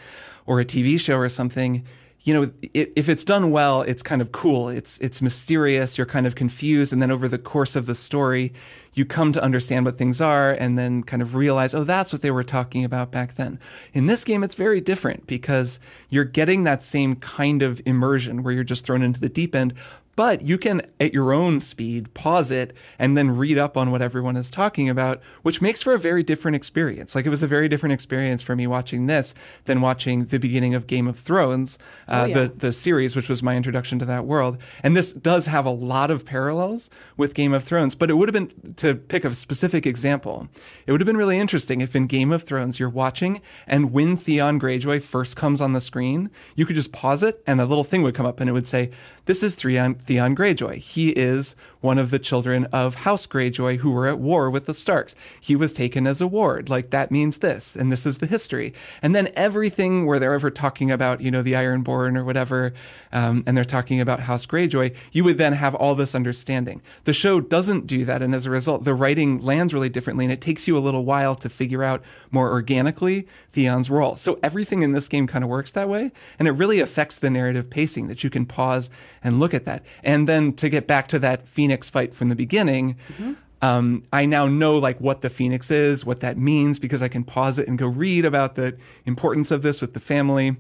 or 0.47 0.61
a 0.61 0.65
TV 0.65 0.99
show 1.01 1.17
or 1.17 1.29
something, 1.29 1.85
you 2.25 2.33
know, 2.33 2.53
if 2.73 3.09
it's 3.09 3.25
done 3.25 3.51
well, 3.51 3.83
it's 3.83 4.03
kind 4.03 4.23
of 4.23 4.31
cool. 4.31 4.69
It's 4.69 4.97
it's 4.99 5.21
mysterious. 5.21 5.99
You're 5.99 6.07
kind 6.07 6.25
of 6.27 6.37
confused, 6.37 6.93
and 6.93 7.03
then 7.03 7.11
over 7.11 7.27
the 7.27 7.39
course 7.39 7.75
of 7.75 7.87
the 7.87 7.97
story, 7.97 8.53
you 8.95 9.05
come 9.05 9.33
to 9.33 9.43
understand 9.43 9.85
what 9.85 9.97
things 9.97 10.21
are, 10.21 10.53
and 10.53 10.79
then 10.79 11.03
kind 11.03 11.21
of 11.21 11.35
realize, 11.35 11.75
oh, 11.75 11.83
that's 11.83 12.13
what 12.13 12.23
they 12.23 12.31
were 12.31 12.45
talking 12.45 12.85
about 12.85 13.11
back 13.11 13.35
then. 13.35 13.59
In 13.93 14.07
this 14.07 14.23
game, 14.23 14.45
it's 14.45 14.55
very 14.55 14.81
different 14.81 15.27
because 15.27 15.81
you're 16.11 16.25
getting 16.25 16.63
that 16.63 16.85
same 16.85 17.17
kind 17.17 17.61
of 17.61 17.83
immersion 17.87 18.45
where 18.45 18.55
you're 18.55 18.63
just 18.63 18.87
thrown 18.87 19.03
into 19.03 19.19
the 19.19 19.29
deep 19.29 19.55
end, 19.57 19.75
but 20.15 20.43
you 20.43 20.59
can, 20.59 20.83
at 21.01 21.15
your 21.15 21.33
own 21.33 21.59
speed, 21.59 22.13
pause 22.13 22.51
it 22.51 22.75
and 22.99 23.17
then 23.17 23.31
read 23.31 23.57
up 23.57 23.77
on 23.77 23.91
what 23.91 24.03
everyone 24.03 24.37
is 24.37 24.51
talking 24.51 24.89
about, 24.89 25.23
which 25.43 25.63
makes 25.63 25.83
for 25.83 25.95
a 25.95 25.99
very 25.99 26.23
different 26.23 26.55
experience. 26.55 27.15
Like 27.15 27.25
it 27.25 27.31
was 27.31 27.43
a 27.43 27.47
very 27.47 27.69
different 27.69 27.95
experience 27.95 28.43
for 28.43 28.55
me 28.55 28.67
watching 28.67 29.07
this 29.07 29.35
than 29.65 29.81
watching 29.81 30.27
the 30.27 30.39
beginning 30.39 30.75
of 30.75 30.87
Game 30.87 31.07
of 31.07 31.19
Thrones, 31.19 31.79
uh, 32.09 32.23
oh, 32.23 32.25
yeah. 32.27 32.35
the 32.35 32.49
the 32.49 32.73
series, 32.73 33.17
which 33.17 33.29
was 33.29 33.43
my 33.43 33.57
introduction 33.57 33.99
to 34.01 34.05
that 34.05 34.27
world. 34.27 34.59
And 34.83 34.95
this 34.95 35.13
does 35.13 35.47
have 35.47 35.65
a 35.65 35.71
lot 35.71 36.11
of 36.11 36.27
parallels 36.27 36.91
with 37.17 37.35
Game 37.35 37.55
of 37.55 37.65
Thrones. 37.65 37.95
But 37.95 38.11
it 38.11 38.15
would 38.15 38.29
have 38.29 38.35
been 38.35 38.75
to 38.75 38.95
pick 38.95 39.25
a 39.25 39.35
specific 39.35 39.87
example. 39.87 40.49
It 40.87 40.93
would 40.93 41.01
have 41.01 41.07
been 41.07 41.17
really 41.17 41.39
interesting 41.39 41.81
if 41.81 41.97
in 41.97 42.07
Game 42.07 42.33
of 42.33 42.43
Thrones 42.43 42.79
you're 42.79 42.91
watching 42.91 43.41
and 43.67 43.93
when 43.93 44.17
Theon 44.19 44.61
Greyjoy 44.61 45.03
first 45.03 45.37
comes 45.37 45.61
on 45.61 45.73
the 45.73 45.81
screen, 45.81 46.31
you 46.55 46.67
could 46.67 46.77
just 46.77 46.93
pause 46.93 47.23
it 47.23 47.43
and 47.47 47.61
a 47.61 47.65
little 47.65 47.85
thing 47.85 48.03
would 48.03 48.15
come 48.15 48.27
up 48.27 48.41
and 48.41 48.51
it 48.51 48.53
would 48.53 48.67
say, 48.67 48.91
"This 49.25 49.43
is 49.43 49.55
Theon." 49.55 50.02
Theon 50.03 50.37
Greyjoy. 50.37 50.77
He 50.77 51.11
is 51.11 51.57
one 51.81 51.99
of 51.99 52.11
the 52.11 52.19
children 52.19 52.65
of 52.67 52.95
House 52.95 53.27
Greyjoy 53.27 53.79
who 53.79 53.91
were 53.91 54.07
at 54.07 54.19
war 54.19 54.49
with 54.49 54.67
the 54.67 54.75
Starks. 54.75 55.15
He 55.41 55.57
was 55.57 55.73
taken 55.73 56.07
as 56.07 56.21
a 56.21 56.27
ward. 56.27 56.71
Like 56.71 56.91
that 56.91 57.11
means 57.11 57.39
this, 57.39 57.75
and 57.77 57.91
this 57.91 58.07
is 58.07 58.19
the 58.19 58.27
history. 58.27 58.73
And 59.03 59.15
then 59.15 59.33
everything 59.35 60.07
where 60.07 60.19
they're 60.19 60.35
ever 60.35 60.51
talking 60.51 60.91
about, 60.91 61.21
you 61.21 61.31
know, 61.31 61.43
the 61.43 61.53
Ironborn 61.53 62.17
or 62.17 62.25
whatever, 62.25 62.73
um, 63.13 63.43
and 63.47 63.57
they're 63.57 63.65
talking 63.65 64.01
about 64.01 64.21
House 64.21 64.47
Greyjoy, 64.47 64.95
you 65.11 65.25
would 65.25 65.39
then 65.39 65.55
have 65.55 65.75
all 65.75 65.95
this 65.95 66.15
understanding. 66.15 66.81
The 67.05 67.13
show 67.13 67.41
doesn't 67.41 67.87
do 67.87 68.05
that, 68.05 68.23
and 68.23 68.35
as 68.35 68.47
a 68.47 68.51
result, 68.51 68.85
the 68.85 68.95
writing 68.95 69.43
lands 69.43 69.75
really 69.75 69.89
differently, 69.89 70.25
and 70.25 70.33
it 70.33 70.41
takes 70.41 70.69
you 70.69 70.79
a 70.79 70.81
little 70.81 71.05
while 71.05 71.35
to 71.35 71.49
figure 71.49 71.83
out 71.83 72.03
more 72.31 72.51
organically 72.51 73.27
Theon's 73.53 73.91
role. 73.91 74.15
So 74.15 74.39
everything 74.43 74.83
in 74.83 74.93
this 74.93 75.09
game 75.09 75.27
kind 75.27 75.43
of 75.43 75.51
works 75.51 75.73
that 75.73 75.89
way, 75.89 76.13
and 76.39 76.47
it 76.47 76.53
really 76.53 76.81
affects 76.81 77.19
the 77.19 77.31
narrative 77.31 77.71
pacing 77.71 78.09
that 78.09 78.23
you 78.23 78.31
can 78.31 78.47
pause 78.47 78.89
and 79.25 79.41
look 79.41 79.53
at 79.53 79.65
that. 79.65 79.85
And 80.03 80.29
then 80.29 80.53
to 80.55 80.69
get 80.69 80.87
back 80.87 81.09
to 81.09 81.19
that 81.21 81.49
Phoenix 81.49 81.91
fight 81.91 82.15
from 82.15 82.29
the 82.29 82.37
beginning, 82.37 82.97
mm-hmm. 83.13 83.33
um, 83.63 84.05
I 84.13 84.27
now 84.27 84.47
know 84.47 84.79
like 84.79 85.01
what 85.01 85.21
the 85.21 85.31
Phoenix 85.31 85.71
is, 85.71 86.05
what 86.05 86.21
that 86.21 86.37
means, 86.37 86.79
because 86.79 87.03
I 87.03 87.09
can 87.09 87.25
pause 87.25 87.59
it 87.59 87.69
and 87.69 87.79
go 87.79 87.87
read 87.87 88.25
about 88.25 88.55
the 88.55 88.77
importance 89.07 89.51
of 89.51 89.63
this 89.63 89.81
with 89.81 89.95
the 89.95 90.01
family 90.01 90.57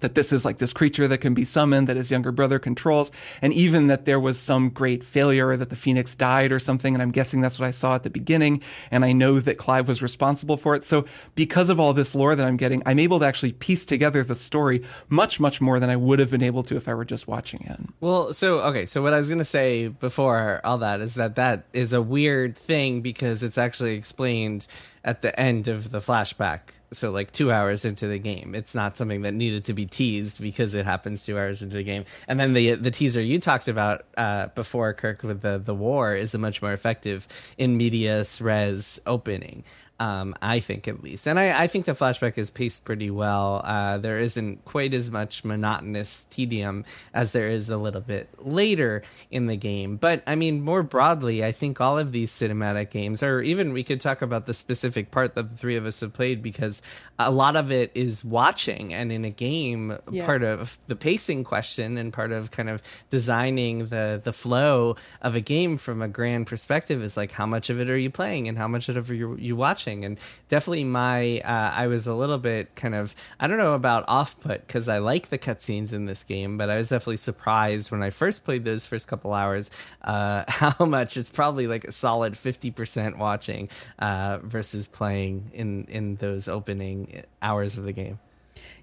that 0.00 0.14
this 0.14 0.32
is 0.32 0.44
like 0.44 0.58
this 0.58 0.72
creature 0.72 1.08
that 1.08 1.18
can 1.18 1.34
be 1.34 1.44
summoned 1.44 1.88
that 1.88 1.96
his 1.96 2.10
younger 2.10 2.32
brother 2.32 2.58
controls, 2.58 3.10
and 3.42 3.52
even 3.52 3.86
that 3.88 4.04
there 4.04 4.20
was 4.20 4.38
some 4.38 4.70
great 4.70 5.04
failure 5.04 5.56
that 5.56 5.70
the 5.70 5.76
phoenix 5.76 6.14
died 6.14 6.52
or 6.52 6.58
something. 6.58 6.94
And 6.94 7.02
I'm 7.02 7.10
guessing 7.10 7.40
that's 7.40 7.58
what 7.58 7.66
I 7.66 7.70
saw 7.70 7.94
at 7.94 8.02
the 8.02 8.10
beginning. 8.10 8.62
And 8.90 9.04
I 9.04 9.12
know 9.12 9.40
that 9.40 9.58
Clive 9.58 9.88
was 9.88 10.02
responsible 10.02 10.56
for 10.56 10.74
it. 10.74 10.84
So 10.84 11.04
because 11.34 11.70
of 11.70 11.80
all 11.80 11.92
this 11.92 12.14
lore 12.14 12.34
that 12.34 12.46
I'm 12.46 12.56
getting, 12.56 12.82
I'm 12.86 12.98
able 12.98 13.18
to 13.20 13.24
actually 13.24 13.52
piece 13.52 13.84
together 13.84 14.22
the 14.22 14.34
story 14.34 14.82
much, 15.08 15.40
much 15.40 15.60
more 15.60 15.80
than 15.80 15.90
I 15.90 15.96
would 15.96 16.18
have 16.18 16.30
been 16.30 16.42
able 16.42 16.62
to 16.64 16.76
if 16.76 16.88
I 16.88 16.94
were 16.94 17.04
just 17.04 17.28
watching 17.28 17.62
it. 17.62 17.80
Well, 18.00 18.32
so, 18.34 18.60
okay. 18.60 18.86
So 18.86 19.02
what 19.02 19.14
I 19.14 19.18
was 19.18 19.28
going 19.28 19.38
to 19.38 19.44
say 19.44 19.88
before 19.88 20.60
all 20.64 20.78
that 20.78 21.00
is 21.00 21.14
that 21.14 21.36
that 21.36 21.66
is 21.72 21.92
a 21.92 22.02
weird 22.02 22.56
thing 22.56 23.00
because 23.00 23.42
it's 23.42 23.58
actually 23.58 23.94
explained 23.94 24.66
at 25.04 25.22
the 25.22 25.38
end 25.38 25.68
of 25.68 25.90
the 25.90 26.00
flashback. 26.00 26.60
So 26.92 27.10
like 27.10 27.30
two 27.30 27.52
hours 27.52 27.84
into 27.84 28.08
the 28.08 28.18
game, 28.18 28.54
it's 28.54 28.74
not 28.74 28.96
something 28.96 29.22
that 29.22 29.32
needed 29.32 29.66
to 29.66 29.74
be 29.74 29.86
teased 29.86 30.40
because 30.40 30.74
it 30.74 30.84
happens 30.84 31.24
two 31.24 31.38
hours 31.38 31.62
into 31.62 31.76
the 31.76 31.84
game. 31.84 32.04
And 32.26 32.38
then 32.40 32.52
the 32.52 32.74
the 32.74 32.90
teaser 32.90 33.22
you 33.22 33.38
talked 33.38 33.68
about 33.68 34.04
uh, 34.16 34.48
before, 34.48 34.92
Kirk, 34.94 35.22
with 35.22 35.40
the 35.40 35.58
the 35.58 35.74
war, 35.74 36.14
is 36.14 36.34
a 36.34 36.38
much 36.38 36.62
more 36.62 36.72
effective 36.72 37.28
in 37.58 37.76
medias 37.76 38.40
res 38.40 39.00
opening 39.06 39.64
um, 40.00 40.34
I 40.40 40.60
think 40.60 40.88
at 40.88 41.02
least. 41.02 41.28
And 41.28 41.38
I, 41.38 41.64
I, 41.64 41.66
think 41.66 41.84
the 41.84 41.92
flashback 41.92 42.38
is 42.38 42.50
paced 42.50 42.86
pretty 42.86 43.10
well. 43.10 43.60
Uh, 43.62 43.98
there 43.98 44.18
isn't 44.18 44.64
quite 44.64 44.94
as 44.94 45.10
much 45.10 45.44
monotonous 45.44 46.24
tedium 46.30 46.86
as 47.12 47.32
there 47.32 47.48
is 47.48 47.68
a 47.68 47.76
little 47.76 48.00
bit 48.00 48.30
later 48.38 49.02
in 49.30 49.46
the 49.46 49.56
game. 49.56 49.98
But 49.98 50.22
I 50.26 50.36
mean, 50.36 50.62
more 50.62 50.82
broadly, 50.82 51.44
I 51.44 51.52
think 51.52 51.82
all 51.82 51.98
of 51.98 52.12
these 52.12 52.32
cinematic 52.32 52.88
games, 52.88 53.22
or 53.22 53.42
even 53.42 53.74
we 53.74 53.84
could 53.84 54.00
talk 54.00 54.22
about 54.22 54.46
the 54.46 54.54
specific 54.54 55.10
part 55.10 55.34
that 55.34 55.50
the 55.50 55.56
three 55.58 55.76
of 55.76 55.84
us 55.84 56.00
have 56.00 56.14
played, 56.14 56.42
because 56.42 56.80
a 57.18 57.30
lot 57.30 57.54
of 57.54 57.70
it 57.70 57.90
is 57.94 58.24
watching. 58.24 58.94
And 58.94 59.12
in 59.12 59.26
a 59.26 59.30
game, 59.30 59.98
yeah. 60.10 60.24
part 60.24 60.42
of 60.42 60.78
the 60.86 60.96
pacing 60.96 61.44
question 61.44 61.98
and 61.98 62.10
part 62.10 62.32
of 62.32 62.50
kind 62.50 62.70
of 62.70 62.82
designing 63.10 63.88
the, 63.88 64.18
the 64.24 64.32
flow 64.32 64.96
of 65.20 65.34
a 65.34 65.42
game 65.42 65.76
from 65.76 66.00
a 66.00 66.08
grand 66.08 66.46
perspective 66.46 67.02
is 67.02 67.18
like, 67.18 67.32
how 67.32 67.44
much 67.44 67.68
of 67.68 67.78
it 67.78 67.90
are 67.90 67.98
you 67.98 68.08
playing 68.08 68.48
and 68.48 68.56
how 68.56 68.66
much 68.66 68.88
of 68.88 68.96
it 68.96 69.10
are 69.10 69.14
you, 69.14 69.36
you 69.36 69.54
watching? 69.54 69.89
And 70.04 70.18
definitely, 70.48 70.84
my 70.84 71.40
uh, 71.40 71.72
I 71.74 71.86
was 71.86 72.06
a 72.06 72.14
little 72.14 72.38
bit 72.38 72.74
kind 72.76 72.94
of 72.94 73.14
I 73.38 73.46
don't 73.46 73.58
know 73.58 73.74
about 73.74 74.04
off 74.08 74.38
put 74.40 74.66
because 74.66 74.88
I 74.88 74.98
like 74.98 75.28
the 75.28 75.38
cutscenes 75.38 75.92
in 75.92 76.06
this 76.06 76.22
game, 76.24 76.56
but 76.56 76.70
I 76.70 76.76
was 76.76 76.88
definitely 76.88 77.16
surprised 77.16 77.90
when 77.90 78.02
I 78.02 78.10
first 78.10 78.44
played 78.44 78.64
those 78.64 78.86
first 78.86 79.08
couple 79.08 79.34
hours 79.34 79.70
uh, 80.02 80.44
how 80.48 80.84
much 80.84 81.16
it's 81.16 81.30
probably 81.30 81.66
like 81.66 81.84
a 81.84 81.92
solid 81.92 82.36
fifty 82.36 82.70
percent 82.70 83.18
watching 83.18 83.68
uh, 83.98 84.38
versus 84.42 84.88
playing 84.88 85.50
in 85.52 85.84
in 85.84 86.16
those 86.16 86.48
opening 86.48 87.22
hours 87.42 87.76
of 87.76 87.84
the 87.84 87.92
game. 87.92 88.18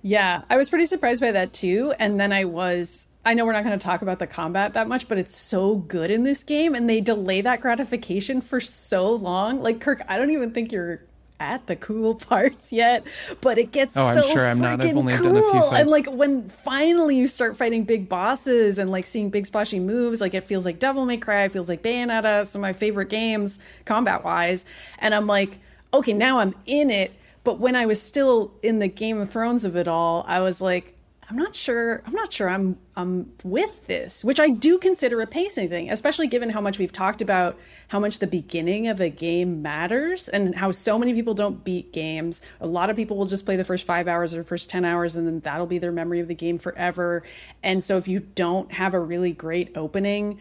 Yeah, 0.02 0.44
I 0.50 0.58
was 0.58 0.70
pretty 0.70 0.86
surprised 0.86 1.22
by 1.22 1.32
that 1.32 1.54
too. 1.54 1.94
And 2.00 2.20
then 2.20 2.32
I 2.32 2.46
was 2.46 3.08
I 3.28 3.34
know 3.34 3.46
we're 3.46 3.52
not 3.52 3.66
going 3.66 3.78
to 3.78 3.84
talk 3.84 4.02
about 4.02 4.20
the 4.20 4.26
combat 4.26 4.74
that 4.76 4.88
much, 4.88 5.10
but 5.10 5.18
it's 5.18 5.36
so 5.36 5.76
good 5.76 6.10
in 6.10 6.24
this 6.24 6.44
game, 6.44 6.74
and 6.74 6.90
they 6.90 7.02
delay 7.02 7.42
that 7.42 7.60
gratification 7.60 8.40
for 8.40 8.62
so 8.62 9.12
long. 9.12 9.62
Like 9.62 9.82
Kirk, 9.82 10.02
I 10.08 10.18
don't 10.18 10.32
even 10.32 10.52
think 10.52 10.72
you're 10.72 11.02
at 11.38 11.68
the 11.68 11.76
cool 11.76 12.16
parts 12.30 12.72
yet, 12.72 13.06
but 13.42 13.58
it 13.58 13.74
gets 13.74 13.98
oh, 13.98 14.14
so 14.14 14.22
I'm 14.22 14.32
sure 14.32 14.46
I'm 14.46 14.62
not. 14.62 14.80
I've 14.80 14.96
only 14.96 15.14
cool. 15.16 15.24
done 15.24 15.36
a 15.36 15.42
few 15.42 15.52
fights. 15.52 15.76
And 15.76 15.90
like 15.90 16.08
when 16.08 16.48
finally 16.48 17.18
you 17.18 17.28
start 17.28 17.58
fighting 17.58 17.84
big 17.84 18.08
bosses 18.08 18.80
and 18.80 18.90
like 18.90 19.06
seeing 19.06 19.30
big 19.30 19.46
splashy 19.46 19.82
moves, 19.82 20.22
like 20.22 20.34
it 20.34 20.46
feels 20.46 20.64
like 20.64 20.80
Devil 20.80 21.06
May 21.06 21.18
Cry, 21.18 21.44
it 21.44 21.52
feels 21.52 21.68
like 21.68 21.84
Bayonetta, 21.84 22.48
some 22.48 22.60
of 22.60 22.64
my 22.64 22.72
favorite 22.72 23.10
games 23.10 23.60
combat 23.84 24.24
wise. 24.24 24.64
And 25.00 25.14
I'm 25.14 25.28
like, 25.28 25.60
okay, 25.94 26.14
now 26.14 26.40
I'm 26.40 26.56
in 26.66 26.90
it. 26.90 27.12
But 27.44 27.60
when 27.60 27.76
I 27.76 27.88
was 27.88 28.02
still 28.02 28.54
in 28.64 28.80
the 28.80 28.88
Game 28.88 29.20
of 29.20 29.30
Thrones 29.30 29.66
of 29.66 29.76
it 29.76 29.90
all, 29.90 30.24
I 30.30 30.40
was 30.40 30.62
like, 30.62 30.97
I'm 31.30 31.36
not 31.36 31.56
sure. 31.56 32.02
I'm 32.06 32.14
not 32.14 32.32
sure 32.32 32.50
I'm 32.50 32.78
I'm 32.96 33.34
with 33.44 33.86
this, 33.88 34.24
which 34.24 34.40
I 34.40 34.48
do 34.48 34.78
consider 34.78 35.20
a 35.22 35.28
pacing 35.28 35.68
thing, 35.68 35.92
especially 35.92 36.28
given 36.28 36.50
how 36.50 36.62
much 36.62 36.80
we've 36.80 36.94
talked 36.94 37.22
about 37.22 37.60
how 37.90 38.00
much 38.00 38.20
the 38.20 38.28
beginning 38.28 38.88
of 38.88 39.02
a 39.02 39.10
game 39.10 39.62
matters 39.62 40.30
and 40.30 40.56
how 40.56 40.72
so 40.72 40.98
many 40.98 41.14
people 41.14 41.34
don't 41.34 41.66
beat 41.66 41.92
games. 41.92 42.42
A 42.62 42.68
lot 42.68 42.90
of 42.90 42.96
people 42.96 43.18
will 43.18 43.26
just 43.26 43.44
play 43.44 43.58
the 43.58 43.66
first 43.66 43.86
five 43.86 44.08
hours 44.08 44.34
or 44.34 44.42
first 44.42 44.70
ten 44.70 44.86
hours, 44.86 45.18
and 45.18 45.28
then 45.28 45.42
that'll 45.42 45.68
be 45.68 45.80
their 45.80 45.92
memory 45.92 46.22
of 46.22 46.30
the 46.30 46.36
game 46.36 46.58
forever. 46.58 47.24
And 47.62 47.84
so, 47.84 47.98
if 47.98 48.08
you 48.08 48.20
don't 48.20 48.72
have 48.72 48.94
a 48.94 49.00
really 49.00 49.34
great 49.34 49.76
opening, 49.76 50.40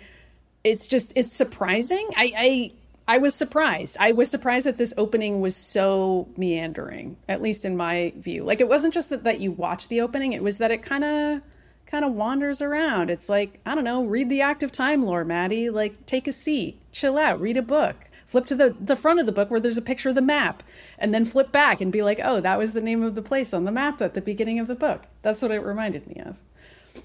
it's 0.63 0.87
just 0.87 1.13
it's 1.17 1.35
surprising. 1.35 2.11
I, 2.17 2.33
I 2.37 2.73
I 3.09 3.19
was 3.19 3.35
surprised. 3.35 3.97
I 4.01 4.13
was 4.13 4.31
surprised 4.31 4.67
that 4.67 4.79
this 4.79 4.95
opening 4.97 5.41
was 5.41 5.55
so 5.55 6.29
meandering, 6.37 7.17
at 7.29 7.41
least 7.41 7.65
in 7.65 7.77
my 7.77 8.13
view. 8.17 8.43
Like 8.43 8.61
it 8.61 8.69
wasn't 8.69 8.95
just 8.95 9.11
that, 9.11 9.23
that 9.25 9.41
you 9.41 9.53
watch 9.53 9.89
the 9.89 10.01
opening, 10.01 10.33
it 10.33 10.43
was 10.43 10.59
that 10.59 10.73
it 10.73 10.83
kind 10.83 11.05
of 11.05 11.43
kind 11.87 12.05
of 12.05 12.13
wanders 12.13 12.61
around. 12.61 13.11
It's 13.11 13.29
like, 13.29 13.61
I 13.65 13.77
don't 13.77 13.85
know, 13.85 14.05
read 14.05 14.29
the 14.29 14.41
active 14.41 14.73
time 14.73 15.05
lore, 15.05 15.25
Maddy. 15.25 15.71
Like 15.71 16.05
take 16.05 16.27
a 16.27 16.33
seat, 16.33 16.81
chill 16.91 17.17
out, 17.17 17.41
read 17.41 17.57
a 17.57 17.63
book. 17.63 17.95
Flip 18.27 18.45
to 18.47 18.57
the, 18.57 18.75
the 18.81 18.97
front 18.97 19.21
of 19.21 19.27
the 19.27 19.33
book 19.33 19.53
where 19.53 19.61
there's 19.61 19.77
a 19.77 19.83
picture 19.83 20.09
of 20.09 20.17
the 20.17 20.21
map, 20.21 20.65
and 20.99 21.15
then 21.15 21.25
flip 21.25 21.53
back 21.53 21.81
and 21.81 21.93
be 21.93 22.03
like, 22.03 22.19
oh, 22.25 22.41
that 22.41 22.59
was 22.59 22.73
the 22.73 22.81
name 22.81 23.05
of 23.05 23.15
the 23.15 23.23
place 23.23 23.55
on 23.55 23.63
the 23.63 23.71
map 23.71 24.03
at 24.03 24.15
the 24.15 24.21
beginning 24.21 24.59
of 24.59 24.67
the 24.67 24.75
book. 24.75 25.03
That's 25.23 25.41
what 25.41 25.53
it 25.53 25.61
reminded 25.61 26.09
me 26.09 26.21
of. 26.27 26.43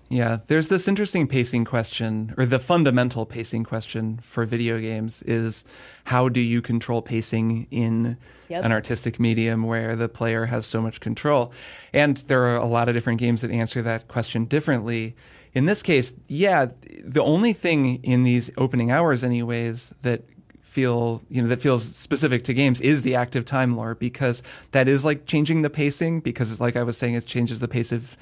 Yeah, 0.10 0.38
there's 0.48 0.68
this 0.68 0.88
interesting 0.88 1.28
pacing 1.28 1.66
question, 1.66 2.34
or 2.38 2.46
the 2.46 2.60
fundamental 2.60 3.26
pacing 3.26 3.64
question 3.64 4.20
for 4.22 4.46
video 4.46 4.80
games 4.80 5.22
is 5.24 5.64
how 6.06 6.30
do 6.30 6.42
you 6.42 6.62
control 6.62 7.02
pacing 7.02 7.68
in 7.72 8.18
yep. 8.50 8.64
an 8.64 8.72
artistic 8.72 9.20
medium 9.20 9.64
where 9.64 9.96
the 9.96 10.10
player 10.10 10.46
has 10.48 10.66
so 10.66 10.82
much 10.82 11.00
control? 11.00 11.54
And 11.94 12.18
there 12.18 12.44
are 12.46 12.58
a 12.58 12.66
lot 12.66 12.90
of 12.90 12.94
different 12.94 13.20
games 13.20 13.42
that 13.42 13.52
answer 13.52 13.82
that 13.82 14.08
question 14.08 14.46
differently. 14.46 15.16
in 15.54 15.66
this 15.66 15.82
case, 15.82 16.14
yeah, 16.28 16.68
the 17.04 17.24
only 17.24 17.54
thing 17.54 18.02
in 18.04 18.24
these 18.24 18.52
opening 18.58 18.90
hours, 18.90 19.24
anyways, 19.24 19.94
that 20.02 20.24
feel 20.72 21.22
you 21.30 21.42
know 21.42 21.50
that 21.50 21.60
feels 21.60 21.84
specific 21.84 22.46
to 22.46 22.54
games 22.54 22.80
is 22.80 23.02
the 23.02 23.14
active 23.14 23.44
time 23.44 23.76
lore 23.76 23.94
because 23.94 24.42
that 24.72 24.88
is 24.88 25.04
like 25.04 25.26
changing 25.26 25.64
the 25.64 25.70
pacing 25.70 26.22
because 26.22 26.62
like 26.62 26.78
I 26.78 26.84
was 26.84 26.98
saying 26.98 27.16
it 27.16 27.26
changes 27.26 27.60
the 27.60 27.68
pace 27.68 27.92
of 27.92 28.16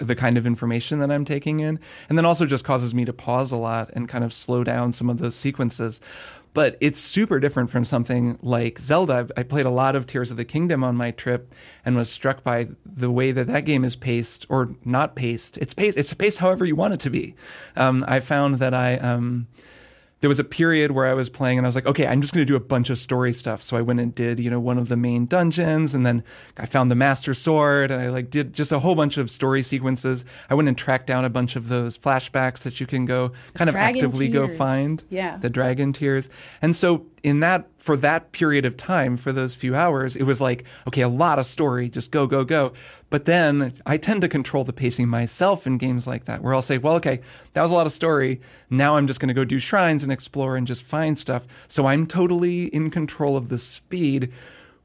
the 0.00 0.16
kind 0.16 0.38
of 0.38 0.46
information 0.46 0.98
that 0.98 1.10
I'm 1.10 1.24
taking 1.24 1.60
in 1.60 1.78
and 2.08 2.16
then 2.16 2.24
also 2.24 2.46
just 2.46 2.64
causes 2.64 2.94
me 2.94 3.04
to 3.04 3.12
pause 3.12 3.52
a 3.52 3.56
lot 3.56 3.90
and 3.92 4.08
kind 4.08 4.24
of 4.24 4.32
slow 4.32 4.64
down 4.64 4.92
some 4.92 5.10
of 5.10 5.18
the 5.18 5.30
sequences 5.30 6.00
but 6.52 6.76
it's 6.80 7.00
super 7.00 7.38
different 7.38 7.70
from 7.70 7.84
something 7.84 8.38
like 8.42 8.78
Zelda. 8.78 9.28
I 9.36 9.42
played 9.44 9.66
a 9.66 9.70
lot 9.70 9.94
of 9.94 10.06
Tears 10.06 10.30
of 10.30 10.36
the 10.36 10.44
Kingdom 10.44 10.82
on 10.82 10.96
my 10.96 11.12
trip 11.12 11.54
and 11.84 11.96
was 11.96 12.10
struck 12.10 12.42
by 12.42 12.68
the 12.84 13.10
way 13.10 13.30
that 13.32 13.46
that 13.46 13.64
game 13.64 13.84
is 13.84 13.94
paced 13.94 14.46
or 14.48 14.74
not 14.84 15.14
paced. 15.14 15.58
It's 15.58 15.74
paced. 15.74 15.96
It's 15.96 16.12
paced 16.12 16.38
however 16.38 16.64
you 16.64 16.74
want 16.74 16.94
it 16.94 17.00
to 17.00 17.10
be. 17.10 17.34
Um, 17.76 18.04
I 18.08 18.20
found 18.20 18.56
that 18.56 18.74
I 18.74 18.96
um, 18.96 19.46
there 20.20 20.28
was 20.28 20.38
a 20.38 20.44
period 20.44 20.90
where 20.90 21.06
I 21.06 21.14
was 21.14 21.30
playing 21.30 21.58
and 21.58 21.66
I 21.66 21.68
was 21.68 21.74
like, 21.74 21.86
okay, 21.86 22.06
I'm 22.06 22.20
just 22.20 22.34
going 22.34 22.46
to 22.46 22.50
do 22.50 22.56
a 22.56 22.60
bunch 22.60 22.90
of 22.90 22.98
story 22.98 23.32
stuff. 23.32 23.62
So 23.62 23.76
I 23.76 23.80
went 23.80 24.00
and 24.00 24.14
did, 24.14 24.38
you 24.38 24.50
know, 24.50 24.60
one 24.60 24.76
of 24.76 24.88
the 24.88 24.96
main 24.96 25.24
dungeons 25.24 25.94
and 25.94 26.04
then 26.04 26.22
I 26.58 26.66
found 26.66 26.90
the 26.90 26.94
master 26.94 27.32
sword 27.32 27.90
and 27.90 28.02
I 28.02 28.10
like 28.10 28.28
did 28.28 28.52
just 28.52 28.70
a 28.70 28.80
whole 28.80 28.94
bunch 28.94 29.16
of 29.16 29.30
story 29.30 29.62
sequences. 29.62 30.26
I 30.50 30.54
went 30.54 30.68
and 30.68 30.76
tracked 30.76 31.06
down 31.06 31.24
a 31.24 31.30
bunch 31.30 31.56
of 31.56 31.68
those 31.68 31.96
flashbacks 31.96 32.60
that 32.60 32.80
you 32.80 32.86
can 32.86 33.06
go 33.06 33.32
kind 33.54 33.70
of 33.70 33.74
Dragon 33.74 33.96
actively 33.96 34.28
go 34.28 34.46
find. 34.46 35.02
Yeah. 35.08 35.38
The 35.38 35.48
dragon 35.48 35.94
tears. 35.94 36.28
And 36.60 36.76
so 36.76 37.06
in 37.22 37.40
that 37.40 37.66
for 37.76 37.96
that 37.96 38.32
period 38.32 38.64
of 38.64 38.76
time 38.76 39.16
for 39.16 39.32
those 39.32 39.54
few 39.54 39.74
hours 39.74 40.16
it 40.16 40.24
was 40.24 40.40
like 40.40 40.64
okay 40.86 41.02
a 41.02 41.08
lot 41.08 41.38
of 41.38 41.46
story 41.46 41.88
just 41.88 42.10
go 42.10 42.26
go 42.26 42.44
go. 42.44 42.72
But 43.08 43.24
then 43.24 43.74
i 43.86 43.96
tend 43.96 44.20
to 44.20 44.28
control 44.28 44.64
the 44.64 44.72
pacing 44.72 45.08
myself 45.08 45.66
in 45.66 45.78
games 45.78 46.06
like 46.06 46.24
that 46.26 46.42
where 46.42 46.54
i'll 46.54 46.62
say 46.62 46.78
well 46.78 46.94
okay 46.96 47.20
that 47.52 47.62
was 47.62 47.70
a 47.70 47.74
lot 47.74 47.86
of 47.86 47.92
story. 47.92 48.40
Now 48.68 48.96
i'm 48.96 49.06
just 49.06 49.20
going 49.20 49.28
to 49.28 49.34
go 49.34 49.44
do 49.44 49.58
shrines 49.58 50.02
and 50.02 50.12
explore 50.12 50.56
and 50.56 50.66
just 50.66 50.84
find 50.84 51.18
stuff. 51.18 51.46
So 51.68 51.86
i'm 51.86 52.06
totally 52.06 52.66
in 52.66 52.90
control 52.90 53.36
of 53.36 53.48
the 53.48 53.58
speed 53.58 54.32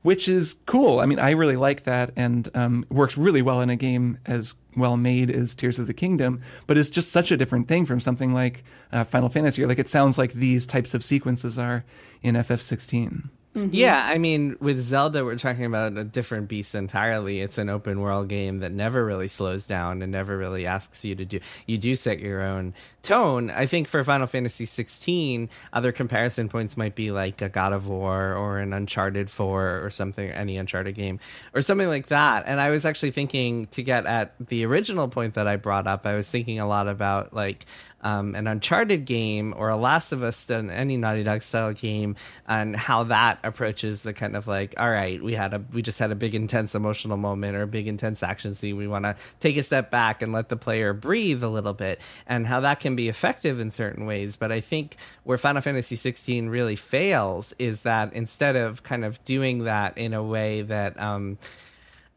which 0.06 0.28
is 0.28 0.56
cool 0.66 1.00
i 1.00 1.06
mean 1.06 1.20
i 1.20 1.32
really 1.32 1.58
like 1.58 1.84
that 1.84 2.12
and 2.16 2.50
um, 2.54 2.86
works 2.90 3.18
really 3.18 3.42
well 3.42 3.60
in 3.60 3.70
a 3.70 3.76
game 3.76 4.18
as 4.26 4.56
well 4.78 4.98
made 4.98 5.32
as 5.32 5.56
Tears 5.56 5.80
of 5.80 5.88
the 5.88 5.94
Kingdom, 5.94 6.42
but 6.68 6.78
it's 6.78 6.90
just 6.90 7.12
such 7.12 7.32
a 7.32 7.38
different 7.38 7.68
thing 7.68 7.86
from 7.86 8.00
something 8.00 8.34
like 8.34 8.64
uh, 8.92 9.04
Final 9.04 9.30
Fantasy. 9.30 9.66
Like 9.66 9.80
it 9.80 9.90
sounds 9.90 10.18
like 10.18 10.34
these 10.34 10.68
types 10.68 10.94
of 10.94 11.04
sequences 11.04 11.58
are 11.58 11.86
in 12.22 12.36
FF16. 12.36 13.30
Mm-hmm. 13.56 13.74
Yeah, 13.74 14.06
I 14.06 14.18
mean, 14.18 14.58
with 14.60 14.80
Zelda, 14.82 15.24
we're 15.24 15.38
talking 15.38 15.64
about 15.64 15.98
a 15.98 16.04
different 16.04 16.50
beast 16.50 16.76
entirely. 16.76 17.40
It's 17.40 17.58
an 17.58 17.70
open 17.70 18.02
world 18.02 18.28
game 18.28 18.60
that 18.60 18.74
never 18.74 19.06
really 19.06 19.30
slows 19.30 19.66
down 19.66 20.02
and 20.02 20.12
never 20.12 20.38
really 20.38 20.66
asks 20.66 21.06
you 21.06 21.16
to 21.16 21.24
do. 21.24 21.40
You 21.66 21.78
do 21.78 21.96
set 21.96 22.20
your 22.20 22.42
own 22.42 22.74
tone. 23.02 23.50
I 23.52 23.66
think 23.66 23.88
for 23.88 24.04
Final 24.04 24.28
Fantasy 24.28 24.66
16, 24.66 25.50
other 25.72 25.94
comparison 25.94 26.50
points 26.50 26.76
might 26.76 26.96
be 26.96 27.12
like 27.12 27.42
a 27.42 27.48
God 27.48 27.72
of 27.72 27.88
War 27.88 28.34
or 28.34 28.60
an 28.60 28.74
Uncharted 28.74 29.30
4 29.30 29.86
or 29.86 29.90
something, 29.90 30.30
any 30.32 30.58
Uncharted 30.58 30.96
game 30.96 31.22
or 31.54 31.62
something 31.62 31.88
like 31.88 32.08
that. 32.08 32.44
And 32.48 32.60
I 32.60 32.72
was 32.72 32.86
actually 32.86 33.12
thinking 33.12 33.68
to 33.68 33.84
get 33.84 34.06
at 34.06 34.34
the 34.40 34.66
original 34.66 35.08
point 35.08 35.36
that 35.36 35.48
I 35.48 35.56
brought 35.56 35.88
up, 35.88 36.06
I 36.06 36.16
was 36.16 36.30
thinking 36.30 36.60
a 36.60 36.68
lot 36.68 36.90
about 36.90 37.34
like 37.34 37.66
um, 38.06 38.36
an 38.36 38.46
Uncharted 38.46 39.04
game 39.06 39.54
or 39.58 39.70
a 39.70 39.76
Last 39.76 40.12
of 40.12 40.22
Us, 40.22 40.48
an- 40.52 40.70
any 40.70 40.96
Naughty 40.96 41.24
Dog 41.24 41.42
style 41.42 41.74
game, 41.74 42.16
and 42.48 42.76
how 42.76 43.04
that 43.06 43.40
approaches 43.44 44.04
the 44.04 44.14
kind 44.14 44.36
of 44.36 44.48
like, 44.48 44.76
all 44.78 44.90
right, 44.90 45.22
we 45.22 45.34
had 45.34 45.56
a, 45.56 45.66
we 45.74 45.82
just 45.82 45.98
had 45.98 46.12
a 46.12 46.16
big 46.16 46.36
intense 46.36 46.76
emotional 46.76 47.18
moment 47.18 47.58
or 47.58 47.64
a 47.64 47.68
big 47.68 47.88
intense 47.88 48.22
action 48.22 48.54
scene. 48.54 48.78
We 48.78 48.88
want 48.88 49.06
to 49.06 49.16
take 49.40 49.58
a 49.58 49.64
step 49.64 49.90
back 49.90 50.22
and 50.22 50.32
let 50.32 50.50
the 50.50 50.56
player 50.56 50.94
breathe 50.94 51.44
a 51.44 51.50
little 51.50 51.74
bit, 51.74 52.00
and 52.28 52.46
how 52.46 52.60
that 52.60 52.80
can 52.80 52.96
be 52.96 53.10
effective 53.10 53.60
in 53.60 53.72
certain 53.72 54.06
ways. 54.06 54.38
But 54.38 54.52
I 54.52 54.62
think 54.62 54.98
where 55.24 55.40
Final 55.40 55.64
Fantasy 55.64 55.96
16 55.96 56.48
really 56.48 56.76
fails 56.76 57.56
is 57.58 57.82
that 57.82 58.14
instead 58.14 58.56
of 58.56 58.84
kind 58.84 59.04
of 59.04 59.22
doing 59.24 59.64
that 59.64 59.98
in 59.98 60.14
a 60.14 60.24
way 60.24 60.62
that, 60.62 61.00
um, 61.02 61.40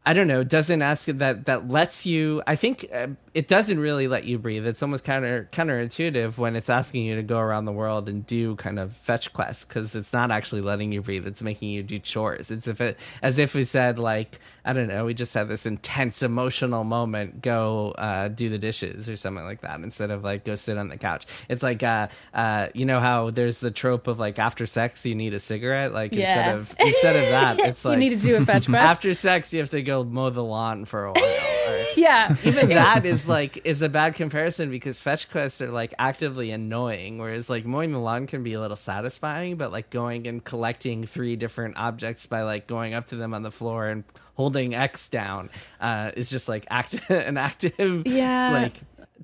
I 0.09 0.13
don't 0.13 0.27
know, 0.27 0.43
doesn't 0.43 0.81
ask 0.81 1.05
that 1.05 1.45
that 1.45 1.69
lets 1.69 2.07
you. 2.07 2.41
I 2.47 2.55
think 2.55 2.89
uh, 2.91 3.09
it 3.35 3.47
doesn't 3.47 3.79
really 3.79 4.07
let 4.07 4.23
you 4.23 4.39
breathe. 4.39 4.65
It's 4.65 4.81
almost 4.81 5.03
counter 5.03 5.47
counterintuitive 5.51 6.35
when 6.39 6.55
it's 6.55 6.67
asking 6.67 7.05
you 7.05 7.15
to 7.17 7.21
go 7.21 7.37
around 7.37 7.65
the 7.65 7.71
world 7.71 8.09
and 8.09 8.25
do 8.25 8.55
kind 8.55 8.79
of 8.79 8.93
fetch 8.93 9.31
quests 9.33 9.65
because 9.65 9.93
it's 9.93 10.11
not 10.11 10.31
actually 10.31 10.61
letting 10.61 10.91
you 10.91 11.03
breathe. 11.03 11.27
It's 11.27 11.43
making 11.43 11.69
you 11.69 11.83
do 11.83 11.99
chores. 11.99 12.49
It's 12.49 12.67
if 12.67 12.81
it 12.81 12.97
as 13.21 13.37
if 13.37 13.53
we 13.53 13.65
said 13.65 13.99
like 13.99 14.39
I 14.65 14.73
don't 14.73 14.87
know, 14.87 15.05
we 15.05 15.13
just 15.13 15.33
had 15.35 15.47
this 15.47 15.67
intense 15.67 16.23
emotional 16.23 16.83
moment. 16.83 17.43
Go 17.43 17.91
uh, 17.91 18.29
do 18.29 18.49
the 18.49 18.57
dishes 18.57 19.09
or 19.09 19.15
something 19.15 19.43
like 19.45 19.61
that 19.61 19.79
instead 19.81 20.09
of 20.09 20.23
like 20.23 20.43
go 20.43 20.55
sit 20.55 20.79
on 20.79 20.89
the 20.89 20.97
couch. 20.97 21.27
It's 21.49 21.61
like 21.61 21.83
uh, 21.83 22.07
uh, 22.33 22.69
you 22.73 22.87
know 22.87 22.99
how 22.99 23.29
there's 23.29 23.59
the 23.59 23.69
trope 23.69 24.07
of 24.07 24.17
like 24.17 24.39
after 24.39 24.65
sex 24.65 25.05
you 25.05 25.13
need 25.13 25.35
a 25.35 25.39
cigarette. 25.39 25.93
Like 25.93 26.13
instead 26.13 26.55
of 26.55 26.75
instead 26.79 27.15
of 27.15 27.29
that, 27.29 27.59
it's 27.67 27.85
like 27.85 27.93
you 27.93 28.09
need 28.09 28.19
to 28.19 28.27
do 28.27 28.37
a 28.37 28.43
fetch 28.43 28.65
quest. 28.69 28.83
after 28.83 29.13
sex 29.13 29.53
you 29.53 29.59
have 29.59 29.69
to 29.69 29.83
go 29.83 29.98
mow 30.05 30.29
the 30.29 30.43
lawn 30.43 30.85
for 30.85 31.05
a 31.05 31.11
while. 31.13 31.35
yeah. 31.95 32.35
even 32.43 32.69
that 32.69 33.05
is 33.05 33.27
like 33.27 33.61
is 33.65 33.81
a 33.81 33.89
bad 33.89 34.15
comparison 34.15 34.69
because 34.69 34.99
fetch 34.99 35.29
quests 35.29 35.61
are 35.61 35.69
like 35.71 35.93
actively 35.99 36.51
annoying 36.51 37.17
whereas 37.17 37.49
like 37.49 37.65
mowing 37.65 37.91
the 37.91 37.99
lawn 37.99 38.25
can 38.27 38.43
be 38.43 38.53
a 38.53 38.59
little 38.59 38.77
satisfying 38.77 39.55
but 39.55 39.71
like 39.71 39.89
going 39.89 40.27
and 40.27 40.43
collecting 40.43 41.05
three 41.05 41.35
different 41.35 41.77
objects 41.77 42.25
by 42.25 42.41
like 42.43 42.67
going 42.67 42.93
up 42.93 43.07
to 43.07 43.15
them 43.15 43.33
on 43.33 43.43
the 43.43 43.51
floor 43.51 43.87
and 43.87 44.03
holding 44.35 44.73
x 44.73 45.09
down 45.09 45.49
uh 45.81 46.11
is 46.15 46.29
just 46.29 46.47
like 46.47 46.65
active 46.69 47.03
an 47.09 47.37
active 47.37 48.07
Yeah. 48.07 48.51
like 48.51 48.77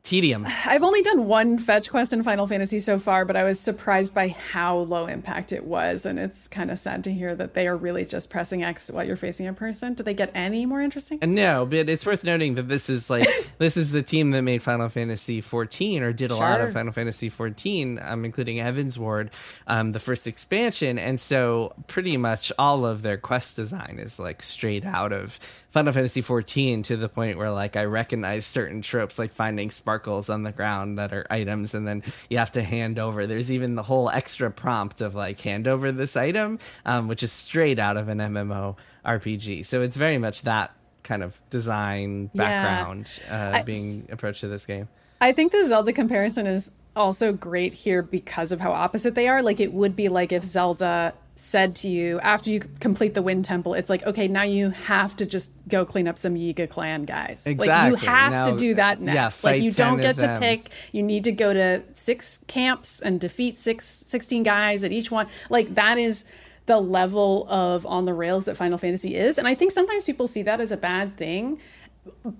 tedium 0.03 0.45
I've 0.65 0.83
only 0.83 1.01
done 1.01 1.25
one 1.25 1.57
fetch 1.57 1.89
quest 1.89 2.13
in 2.13 2.23
Final 2.23 2.47
Fantasy 2.47 2.79
so 2.79 2.99
far, 2.99 3.25
but 3.25 3.35
I 3.35 3.43
was 3.43 3.59
surprised 3.59 4.13
by 4.13 4.29
how 4.29 4.77
low 4.77 5.07
impact 5.07 5.51
it 5.51 5.63
was. 5.65 6.05
And 6.05 6.19
it's 6.19 6.47
kind 6.47 6.71
of 6.71 6.79
sad 6.79 7.03
to 7.05 7.13
hear 7.13 7.35
that 7.35 7.53
they 7.53 7.67
are 7.67 7.75
really 7.75 8.05
just 8.05 8.29
pressing 8.29 8.63
X 8.63 8.89
while 8.89 9.05
you're 9.05 9.15
facing 9.15 9.47
a 9.47 9.53
person. 9.53 9.93
Do 9.93 10.03
they 10.03 10.13
get 10.13 10.31
any 10.33 10.65
more 10.65 10.81
interesting? 10.81 11.19
No, 11.21 11.65
but 11.65 11.89
it's 11.89 12.05
worth 12.05 12.23
noting 12.23 12.55
that 12.55 12.67
this 12.67 12.89
is 12.89 13.09
like 13.09 13.27
this 13.57 13.77
is 13.77 13.91
the 13.91 14.03
team 14.03 14.31
that 14.31 14.41
made 14.41 14.63
Final 14.63 14.89
Fantasy 14.89 15.41
14 15.41 16.03
or 16.03 16.13
did 16.13 16.31
a 16.31 16.35
lot 16.35 16.61
of 16.61 16.73
Final 16.73 16.93
Fantasy 16.93 17.29
14, 17.29 17.99
um, 18.01 18.25
including 18.25 18.57
Heavensward, 18.57 19.29
um, 19.67 19.91
the 19.91 19.99
first 19.99 20.27
expansion, 20.27 20.97
and 20.97 21.19
so 21.19 21.73
pretty 21.87 22.17
much 22.17 22.51
all 22.57 22.85
of 22.85 23.01
their 23.01 23.17
quest 23.17 23.55
design 23.55 23.97
is 23.99 24.19
like 24.19 24.41
straight 24.41 24.85
out 24.85 25.13
of 25.13 25.39
Final 25.75 25.91
Fantasy 25.91 26.21
14 26.21 26.83
to 26.83 26.95
the 26.95 27.09
point 27.09 27.37
where 27.37 27.51
like 27.51 27.75
I 27.75 27.83
recognize 27.83 28.45
certain 28.45 28.81
tropes 28.81 29.19
like 29.19 29.33
finding 29.33 29.69
sparkles 29.71 30.29
on 30.29 30.43
the 30.43 30.53
ground 30.53 30.97
that 30.99 31.11
are 31.11 31.27
items, 31.29 31.73
and 31.73 31.85
then 31.85 32.01
you 32.29 32.37
have 32.37 32.53
to 32.53 32.63
hand 32.63 32.97
over. 32.97 33.27
There's 33.27 33.51
even 33.51 33.75
the 33.75 33.83
whole 33.83 34.09
extra 34.09 34.49
prompt 34.49 35.01
of 35.01 35.15
like 35.15 35.41
hand 35.41 35.67
over 35.67 35.91
this 35.91 36.15
item, 36.15 36.59
um, 36.85 37.09
which 37.09 37.23
is 37.23 37.33
straight 37.33 37.77
out 37.77 37.97
of 37.97 38.07
an 38.07 38.19
MMO 38.19 38.77
RPG. 39.05 39.65
So 39.65 39.81
it's 39.81 39.97
very 39.97 40.17
much 40.17 40.43
that 40.43 40.71
kind 41.03 41.21
of 41.21 41.37
design 41.49 42.29
Yeah. 42.33 42.41
background 42.41 43.19
uh, 43.29 43.57
I- 43.57 43.63
being 43.63 44.07
approached 44.09 44.39
to 44.41 44.47
this 44.47 44.65
game. 44.65 44.87
I 45.19 45.33
think 45.33 45.51
the 45.51 45.65
Zelda 45.65 45.91
comparison 45.91 46.47
is 46.47 46.71
also 46.95 47.33
great 47.33 47.73
here 47.73 48.01
because 48.01 48.53
of 48.53 48.61
how 48.61 48.71
opposite 48.71 49.13
they 49.13 49.27
are. 49.27 49.41
Like 49.41 49.59
it 49.59 49.73
would 49.73 49.93
be 49.97 50.07
like 50.07 50.31
if 50.31 50.45
Zelda 50.45 51.13
said 51.37 51.75
to 51.75 51.89
you 51.89 52.19
after 52.21 52.49
you 52.49 52.61
complete 52.79 53.13
the 53.13 53.21
Wind 53.21 53.43
Temple, 53.43 53.73
it's 53.73 53.89
like, 53.89 54.03
okay, 54.03 54.27
now 54.27 54.43
you 54.43 54.69
have 54.69 55.15
to 55.17 55.25
just 55.25 55.51
go 55.67 55.83
clean 55.85 56.07
up 56.07 56.17
some 56.17 56.35
Yiga 56.35 56.69
clan 56.69 57.03
guys. 57.03 57.45
Like 57.45 57.59
you 57.89 57.95
have 57.95 58.31
Now- 58.31 58.45
to 58.45 58.55
do 58.57 58.73
that 58.75 59.01
yeah, 59.01 59.13
next. 59.13 59.43
like 59.43 59.61
you 59.61 59.71
don't 59.71 59.99
get 59.99 60.15
to 60.19 60.27
them. 60.27 60.41
pick. 60.41 60.69
You 60.93 61.03
need 61.03 61.25
to 61.25 61.31
go 61.33 61.53
to 61.53 61.83
six 61.93 62.39
camps 62.47 63.01
and 63.01 63.19
defeat 63.19 63.59
six, 63.59 63.85
16 63.85 64.43
guys 64.43 64.83
at 64.85 64.91
each 64.93 65.11
one. 65.11 65.27
Like 65.49 65.75
that 65.75 65.97
is 65.97 66.23
the 66.67 66.79
level 66.79 67.45
of 67.49 67.85
on 67.85 68.05
the 68.05 68.13
rails 68.13 68.45
that 68.45 68.55
Final 68.57 68.77
Fantasy 68.77 69.15
is. 69.15 69.37
And 69.37 69.47
I 69.47 69.55
think 69.55 69.71
sometimes 69.71 70.05
people 70.05 70.27
see 70.27 70.41
that 70.43 70.59
as 70.61 70.71
a 70.71 70.77
bad 70.77 71.17
thing 71.17 71.59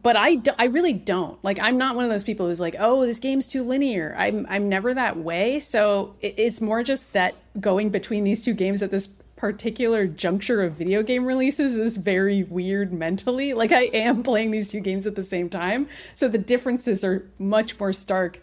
but 0.04 0.16
I, 0.16 0.36
do, 0.36 0.52
I 0.58 0.66
really 0.66 0.94
don't. 0.94 1.44
Like 1.44 1.60
i'm 1.60 1.78
not 1.78 1.96
one 1.96 2.06
of 2.06 2.12
those 2.12 2.24
people 2.24 2.48
who's 2.48 2.60
like 2.60 2.76
oh 2.80 3.06
this 3.06 3.20
game's 3.20 3.48
too 3.48 3.64
linear. 3.64 4.16
I'm 4.18 4.46
i'm 4.50 4.70
never 4.70 4.94
that 4.94 5.18
way. 5.18 5.60
So 5.60 6.16
it, 6.22 6.36
it's 6.38 6.62
more 6.62 6.84
just 6.84 7.14
that 7.14 7.36
going 7.60 7.90
between 7.90 8.24
these 8.24 8.44
two 8.44 8.54
games 8.54 8.82
at 8.84 8.92
this 8.92 9.08
particular 9.36 10.08
juncture 10.08 10.64
of 10.64 10.74
video 10.74 11.04
game 11.04 11.26
releases 11.26 11.78
is 11.78 11.98
very 11.98 12.44
weird 12.44 12.94
mentally. 12.94 13.54
Like 13.54 13.72
i 13.72 13.84
am 13.94 14.24
playing 14.24 14.52
these 14.52 14.72
two 14.72 14.80
games 14.80 15.06
at 15.06 15.16
the 15.16 15.24
same 15.24 15.50
time. 15.50 15.88
So 16.14 16.28
the 16.28 16.38
differences 16.38 17.04
are 17.04 17.28
much 17.38 17.80
more 17.80 17.94
stark 17.94 18.42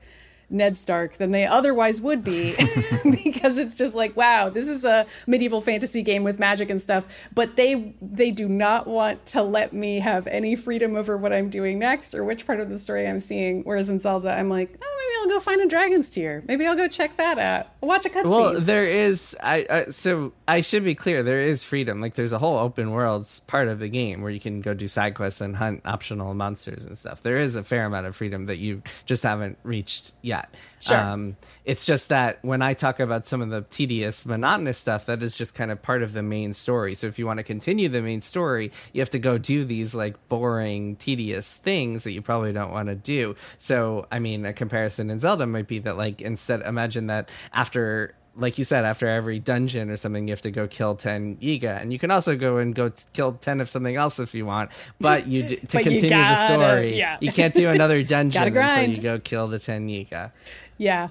Ned 0.53 0.77
Stark 0.77 1.17
than 1.17 1.31
they 1.31 1.47
otherwise 1.47 2.01
would 2.01 2.23
be 2.23 2.55
because 3.25 3.59
it's 3.59 3.77
just 3.77 3.95
like 3.95 4.17
wow 4.17 4.49
this 4.49 4.69
is 4.69 4.85
a 4.85 5.07
medieval 5.27 5.61
fantasy 5.61 6.03
game 6.03 6.25
with 6.25 6.39
magic 6.39 6.71
and 6.71 6.81
stuff 6.81 7.09
but 7.35 7.57
they 7.57 7.95
they 8.01 8.31
do 8.31 8.49
not 8.49 8.87
want 8.87 9.25
to 9.27 9.43
let 9.43 9.73
me 9.73 10.01
have 10.01 10.27
any 10.27 10.55
freedom 10.55 10.97
over 10.97 11.17
what 11.17 11.33
I'm 11.33 11.51
doing 11.51 11.79
next 11.79 12.15
or 12.15 12.25
which 12.25 12.47
part 12.47 12.61
of 12.61 12.69
the 12.69 12.79
story 12.79 13.09
I'm 13.09 13.21
seeing 13.21 13.63
whereas 13.63 13.89
in 13.91 13.99
Zelda 13.99 14.33
I'm 14.33 14.49
like 14.49 14.79
oh 14.83 14.99
maybe 14.99 15.33
I'll 15.33 15.39
go 15.39 15.41
find 15.41 15.61
a 15.61 15.67
dragon's 15.67 16.11
tear 16.11 16.43
maybe 16.47 16.67
I'll 16.67 16.77
go 16.77 16.89
check 16.89 17.17
that 17.17 17.39
out 17.39 17.69
watch 17.83 18.07
a 18.07 18.09
cutscene 18.09 18.31
Well, 18.31 18.61
there 18.61 18.85
is. 18.85 19.37
I, 19.41 19.67
I 19.69 19.85
so 19.87 20.33
I 20.49 20.61
should 20.61 20.85
be 20.85 20.95
clear. 20.95 21.23
There 21.23 21.41
is 21.41 21.65
freedom. 21.65 22.01
Like 22.01 22.15
there's 22.15 22.33
a 22.33 22.39
whole 22.39 22.59
open 22.59 22.91
worlds 22.91 23.41
part 23.41 23.69
of 23.69 23.79
the 23.79 23.89
game 23.89 24.23
where 24.23 24.31
you 24.31 24.41
can 24.41 24.61
go 24.61 24.75
do 24.75 24.89
side 24.89 25.15
quests 25.15 25.41
and 25.41 25.57
hunt 25.57 25.83
optional 25.85 26.35
monsters 26.35 26.85
and 26.85 26.97
stuff. 26.97 27.23
There 27.23 27.37
is 27.37 27.55
a 27.55 27.65
fair 27.65 27.85
amount 27.85 28.07
of 28.07 28.17
freedom 28.17 28.47
that 28.47 28.59
you 28.59 28.83
just 29.05 29.23
haven't 29.23 29.59
reached 29.63 30.15
yet. 30.23 30.42
Sure. 30.81 30.97
Um, 30.97 31.37
it's 31.65 31.87
just 31.87 32.09
that 32.09 32.39
when 32.43 32.61
I 32.61 32.75
talk 32.75 32.99
about 32.99 33.25
some 33.25 33.41
of 33.41 33.51
the 33.51 33.63
tedious, 33.63 34.27
monotonous 34.27 34.79
stuff, 34.79 35.07
that 35.07 35.23
is 35.23 35.39
just 35.39 35.55
kind 35.55 35.71
of 35.71 35.81
part 35.81 36.03
of 36.03 36.13
the 36.13 36.23
main 36.23 36.53
story. 36.53 36.95
So 36.95 37.07
if 37.07 37.19
you 37.19 37.27
want 37.27 37.39
to 37.39 37.45
continue 37.45 37.89
the 37.89 38.03
main 38.03 38.21
story, 38.21 38.73
you 38.93 39.01
have 39.01 39.11
to 39.11 39.21
go 39.21 39.39
do 39.39 39.65
these 39.65 39.95
like 39.95 40.29
boring, 40.29 40.97
tedious 40.97 41.55
things 41.55 42.05
that 42.05 42.13
you 42.13 42.21
probably 42.21 42.53
don't 42.53 42.73
want 42.73 42.89
to 42.89 42.97
do. 42.97 43.37
So 43.59 44.07
I 44.11 44.19
mean, 44.19 44.45
a 44.45 44.53
comparison 44.53 45.11
in 45.11 45.21
Zelda 45.21 45.47
might 45.47 45.69
be 45.69 45.79
that 45.81 45.97
like 45.97 46.21
instead, 46.21 46.63
imagine 46.63 47.07
that 47.07 47.31
after 47.53 48.15
like 48.35 48.57
you 48.59 48.65
said, 48.65 48.85
after 48.85 49.07
every 49.07 49.39
dungeon 49.39 49.91
or 49.91 49.97
something, 49.97 50.27
you 50.27 50.33
have 50.33 50.43
to 50.43 50.51
go 50.51 50.67
kill 50.67 50.95
10 50.95 51.37
Yiga. 51.37 51.81
And 51.81 51.93
you 51.93 51.99
can 51.99 52.11
also 52.11 52.37
go 52.37 52.57
and 52.57 52.75
go 52.75 52.89
t- 52.89 53.05
kill 53.13 53.33
10 53.33 53.61
of 53.61 53.69
something 53.69 53.95
else 53.97 54.19
if 54.19 54.35
you 54.35 54.47
want. 54.47 54.71
But 55.01 55.27
you 55.27 55.43
d- 55.49 55.57
to 55.57 55.63
But 55.67 55.83
continue 55.83 56.01
the 56.01 56.09
gotta- 56.09 56.55
story, 56.55 56.97
yeah. 56.97 57.19
you 57.21 57.31
can't 57.33 57.55
do 57.55 57.69
another 57.69 58.03
dungeon 58.15 58.57
until 58.57 58.91
you 58.91 59.03
go 59.03 59.19
kill 59.19 59.49
the 59.49 59.59
10 59.59 59.89
Yiga. 59.89 60.33
yeah 60.79 61.09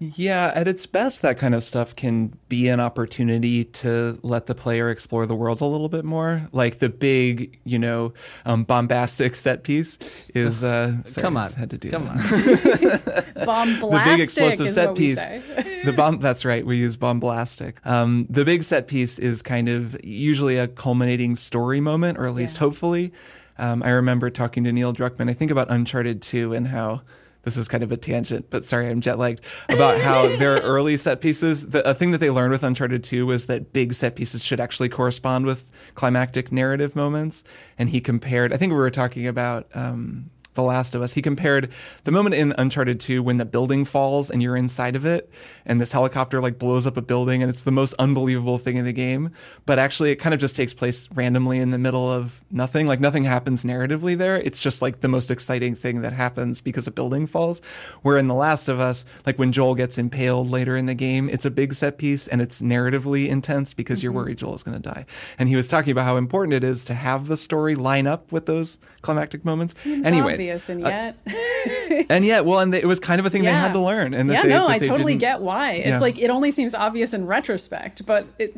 Yeah, 0.00 0.50
at 0.54 0.66
its 0.68 0.86
best, 0.86 1.22
that 1.22 1.38
kind 1.38 1.54
of 1.54 1.62
stuff 1.62 1.94
can 1.96 2.36
be 2.48 2.68
an 2.68 2.80
opportunity 2.80 3.64
to 3.64 4.18
let 4.22 4.46
the 4.46 4.54
player 4.54 4.90
explore 4.90 5.24
the 5.24 5.34
world 5.36 5.60
a 5.60 5.64
little 5.64 5.88
bit 5.88 6.04
more. 6.04 6.48
Like 6.52 6.78
the 6.80 6.88
big, 6.88 7.58
you 7.64 7.78
know, 7.78 8.12
um, 8.44 8.64
bombastic 8.64 9.34
set 9.34 9.62
piece 9.62 10.30
is. 10.34 10.62
Uh, 10.64 11.02
sorry, 11.04 11.22
Come 11.22 11.36
on. 11.36 11.44
just 11.46 11.56
had 11.56 11.70
to 11.70 11.78
do 11.78 11.90
Come 11.90 12.04
that. 12.06 13.24
on. 13.36 13.44
bombastic 13.46 13.90
the 13.90 14.02
big 14.04 14.20
explosive 14.20 14.66
is 14.66 14.74
set 14.74 14.96
piece. 14.96 15.16
the 15.16 15.94
bomb. 15.96 16.18
That's 16.18 16.44
right. 16.44 16.66
We 16.66 16.76
use 16.76 16.96
bombastic. 16.96 17.84
Um, 17.86 18.26
the 18.28 18.44
big 18.44 18.62
set 18.64 18.88
piece 18.88 19.18
is 19.18 19.42
kind 19.42 19.68
of 19.68 19.96
usually 20.04 20.56
a 20.58 20.68
culminating 20.68 21.36
story 21.36 21.80
moment, 21.80 22.18
or 22.18 22.26
at 22.26 22.34
least 22.34 22.56
Yeah. 22.56 22.60
hopefully. 22.60 23.12
Um, 23.58 23.82
I 23.84 23.90
remember 23.90 24.30
talking 24.30 24.64
to 24.64 24.72
Neil 24.72 24.92
Druckmann. 24.92 25.30
I 25.30 25.34
think 25.34 25.50
about 25.52 25.70
Uncharted 25.70 26.20
Two 26.20 26.52
and 26.52 26.66
how. 26.68 27.02
This 27.44 27.56
is 27.56 27.68
kind 27.68 27.82
of 27.82 27.92
a 27.92 27.96
tangent, 27.96 28.50
but 28.50 28.64
sorry, 28.64 28.88
I'm 28.88 29.00
jet 29.00 29.18
lagged. 29.18 29.40
About 29.68 30.00
how 30.00 30.28
their 30.38 30.60
early 30.60 30.96
set 30.96 31.20
pieces, 31.20 31.68
the, 31.68 31.88
a 31.88 31.94
thing 31.94 32.10
that 32.10 32.18
they 32.18 32.30
learned 32.30 32.52
with 32.52 32.64
Uncharted 32.64 33.04
2 33.04 33.26
was 33.26 33.46
that 33.46 33.72
big 33.72 33.94
set 33.94 34.16
pieces 34.16 34.42
should 34.42 34.60
actually 34.60 34.88
correspond 34.88 35.46
with 35.46 35.70
climactic 35.94 36.50
narrative 36.50 36.96
moments. 36.96 37.44
And 37.78 37.90
he 37.90 38.00
compared, 38.00 38.52
I 38.52 38.56
think 38.56 38.72
we 38.72 38.78
were 38.78 38.90
talking 38.90 39.26
about 39.26 39.68
um, 39.74 40.30
the 40.54 40.62
Last 40.62 40.94
of 40.94 41.02
Us. 41.02 41.12
He 41.12 41.22
compared 41.22 41.70
the 42.04 42.12
moment 42.12 42.34
in 42.34 42.54
Uncharted 42.56 43.00
2 43.00 43.22
when 43.22 43.36
the 43.36 43.44
building 43.44 43.84
falls 43.84 44.30
and 44.30 44.42
you're 44.42 44.56
inside 44.56 44.96
of 44.96 45.04
it 45.04 45.30
and 45.66 45.80
this 45.80 45.92
helicopter 45.92 46.40
like 46.40 46.58
blows 46.58 46.86
up 46.86 46.96
a 46.96 47.02
building 47.02 47.42
and 47.42 47.50
it's 47.50 47.62
the 47.62 47.72
most 47.72 47.94
unbelievable 47.98 48.58
thing 48.58 48.76
in 48.76 48.84
the 48.84 48.92
game. 48.92 49.30
But 49.66 49.78
actually 49.78 50.10
it 50.10 50.16
kind 50.16 50.34
of 50.34 50.40
just 50.40 50.56
takes 50.56 50.72
place 50.72 51.08
randomly 51.12 51.58
in 51.58 51.70
the 51.70 51.78
middle 51.78 52.10
of 52.10 52.42
nothing. 52.50 52.86
Like 52.86 53.00
nothing 53.00 53.24
happens 53.24 53.64
narratively 53.64 54.16
there. 54.16 54.36
It's 54.36 54.60
just 54.60 54.82
like 54.82 55.00
the 55.00 55.08
most 55.08 55.30
exciting 55.30 55.74
thing 55.74 56.02
that 56.02 56.12
happens 56.12 56.60
because 56.60 56.86
a 56.86 56.90
building 56.90 57.26
falls. 57.26 57.60
Where 58.02 58.16
in 58.16 58.28
The 58.28 58.34
Last 58.34 58.68
of 58.68 58.80
Us, 58.80 59.04
like 59.26 59.38
when 59.38 59.52
Joel 59.52 59.74
gets 59.74 59.98
impaled 59.98 60.50
later 60.50 60.76
in 60.76 60.86
the 60.86 60.94
game, 60.94 61.28
it's 61.28 61.44
a 61.44 61.50
big 61.50 61.74
set 61.74 61.98
piece 61.98 62.28
and 62.28 62.40
it's 62.40 62.60
narratively 62.60 63.28
intense 63.28 63.74
because 63.74 64.02
you're 64.02 64.12
mm-hmm. 64.12 64.18
worried 64.18 64.38
Joel 64.38 64.54
is 64.54 64.62
going 64.62 64.80
to 64.80 64.88
die. 64.88 65.06
And 65.38 65.48
he 65.48 65.56
was 65.56 65.68
talking 65.68 65.90
about 65.92 66.04
how 66.04 66.16
important 66.16 66.54
it 66.54 66.64
is 66.64 66.84
to 66.86 66.94
have 66.94 67.26
the 67.26 67.36
story 67.36 67.74
line 67.74 68.06
up 68.06 68.32
with 68.32 68.46
those 68.46 68.78
climactic 69.02 69.44
moments. 69.44 69.78
Seems 69.78 70.06
Anyways, 70.06 70.43
obvious 70.44 70.68
and 70.68 70.84
uh, 70.84 70.88
yet 70.88 72.06
and 72.10 72.24
yet, 72.24 72.44
well, 72.44 72.60
and 72.60 72.72
they, 72.72 72.80
it 72.82 72.86
was 72.86 73.00
kind 73.00 73.18
of 73.20 73.26
a 73.26 73.30
thing 73.30 73.42
they 73.44 73.50
had 73.52 73.72
to 73.72 73.80
learn. 73.80 74.14
And 74.14 74.28
that 74.30 74.34
yeah 74.34 74.42
they, 74.42 74.48
no 74.48 74.66
that 74.68 74.74
i 74.74 74.78
they 74.78 74.86
totally 74.86 75.12
didn't- 75.14 75.20
get 75.20 75.40
why 75.40 75.72
it's 75.72 75.86
Yeah. 75.88 75.98
like 76.00 76.18
it 76.18 76.28
only 76.30 76.50
seems 76.50 76.74
obvious 76.74 77.14
in 77.14 77.26
retrospect 77.26 78.04
but 78.06 78.26
it 78.38 78.54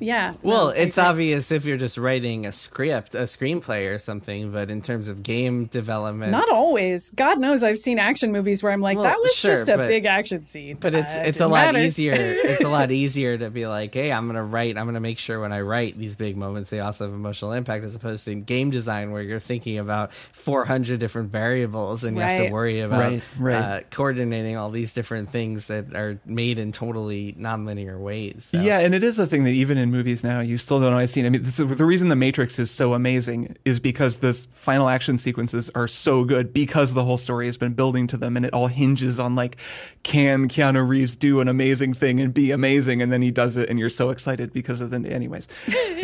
yeah 0.00 0.34
Well, 0.42 0.66
no, 0.66 0.70
it's 0.70 0.98
obvious 0.98 1.50
if 1.52 1.64
you're 1.64 1.76
just 1.76 1.98
writing 1.98 2.46
a 2.46 2.52
script, 2.52 3.14
a 3.14 3.18
screenplay 3.24 3.92
or 3.94 3.98
something, 3.98 4.50
but 4.52 4.70
in 4.70 4.82
terms 4.82 5.08
of 5.08 5.22
game 5.22 5.66
development, 5.66 6.32
not 6.32 6.50
always 6.50 7.10
god 7.10 7.38
knows 7.38 7.62
i've 7.62 7.78
seen 7.78 7.98
action 7.98 8.32
movies 8.32 8.62
where 8.62 8.72
i'm 8.72 8.80
like 8.80 8.96
Well, 8.96 9.04
that 9.04 9.18
was 9.18 9.32
sure, 9.34 9.54
just 9.56 9.68
a 9.68 9.76
but- 9.76 9.88
big 9.88 10.04
action 10.04 10.44
scene 10.44 10.76
but 10.80 10.94
it's 10.94 11.08
Uh, 11.14 11.22
it's 11.26 11.40
a 11.40 11.46
lot 11.48 11.72
matter. 11.72 11.78
easier. 11.86 12.14
It's 12.14 12.62
a 12.64 12.68
lot 12.68 12.90
easier 13.02 13.36
to 13.38 13.50
be 13.50 13.66
like, 13.66 13.94
hey, 13.94 14.12
I'm 14.12 14.26
gonna 14.26 14.44
write. 14.44 14.76
I'm 14.76 14.86
gonna 14.86 15.00
make 15.00 15.18
sure 15.18 15.40
when 15.40 15.52
I 15.52 15.60
write 15.62 15.98
these 15.98 16.16
big 16.16 16.36
moments, 16.36 16.70
they 16.70 16.80
also 16.80 17.06
have 17.06 17.14
emotional 17.14 17.52
impact, 17.52 17.84
as 17.84 17.94
opposed 17.94 18.24
to 18.24 18.32
in 18.32 18.42
game 18.44 18.70
design 18.70 19.10
where 19.12 19.22
you're 19.22 19.40
thinking 19.40 19.78
about 19.78 20.12
400 20.12 20.98
different 21.00 21.27
variables 21.28 22.04
and 22.04 22.16
you 22.16 22.22
have 22.22 22.36
to 22.38 22.50
worry 22.50 22.80
about 22.80 22.98
Right, 22.98 23.22
right. 23.38 23.54
Uh, 23.54 23.80
coordinating 23.90 24.56
all 24.56 24.70
these 24.70 24.92
different 24.92 25.30
things 25.30 25.66
that 25.66 25.94
are 25.94 26.18
made 26.24 26.58
in 26.58 26.72
totally 26.72 27.34
nonlinear 27.38 27.98
ways. 27.98 28.48
So. 28.50 28.60
Yeah, 28.60 28.80
and 28.80 28.94
it 28.94 29.04
is 29.04 29.18
a 29.18 29.26
thing 29.26 29.44
that 29.44 29.52
even 29.52 29.78
in 29.78 29.90
movies 29.90 30.24
now 30.24 30.40
you 30.40 30.56
still 30.56 30.80
don't 30.80 30.92
always 30.92 31.10
see. 31.10 31.24
I 31.24 31.28
mean, 31.28 31.42
this 31.42 31.60
is, 31.60 31.76
the 31.76 31.84
reason 31.84 32.08
The 32.08 32.16
Matrix 32.16 32.58
is 32.58 32.70
so 32.70 32.94
amazing 32.94 33.56
is 33.64 33.80
because 33.80 34.16
the 34.16 34.32
final 34.32 34.88
action 34.88 35.18
sequences 35.18 35.70
are 35.74 35.86
so 35.88 36.24
good 36.24 36.52
because 36.52 36.94
the 36.94 37.04
whole 37.04 37.16
story 37.16 37.46
has 37.46 37.56
been 37.56 37.74
building 37.74 38.06
to 38.08 38.16
them, 38.16 38.36
and 38.36 38.44
it 38.44 38.52
all 38.52 38.66
hinges 38.66 39.20
on 39.20 39.34
like, 39.34 39.56
can 40.02 40.48
Keanu 40.48 40.86
Reeves 40.86 41.16
do 41.16 41.40
an 41.40 41.48
amazing 41.48 41.94
thing 41.94 42.20
and 42.20 42.32
be 42.32 42.50
amazing, 42.50 43.02
and 43.02 43.12
then 43.12 43.22
he 43.22 43.30
does 43.30 43.56
it, 43.56 43.68
and 43.68 43.78
you're 43.78 43.88
so 43.88 44.10
excited 44.10 44.52
because 44.52 44.80
of 44.80 44.90
the 44.90 44.98
anyways, 45.10 45.48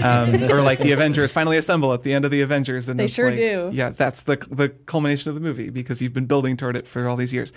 um, 0.02 0.42
or 0.44 0.62
like 0.62 0.78
the 0.78 0.92
Avengers 0.96 1.32
finally 1.32 1.56
assemble 1.56 1.92
at 1.92 2.02
the 2.02 2.12
end 2.12 2.24
of 2.24 2.30
the 2.30 2.40
Avengers, 2.40 2.88
and 2.88 2.98
They 2.98 3.04
it's 3.04 3.14
sure 3.14 3.30
like, 3.30 3.38
do. 3.38 3.70
Yeah, 3.72 3.90
that's 3.90 4.22
the 4.22 4.36
the 4.50 4.68
culmination 4.68 5.13
of 5.26 5.34
the 5.34 5.40
movie 5.40 5.70
because 5.70 6.02
you've 6.02 6.12
been 6.12 6.26
building 6.26 6.56
toward 6.56 6.76
it 6.76 6.86
for 6.86 7.08
all 7.08 7.16
these 7.16 7.32
years. 7.32 7.52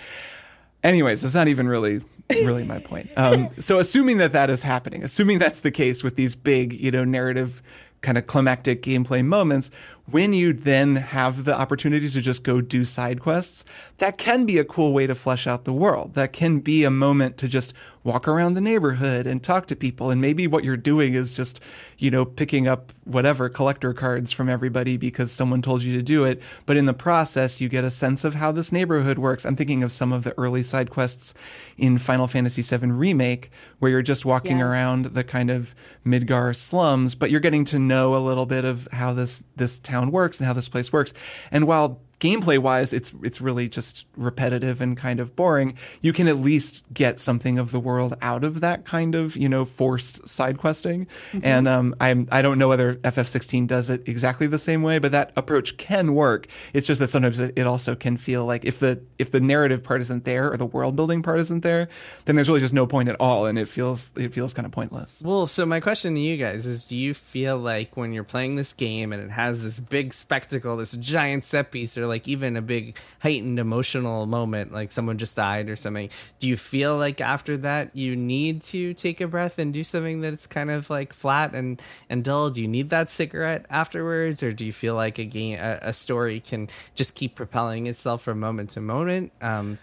Anyways, 0.82 1.22
that's 1.22 1.34
not 1.34 1.48
even 1.48 1.68
really 1.68 2.02
really 2.30 2.64
my 2.64 2.78
point. 2.78 3.10
Um, 3.16 3.48
so 3.58 3.80
assuming 3.80 4.18
that 4.18 4.32
that 4.32 4.48
is 4.48 4.62
happening, 4.62 5.02
assuming 5.02 5.38
that's 5.38 5.60
the 5.60 5.72
case 5.72 6.04
with 6.04 6.14
these 6.14 6.36
big, 6.36 6.72
you 6.72 6.90
know, 6.90 7.04
narrative 7.04 7.62
kind 8.00 8.16
of 8.16 8.28
climactic 8.28 8.82
gameplay 8.82 9.24
moments, 9.24 9.70
when 10.06 10.32
you 10.32 10.52
then 10.52 10.96
have 10.96 11.44
the 11.44 11.58
opportunity 11.58 12.08
to 12.08 12.20
just 12.20 12.44
go 12.44 12.60
do 12.60 12.84
side 12.84 13.20
quests, 13.20 13.64
that 13.98 14.18
can 14.18 14.46
be 14.46 14.58
a 14.58 14.64
cool 14.64 14.92
way 14.92 15.06
to 15.06 15.14
flesh 15.16 15.46
out 15.48 15.64
the 15.64 15.72
world. 15.72 16.14
That 16.14 16.32
can 16.32 16.60
be 16.60 16.84
a 16.84 16.90
moment 16.90 17.38
to 17.38 17.48
just 17.48 17.74
walk 18.08 18.26
around 18.26 18.54
the 18.54 18.60
neighborhood 18.60 19.26
and 19.26 19.42
talk 19.42 19.66
to 19.66 19.76
people. 19.76 20.10
And 20.10 20.20
maybe 20.20 20.46
what 20.46 20.64
you're 20.64 20.76
doing 20.78 21.12
is 21.14 21.34
just, 21.34 21.60
you 21.98 22.10
know, 22.10 22.24
picking 22.24 22.66
up 22.66 22.92
whatever 23.04 23.48
collector 23.50 23.92
cards 23.92 24.32
from 24.32 24.48
everybody 24.48 24.96
because 24.96 25.30
someone 25.30 25.60
told 25.60 25.82
you 25.82 25.94
to 25.96 26.02
do 26.02 26.24
it. 26.24 26.40
But 26.64 26.78
in 26.78 26.86
the 26.86 26.94
process, 26.94 27.60
you 27.60 27.68
get 27.68 27.84
a 27.84 27.90
sense 27.90 28.24
of 28.24 28.34
how 28.34 28.50
this 28.50 28.72
neighborhood 28.72 29.18
works. 29.18 29.44
I'm 29.44 29.56
thinking 29.56 29.82
of 29.82 29.92
some 29.92 30.12
of 30.12 30.24
the 30.24 30.36
early 30.38 30.62
side 30.62 30.90
quests 30.90 31.34
in 31.76 31.98
Final 31.98 32.26
Fantasy 32.26 32.62
VII 32.62 32.90
Remake, 32.90 33.50
where 33.78 33.90
you're 33.90 34.02
just 34.02 34.24
walking 34.24 34.58
Yes. 34.58 34.64
around 34.66 35.04
the 35.06 35.22
kind 35.24 35.50
of 35.50 35.74
Midgar 36.06 36.56
slums, 36.56 37.14
but 37.14 37.30
you're 37.30 37.40
getting 37.40 37.64
to 37.66 37.78
know 37.78 38.16
a 38.16 38.18
little 38.24 38.46
bit 38.46 38.64
of 38.64 38.88
how 38.92 39.12
this 39.12 39.42
this 39.56 39.78
town 39.78 40.10
works 40.10 40.38
and 40.40 40.46
how 40.46 40.54
this 40.54 40.68
place 40.68 40.92
works. 40.92 41.12
And 41.52 41.66
while 41.66 42.00
gameplay 42.20 42.58
wise 42.58 42.92
it's 42.92 43.12
it's 43.22 43.40
really 43.40 43.68
just 43.68 44.06
repetitive 44.16 44.80
and 44.80 44.96
kind 44.96 45.20
of 45.20 45.36
boring. 45.36 45.74
You 46.00 46.12
can 46.12 46.28
at 46.28 46.36
least 46.36 46.84
get 46.92 47.18
something 47.20 47.58
of 47.58 47.70
the 47.70 47.80
world 47.80 48.16
out 48.22 48.44
of 48.44 48.60
that 48.60 48.84
kind 48.84 49.14
of 49.14 49.36
you 49.36 49.48
know 49.48 49.64
forced 49.64 50.28
side 50.28 50.58
questing. 50.58 51.06
And 51.42 51.68
um 51.68 51.94
i'm 52.00 52.28
i 52.30 52.42
don't 52.42 52.58
know 52.58 52.68
whether 52.68 52.94
ff16 52.96 53.66
does 53.66 53.90
it 53.90 54.08
exactly 54.08 54.46
the 54.46 54.58
same 54.58 54.82
way 54.82 54.98
but 54.98 55.12
that 55.12 55.32
approach 55.36 55.76
can 55.76 56.14
work. 56.14 56.46
It's 56.72 56.86
just 56.86 57.00
that 57.00 57.10
sometimes 57.10 57.40
it 57.40 57.52
it 57.56 57.66
also 57.66 57.94
can 57.94 58.16
feel 58.16 58.44
like 58.44 58.64
if 58.64 58.78
the 58.78 59.00
if 59.18 59.30
the 59.30 59.40
narrative 59.40 59.82
part 59.82 60.00
isn't 60.00 60.24
there 60.24 60.52
or 60.52 60.56
the 60.56 60.66
world 60.66 60.96
building 60.96 61.22
part 61.22 61.40
isn't 61.40 61.62
there 61.62 61.88
then 62.24 62.36
there's 62.36 62.48
really 62.48 62.60
just 62.60 62.74
no 62.74 62.86
point 62.86 63.08
at 63.08 63.16
all 63.20 63.46
and 63.46 63.58
it 63.58 63.68
feels 63.68 64.12
it 64.16 64.32
feels 64.32 64.52
kind 64.52 64.66
of 64.66 64.72
pointless. 64.72 65.22
Well, 65.24 65.46
so 65.46 65.64
my 65.64 65.80
question 65.80 66.14
to 66.14 66.20
you 66.20 66.36
guys 66.36 66.66
is 66.66 66.84
do 66.84 66.96
you 66.96 67.14
feel 67.14 67.58
like 67.58 67.96
when 67.96 68.12
you're 68.12 68.24
playing 68.24 68.56
this 68.56 68.72
game 68.72 69.12
and 69.12 69.22
it 69.22 69.30
has 69.30 69.62
this 69.62 69.80
big 69.80 70.12
spectacle, 70.12 70.76
this 70.76 70.92
giant 70.92 71.44
set 71.44 71.70
piece, 71.70 71.96
or 71.96 72.06
like 72.08 72.26
even 72.26 72.56
a 72.56 72.62
big 72.62 72.96
heightened 73.20 73.58
emotional 73.58 74.26
moment, 74.26 74.72
like 74.72 74.90
someone 74.92 75.18
just 75.18 75.36
died 75.36 75.68
or 75.68 75.76
something, 75.76 76.10
do 76.38 76.48
you 76.48 76.56
feel 76.56 76.96
like 76.96 77.20
after 77.20 77.56
that 77.58 77.94
you 77.94 78.16
need 78.16 78.62
to 78.62 78.94
take 78.94 79.20
a 79.20 79.28
breath 79.28 79.58
and 79.58 79.72
do 79.72 79.84
something 79.84 80.20
that's 80.20 80.46
kind 80.46 80.70
of 80.70 80.90
like 80.90 81.12
flat 81.12 81.54
and, 81.54 81.80
and 82.08 82.24
dull? 82.24 82.50
Do 82.50 82.62
you 82.62 82.68
need 82.68 82.90
that 82.90 83.10
cigarette 83.10 83.66
afterwards? 83.70 84.42
Or 84.42 84.52
do 84.52 84.64
you 84.64 84.72
feel 84.72 84.94
like 84.94 85.18
a 85.18 85.24
game, 85.24 85.58
a, 85.58 85.78
a 85.82 85.92
story 85.92 86.40
can 86.40 86.68
just 86.94 87.14
keep 87.14 87.34
propelling 87.34 87.86
itself 87.86 88.22
from 88.22 88.40
moment 88.40 88.70
to 88.70 88.80
moment? 88.80 89.32
Um, 89.40 89.78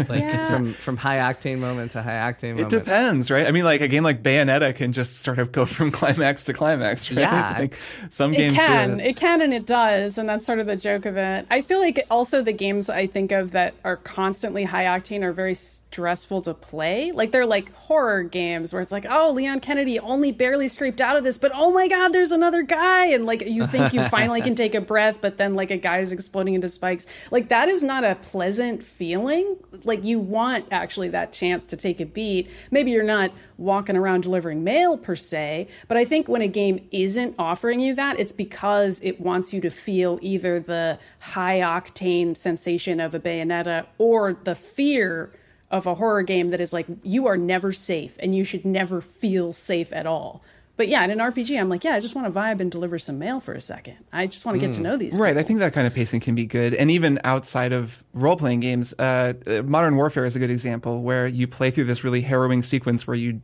like 0.08 0.20
Yeah. 0.22 0.46
from 0.50 0.72
from 0.74 0.96
high 0.96 1.18
octane 1.18 1.58
moment 1.58 1.92
to 1.92 2.02
high 2.02 2.32
octane 2.32 2.58
It 2.58 2.68
depends, 2.68 3.30
right? 3.30 3.46
I 3.46 3.50
mean, 3.52 3.64
like 3.64 3.80
a 3.80 3.88
game 3.88 4.02
like 4.04 4.22
Bayonetta 4.22 4.74
can 4.74 4.92
just 4.92 5.18
sort 5.22 5.38
of 5.38 5.52
go 5.52 5.66
from 5.66 5.90
climax 5.98 6.44
to 6.44 6.52
climax, 6.52 7.10
right? 7.10 7.20
Yeah. 7.20 7.56
Like 7.60 7.78
some 8.08 8.32
It 8.34 8.38
games 8.38 8.54
can, 8.54 8.98
do 8.98 9.04
it. 9.04 9.06
it 9.10 9.16
can, 9.16 9.40
and 9.42 9.52
it 9.52 9.66
does, 9.66 10.18
and 10.18 10.28
that's 10.28 10.46
sort 10.46 10.58
of 10.60 10.66
the 10.66 10.76
joke 10.76 11.04
of 11.06 11.16
it. 11.16 11.46
I 11.50 11.62
feel 11.62 11.80
like 11.80 12.04
also 12.10 12.42
the 12.42 12.52
games 12.52 12.88
I 12.88 13.06
think 13.06 13.32
of 13.32 13.50
that 13.52 13.74
are 13.84 13.96
constantly 13.96 14.64
high 14.64 14.84
octane 14.84 15.22
are 15.22 15.32
very 15.32 15.54
stressful 15.90 16.40
to 16.40 16.54
play. 16.54 17.10
Like 17.10 17.32
they're 17.32 17.44
like 17.44 17.72
horror 17.74 18.22
games 18.22 18.72
where 18.72 18.80
it's 18.80 18.92
like, 18.92 19.06
oh, 19.10 19.32
Leon 19.32 19.58
Kennedy 19.58 19.98
only 19.98 20.30
barely 20.30 20.68
scraped 20.68 21.00
out 21.00 21.16
of 21.16 21.24
this, 21.24 21.36
but 21.36 21.50
oh 21.52 21.72
my 21.72 21.88
god, 21.88 22.12
there's 22.12 22.30
another 22.30 22.62
guy, 22.62 23.06
and 23.06 23.26
like 23.26 23.42
you 23.42 23.66
think 23.66 23.92
you 23.92 24.04
finally 24.08 24.40
can 24.40 24.54
take 24.54 24.76
a 24.76 24.80
breath, 24.80 25.18
but 25.20 25.36
then 25.36 25.54
like 25.54 25.72
a 25.72 25.76
guy's 25.76 26.12
exploding 26.12 26.54
into 26.54 26.68
spikes. 26.68 27.06
Like 27.32 27.48
that 27.48 27.68
is 27.68 27.82
not 27.82 28.04
a 28.04 28.14
pleasant 28.14 28.84
feeling. 28.84 29.56
Like 29.82 30.04
you 30.04 30.20
want 30.20 30.66
actually 30.70 31.08
that 31.08 31.32
chance 31.32 31.66
to 31.66 31.76
take 31.76 32.00
a 32.00 32.06
beat. 32.06 32.48
Maybe 32.70 32.92
you're 32.92 33.02
not 33.02 33.32
walking 33.58 33.96
around 33.96 34.22
delivering 34.22 34.62
mail 34.62 34.96
per 34.96 35.16
se, 35.16 35.66
but 35.88 35.96
I 35.96 36.04
think 36.04 36.28
when 36.28 36.40
a 36.40 36.48
game 36.48 36.86
isn't 36.92 37.34
offering 37.36 37.80
you 37.80 37.96
that, 37.96 38.20
it's 38.20 38.32
because 38.32 39.00
it 39.02 39.20
wants 39.20 39.52
you 39.52 39.60
to 39.62 39.70
feel 39.70 40.20
either 40.22 40.60
the 40.60 41.00
high 41.18 41.58
octane 41.58 42.36
sensation 42.36 43.00
of 43.00 43.12
a 43.12 43.18
bayonetta 43.18 43.86
or 43.98 44.34
the 44.44 44.54
fear 44.54 45.32
of 45.70 45.86
a 45.86 45.94
horror 45.94 46.22
game 46.22 46.50
that 46.50 46.60
is 46.60 46.72
like 46.72 46.86
you 47.02 47.26
are 47.26 47.36
never 47.36 47.72
safe 47.72 48.16
and 48.20 48.34
you 48.34 48.44
should 48.44 48.64
never 48.64 49.00
feel 49.00 49.52
safe 49.52 49.92
at 49.92 50.06
all. 50.06 50.42
But 50.80 50.88
yeah, 50.88 51.04
in 51.04 51.10
an 51.10 51.18
RPG, 51.18 51.60
I'm 51.60 51.68
like, 51.68 51.84
yeah, 51.84 51.94
I 51.94 52.00
just 52.00 52.14
want 52.14 52.32
to 52.32 52.40
vibe 52.40 52.58
and 52.58 52.72
deliver 52.72 52.98
some 52.98 53.18
mail 53.18 53.38
for 53.38 53.52
a 53.52 53.60
second. 53.60 53.98
I 54.14 54.26
just 54.26 54.46
want 54.46 54.58
to 54.58 54.66
get 54.66 54.74
to 54.76 54.80
know 54.80 54.96
these. 54.96 55.14
Right, 55.14 55.36
I 55.36 55.42
think 55.42 55.58
that 55.58 55.74
kind 55.74 55.86
of 55.86 55.94
pacing 55.94 56.20
can 56.20 56.34
be 56.34 56.46
good, 56.46 56.72
and 56.72 56.90
even 56.90 57.20
outside 57.22 57.74
of 57.74 58.02
role 58.14 58.36
playing 58.36 58.60
games, 58.60 58.94
uh, 58.98 59.34
uh, 59.46 59.60
Modern 59.60 59.96
Warfare 59.96 60.24
is 60.24 60.36
a 60.36 60.38
good 60.38 60.50
example 60.50 61.02
where 61.02 61.26
you 61.26 61.46
play 61.46 61.70
through 61.70 61.84
this 61.84 62.02
really 62.02 62.22
harrowing 62.22 62.62
sequence 62.62 63.06
where 63.06 63.14
you 63.14 63.42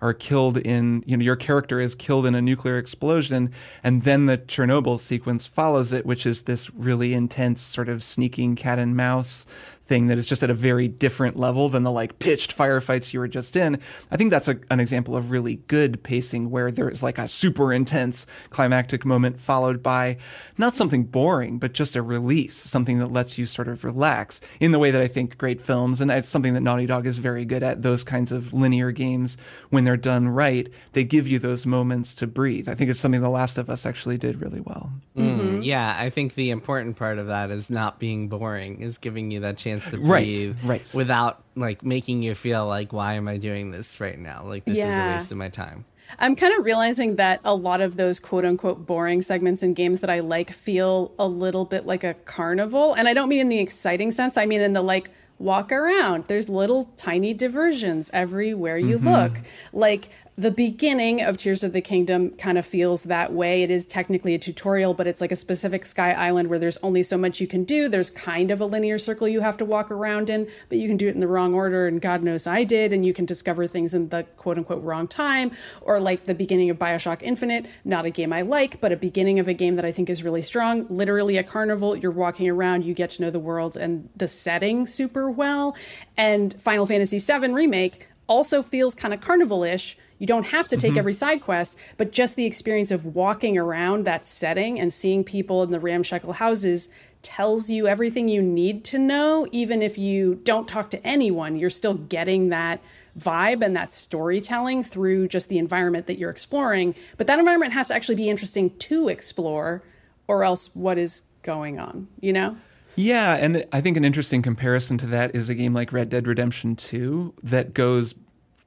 are 0.00 0.14
killed 0.14 0.56
in, 0.56 1.02
you 1.06 1.16
know, 1.16 1.22
your 1.22 1.36
character 1.36 1.78
is 1.78 1.94
killed 1.94 2.24
in 2.24 2.34
a 2.34 2.40
nuclear 2.40 2.78
explosion, 2.78 3.52
and 3.84 4.04
then 4.04 4.24
the 4.24 4.38
Chernobyl 4.38 4.98
sequence 4.98 5.46
follows 5.46 5.92
it, 5.92 6.06
which 6.06 6.24
is 6.24 6.42
this 6.42 6.70
really 6.70 7.12
intense 7.12 7.60
sort 7.60 7.90
of 7.90 8.02
sneaking 8.02 8.56
cat 8.56 8.78
and 8.78 8.96
mouse 8.96 9.44
thing 9.88 10.08
that 10.08 10.18
is 10.18 10.26
just 10.26 10.42
at 10.42 10.50
a 10.50 10.54
very 10.54 10.86
different 10.86 11.36
level 11.36 11.68
than 11.70 11.82
the 11.82 11.90
like 11.90 12.18
pitched 12.18 12.56
firefights 12.56 13.12
you 13.12 13.20
were 13.20 13.26
just 13.26 13.56
in. 13.56 13.80
I 14.10 14.16
think 14.16 14.30
that's 14.30 14.46
a, 14.46 14.60
an 14.70 14.80
example 14.80 15.16
of 15.16 15.30
really 15.30 15.56
good 15.66 16.02
pacing 16.02 16.50
where 16.50 16.70
there's 16.70 17.02
like 17.02 17.18
a 17.18 17.26
super 17.26 17.72
intense 17.72 18.26
climactic 18.50 19.04
moment 19.06 19.40
followed 19.40 19.82
by 19.82 20.18
not 20.58 20.74
something 20.74 21.04
boring, 21.04 21.58
but 21.58 21.72
just 21.72 21.96
a 21.96 22.02
release, 22.02 22.54
something 22.56 22.98
that 22.98 23.12
lets 23.12 23.38
you 23.38 23.46
sort 23.46 23.66
of 23.66 23.82
relax 23.82 24.40
in 24.60 24.72
the 24.72 24.78
way 24.78 24.90
that 24.90 25.00
I 25.00 25.08
think 25.08 25.38
great 25.38 25.60
films, 25.60 26.00
and 26.00 26.10
it's 26.10 26.28
something 26.28 26.54
that 26.54 26.60
Naughty 26.60 26.86
Dog 26.86 27.06
is 27.06 27.18
very 27.18 27.46
good 27.46 27.62
at, 27.62 27.82
those 27.82 28.04
kinds 28.04 28.30
of 28.30 28.52
linear 28.52 28.92
games, 28.92 29.38
when 29.70 29.84
they're 29.84 29.96
done 29.96 30.28
right, 30.28 30.68
they 30.92 31.04
give 31.04 31.26
you 31.26 31.38
those 31.38 31.64
moments 31.64 32.12
to 32.14 32.26
breathe. 32.26 32.68
I 32.68 32.74
think 32.74 32.90
it's 32.90 33.00
something 33.00 33.22
The 33.22 33.30
Last 33.30 33.56
of 33.56 33.70
Us 33.70 33.86
actually 33.86 34.18
did 34.18 34.42
really 34.42 34.60
well. 34.60 34.92
Mm, 35.16 35.64
yeah, 35.64 35.96
I 35.98 36.10
think 36.10 36.34
the 36.34 36.50
important 36.50 36.96
part 36.96 37.18
of 37.18 37.28
that 37.28 37.50
is 37.50 37.70
not 37.70 37.98
being 37.98 38.28
boring, 38.28 38.82
is 38.82 38.98
giving 38.98 39.30
you 39.30 39.40
that 39.40 39.56
chance 39.56 39.77
to 39.90 39.98
Right, 39.98 40.24
breathe 40.24 40.58
right. 40.64 40.94
without 40.94 41.42
like 41.54 41.84
making 41.84 42.22
you 42.22 42.34
feel 42.34 42.66
like 42.66 42.92
why 42.92 43.14
am 43.14 43.28
I 43.28 43.36
doing 43.36 43.70
this 43.70 44.00
right 44.00 44.18
now? 44.18 44.44
Like 44.44 44.64
this 44.64 44.78
is 44.78 44.84
a 44.84 45.14
waste 45.14 45.32
of 45.32 45.38
my 45.38 45.48
time. 45.48 45.84
I'm 46.18 46.36
kind 46.36 46.58
of 46.58 46.64
realizing 46.64 47.16
that 47.16 47.40
a 47.44 47.54
lot 47.54 47.80
of 47.80 47.96
those 47.96 48.18
quote 48.18 48.44
unquote 48.44 48.86
boring 48.86 49.22
segments 49.22 49.62
in 49.62 49.74
games 49.74 50.00
that 50.00 50.10
I 50.10 50.20
like 50.20 50.50
feel 50.50 51.12
a 51.18 51.26
little 51.26 51.64
bit 51.64 51.86
like 51.86 52.04
a 52.04 52.14
carnival. 52.14 52.94
And 52.94 53.08
I 53.08 53.14
don't 53.14 53.28
mean 53.28 53.40
in 53.40 53.48
the 53.48 53.58
exciting 53.58 54.12
sense, 54.12 54.36
I 54.36 54.46
mean 54.46 54.60
in 54.60 54.72
the 54.72 54.82
like 54.82 55.10
walk 55.38 55.70
around. 55.70 56.24
There's 56.26 56.48
little 56.48 56.84
tiny 56.96 57.34
diversions 57.34 58.10
everywhere 58.12 58.78
you 58.78 58.98
mm-hmm. 58.98 59.08
look. 59.08 59.40
Like 59.72 60.08
the 60.38 60.52
beginning 60.52 61.20
of 61.20 61.36
Tears 61.36 61.64
of 61.64 61.72
the 61.72 61.80
Kingdom 61.80 62.30
kind 62.30 62.56
of 62.56 62.64
feels 62.64 63.02
that 63.02 63.32
way. 63.32 63.64
It 63.64 63.72
is 63.72 63.84
technically 63.84 64.36
a 64.36 64.38
tutorial, 64.38 64.94
but 64.94 65.08
it's 65.08 65.20
like 65.20 65.32
a 65.32 65.36
specific 65.36 65.84
sky 65.84 66.12
island 66.12 66.48
where 66.48 66.60
there's 66.60 66.76
only 66.76 67.02
so 67.02 67.18
much 67.18 67.40
you 67.40 67.48
can 67.48 67.64
do. 67.64 67.88
There's 67.88 68.08
kind 68.08 68.52
of 68.52 68.60
a 68.60 68.64
linear 68.64 69.00
circle 69.00 69.26
you 69.26 69.40
have 69.40 69.56
to 69.56 69.64
walk 69.64 69.90
around 69.90 70.30
in, 70.30 70.48
but 70.68 70.78
you 70.78 70.86
can 70.86 70.96
do 70.96 71.08
it 71.08 71.14
in 71.14 71.18
the 71.18 71.26
wrong 71.26 71.54
order. 71.54 71.88
And 71.88 72.00
God 72.00 72.22
knows 72.22 72.46
I 72.46 72.62
did. 72.62 72.92
And 72.92 73.04
you 73.04 73.12
can 73.12 73.24
discover 73.24 73.66
things 73.66 73.94
in 73.94 74.10
the 74.10 74.22
quote 74.36 74.58
unquote 74.58 74.84
wrong 74.84 75.08
time. 75.08 75.50
Or 75.80 75.98
like 75.98 76.26
the 76.26 76.34
beginning 76.34 76.70
of 76.70 76.78
Bioshock 76.78 77.20
Infinite, 77.20 77.66
not 77.84 78.04
a 78.04 78.10
game 78.10 78.32
I 78.32 78.42
like, 78.42 78.80
but 78.80 78.92
a 78.92 78.96
beginning 78.96 79.40
of 79.40 79.48
a 79.48 79.54
game 79.54 79.74
that 79.74 79.84
I 79.84 79.90
think 79.90 80.08
is 80.08 80.22
really 80.22 80.42
strong. 80.42 80.86
Literally 80.88 81.36
a 81.36 81.42
carnival. 81.42 81.96
You're 81.96 82.12
walking 82.12 82.48
around, 82.48 82.84
you 82.84 82.94
get 82.94 83.10
to 83.10 83.22
know 83.22 83.30
the 83.30 83.40
world 83.40 83.76
and 83.76 84.08
the 84.14 84.28
setting 84.28 84.86
super 84.86 85.28
well. 85.28 85.74
And 86.16 86.54
Final 86.62 86.86
Fantasy 86.86 87.18
VII 87.18 87.48
Remake 87.48 88.06
also 88.28 88.62
feels 88.62 88.94
kind 88.94 89.12
of 89.12 89.20
carnival 89.20 89.64
ish. 89.64 89.98
You 90.18 90.26
don't 90.26 90.46
have 90.46 90.68
to 90.68 90.76
take 90.76 90.90
mm-hmm. 90.90 90.98
every 90.98 91.12
side 91.12 91.40
quest, 91.40 91.76
but 91.96 92.12
just 92.12 92.36
the 92.36 92.44
experience 92.44 92.90
of 92.90 93.06
walking 93.06 93.56
around 93.56 94.04
that 94.04 94.26
setting 94.26 94.78
and 94.78 94.92
seeing 94.92 95.24
people 95.24 95.62
in 95.62 95.70
the 95.70 95.80
ramshackle 95.80 96.34
houses 96.34 96.88
tells 97.22 97.70
you 97.70 97.86
everything 97.86 98.28
you 98.28 98.42
need 98.42 98.84
to 98.84 98.98
know. 98.98 99.46
Even 99.52 99.82
if 99.82 99.98
you 99.98 100.36
don't 100.44 100.68
talk 100.68 100.90
to 100.90 101.06
anyone, 101.06 101.56
you're 101.56 101.70
still 101.70 101.94
getting 101.94 102.48
that 102.48 102.80
vibe 103.18 103.64
and 103.64 103.74
that 103.74 103.90
storytelling 103.90 104.82
through 104.82 105.28
just 105.28 105.48
the 105.48 105.58
environment 105.58 106.06
that 106.06 106.18
you're 106.18 106.30
exploring. 106.30 106.94
But 107.16 107.26
that 107.26 107.38
environment 107.38 107.72
has 107.72 107.88
to 107.88 107.94
actually 107.94 108.14
be 108.14 108.28
interesting 108.28 108.76
to 108.78 109.08
explore, 109.08 109.82
or 110.26 110.44
else 110.44 110.74
what 110.74 110.98
is 110.98 111.22
going 111.42 111.78
on, 111.78 112.08
you 112.20 112.32
know? 112.32 112.56
Yeah, 112.94 113.36
and 113.36 113.64
I 113.72 113.80
think 113.80 113.96
an 113.96 114.04
interesting 114.04 114.42
comparison 114.42 114.98
to 114.98 115.06
that 115.06 115.34
is 115.34 115.48
a 115.48 115.54
game 115.54 115.72
like 115.72 115.92
Red 115.92 116.08
Dead 116.08 116.26
Redemption 116.26 116.74
2 116.74 117.34
that 117.44 117.72
goes 117.72 118.14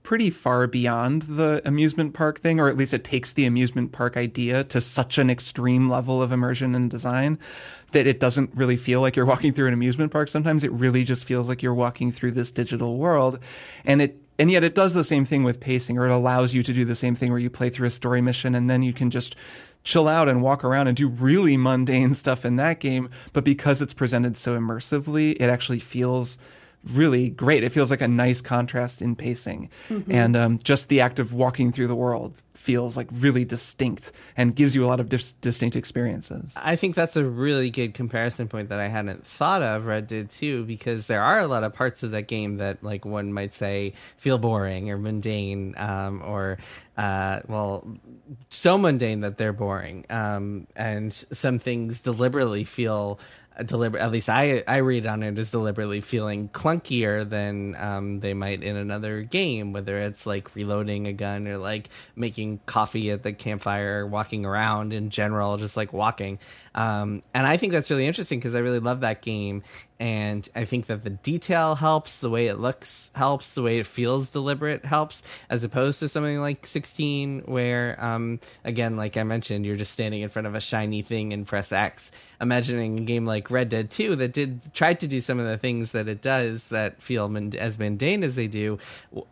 pretty 0.03 0.29
far 0.29 0.67
beyond 0.67 1.23
the 1.23 1.61
amusement 1.63 2.13
park 2.13 2.39
thing, 2.39 2.59
or 2.59 2.67
at 2.67 2.77
least 2.77 2.93
it 2.93 3.03
takes 3.03 3.33
the 3.33 3.45
amusement 3.45 3.91
park 3.91 4.17
idea 4.17 4.63
to 4.65 4.81
such 4.81 5.17
an 5.17 5.29
extreme 5.29 5.89
level 5.89 6.21
of 6.21 6.31
immersion 6.31 6.73
and 6.73 6.89
design 6.89 7.37
that 7.91 8.07
it 8.07 8.19
doesn't 8.19 8.49
really 8.55 8.77
feel 8.77 9.01
like 9.01 9.15
you're 9.15 9.25
walking 9.25 9.53
through 9.53 9.67
an 9.67 9.73
amusement 9.73 10.11
park. 10.11 10.29
Sometimes 10.29 10.63
it 10.63 10.71
really 10.71 11.03
just 11.03 11.25
feels 11.25 11.47
like 11.47 11.61
you're 11.61 11.73
walking 11.73 12.11
through 12.11 12.31
this 12.31 12.51
digital 12.51 12.97
world. 12.97 13.39
And 13.85 14.01
it 14.01 14.17
and 14.39 14.49
yet 14.49 14.63
it 14.63 14.73
does 14.73 14.95
the 14.95 15.03
same 15.03 15.23
thing 15.23 15.43
with 15.43 15.59
pacing, 15.59 15.99
or 15.99 16.07
it 16.07 16.11
allows 16.11 16.55
you 16.55 16.63
to 16.63 16.73
do 16.73 16.83
the 16.83 16.95
same 16.95 17.13
thing 17.13 17.29
where 17.29 17.39
you 17.39 17.49
play 17.51 17.69
through 17.69 17.85
a 17.85 17.91
story 17.91 18.21
mission 18.21 18.55
and 18.55 18.69
then 18.69 18.81
you 18.81 18.91
can 18.91 19.11
just 19.11 19.35
chill 19.83 20.07
out 20.07 20.27
and 20.27 20.41
walk 20.41 20.63
around 20.63 20.87
and 20.87 20.97
do 20.97 21.07
really 21.07 21.57
mundane 21.57 22.13
stuff 22.15 22.43
in 22.43 22.55
that 22.55 22.79
game. 22.79 23.09
But 23.33 23.43
because 23.43 23.83
it's 23.83 23.93
presented 23.93 24.37
so 24.37 24.57
immersively, 24.57 25.35
it 25.39 25.49
actually 25.49 25.79
feels 25.79 26.39
really 26.83 27.29
great. 27.29 27.63
It 27.63 27.69
feels 27.69 27.91
like 27.91 28.01
a 28.01 28.07
nice 28.07 28.41
contrast 28.41 29.01
in 29.01 29.15
pacing. 29.15 29.69
And 30.09 30.35
um, 30.35 30.59
just 30.63 30.89
the 30.89 31.01
act 31.01 31.19
of 31.19 31.33
walking 31.33 31.71
through 31.71 31.87
the 31.87 31.95
world 31.95 32.41
feels 32.53 32.95
like 32.95 33.07
really 33.11 33.43
distinct 33.43 34.11
and 34.37 34.55
gives 34.55 34.75
you 34.75 34.85
a 34.85 34.87
lot 34.87 34.99
of 34.99 35.09
dis- 35.09 35.33
distinct 35.33 35.75
experiences. 35.75 36.53
I 36.55 36.75
think 36.75 36.95
that's 36.95 37.17
a 37.17 37.25
really 37.25 37.71
good 37.71 37.93
comparison 37.93 38.47
point 38.47 38.69
that 38.69 38.79
I 38.79 38.87
hadn't 38.87 39.25
thought 39.25 39.63
of. 39.63 39.87
Red 39.87 40.07
Dead 40.07 40.29
2, 40.29 40.65
because 40.65 41.07
there 41.07 41.23
are 41.23 41.39
a 41.39 41.47
lot 41.47 41.63
of 41.63 41.73
parts 41.73 42.03
of 42.03 42.11
that 42.11 42.27
game 42.27 42.57
that, 42.57 42.83
like 42.83 43.03
one 43.03 43.33
might 43.33 43.55
say, 43.55 43.93
feel 44.17 44.37
boring 44.37 44.91
or 44.91 44.97
mundane, 44.97 45.73
um, 45.77 46.21
or 46.23 46.59
uh, 46.97 47.41
well, 47.47 47.87
so 48.49 48.77
mundane 48.77 49.21
that 49.21 49.37
they're 49.37 49.53
boring. 49.53 50.05
Um, 50.09 50.67
and 50.75 51.11
some 51.11 51.57
things 51.57 52.01
deliberately 52.01 52.63
feel 52.63 53.19
deliberate. 53.65 54.01
At 54.01 54.11
least 54.11 54.29
I 54.29 54.63
I 54.67 54.77
read 54.77 55.05
on 55.05 55.23
it 55.23 55.37
as 55.37 55.51
deliberately 55.51 56.01
feeling 56.01 56.49
clunkier 56.49 57.27
than 57.27 57.75
um, 57.75 58.19
they 58.19 58.33
might 58.33 58.63
in 58.63 58.75
another 58.75 59.21
game, 59.21 59.73
whether 59.73 59.97
it's 59.97 60.25
like 60.25 60.55
reloading 60.55 61.07
a 61.07 61.13
gun 61.13 61.47
or 61.47 61.57
like 61.57 61.89
making 62.15 62.59
coffee 62.65 63.11
at 63.11 63.23
the 63.23 63.33
campfire, 63.33 64.05
walking 64.05 64.45
around 64.45 64.93
in 64.93 65.09
general, 65.09 65.57
just 65.57 65.75
like 65.75 65.93
walking. 65.93 66.39
Um, 66.73 67.21
and 67.33 67.45
I 67.45 67.57
think 67.57 67.73
that's 67.73 67.91
really 67.91 68.07
interesting 68.07 68.39
because 68.39 68.55
I 68.55 68.59
really 68.59 68.79
love 68.79 69.01
that 69.01 69.21
game. 69.21 69.63
And 70.01 70.49
I 70.55 70.65
think 70.65 70.87
that 70.87 71.03
the 71.03 71.11
detail 71.11 71.75
helps, 71.75 72.17
the 72.17 72.29
way 72.31 72.47
it 72.47 72.55
looks 72.55 73.11
helps, 73.13 73.53
the 73.53 73.61
way 73.61 73.77
it 73.77 73.85
feels 73.85 74.31
deliberate 74.31 74.83
helps, 74.83 75.21
as 75.47 75.63
opposed 75.63 75.99
to 75.99 76.07
something 76.07 76.39
like 76.39 76.65
16, 76.65 77.41
where, 77.41 78.03
um, 78.03 78.39
again, 78.63 78.97
like 78.97 79.15
I 79.15 79.21
mentioned, 79.21 79.63
you're 79.63 79.75
just 79.75 79.91
standing 79.91 80.21
in 80.21 80.29
front 80.29 80.47
of 80.47 80.55
a 80.55 80.59
shiny 80.59 81.03
thing 81.03 81.33
and 81.33 81.45
press 81.45 81.71
X. 81.71 82.11
Imagining 82.41 82.97
a 82.97 83.01
game 83.01 83.27
like 83.27 83.51
Red 83.51 83.69
Dead 83.69 83.91
2 83.91 84.15
that 84.15 84.33
did 84.33 84.73
tried 84.73 85.01
to 85.01 85.07
do 85.07 85.21
some 85.21 85.37
of 85.37 85.45
the 85.45 85.59
things 85.59 85.91
that 85.91 86.07
it 86.07 86.23
does 86.23 86.69
that 86.69 86.99
feel 86.99 87.29
mun- 87.29 87.53
as 87.55 87.77
mundane 87.77 88.23
as 88.23 88.33
they 88.33 88.47
do, 88.47 88.79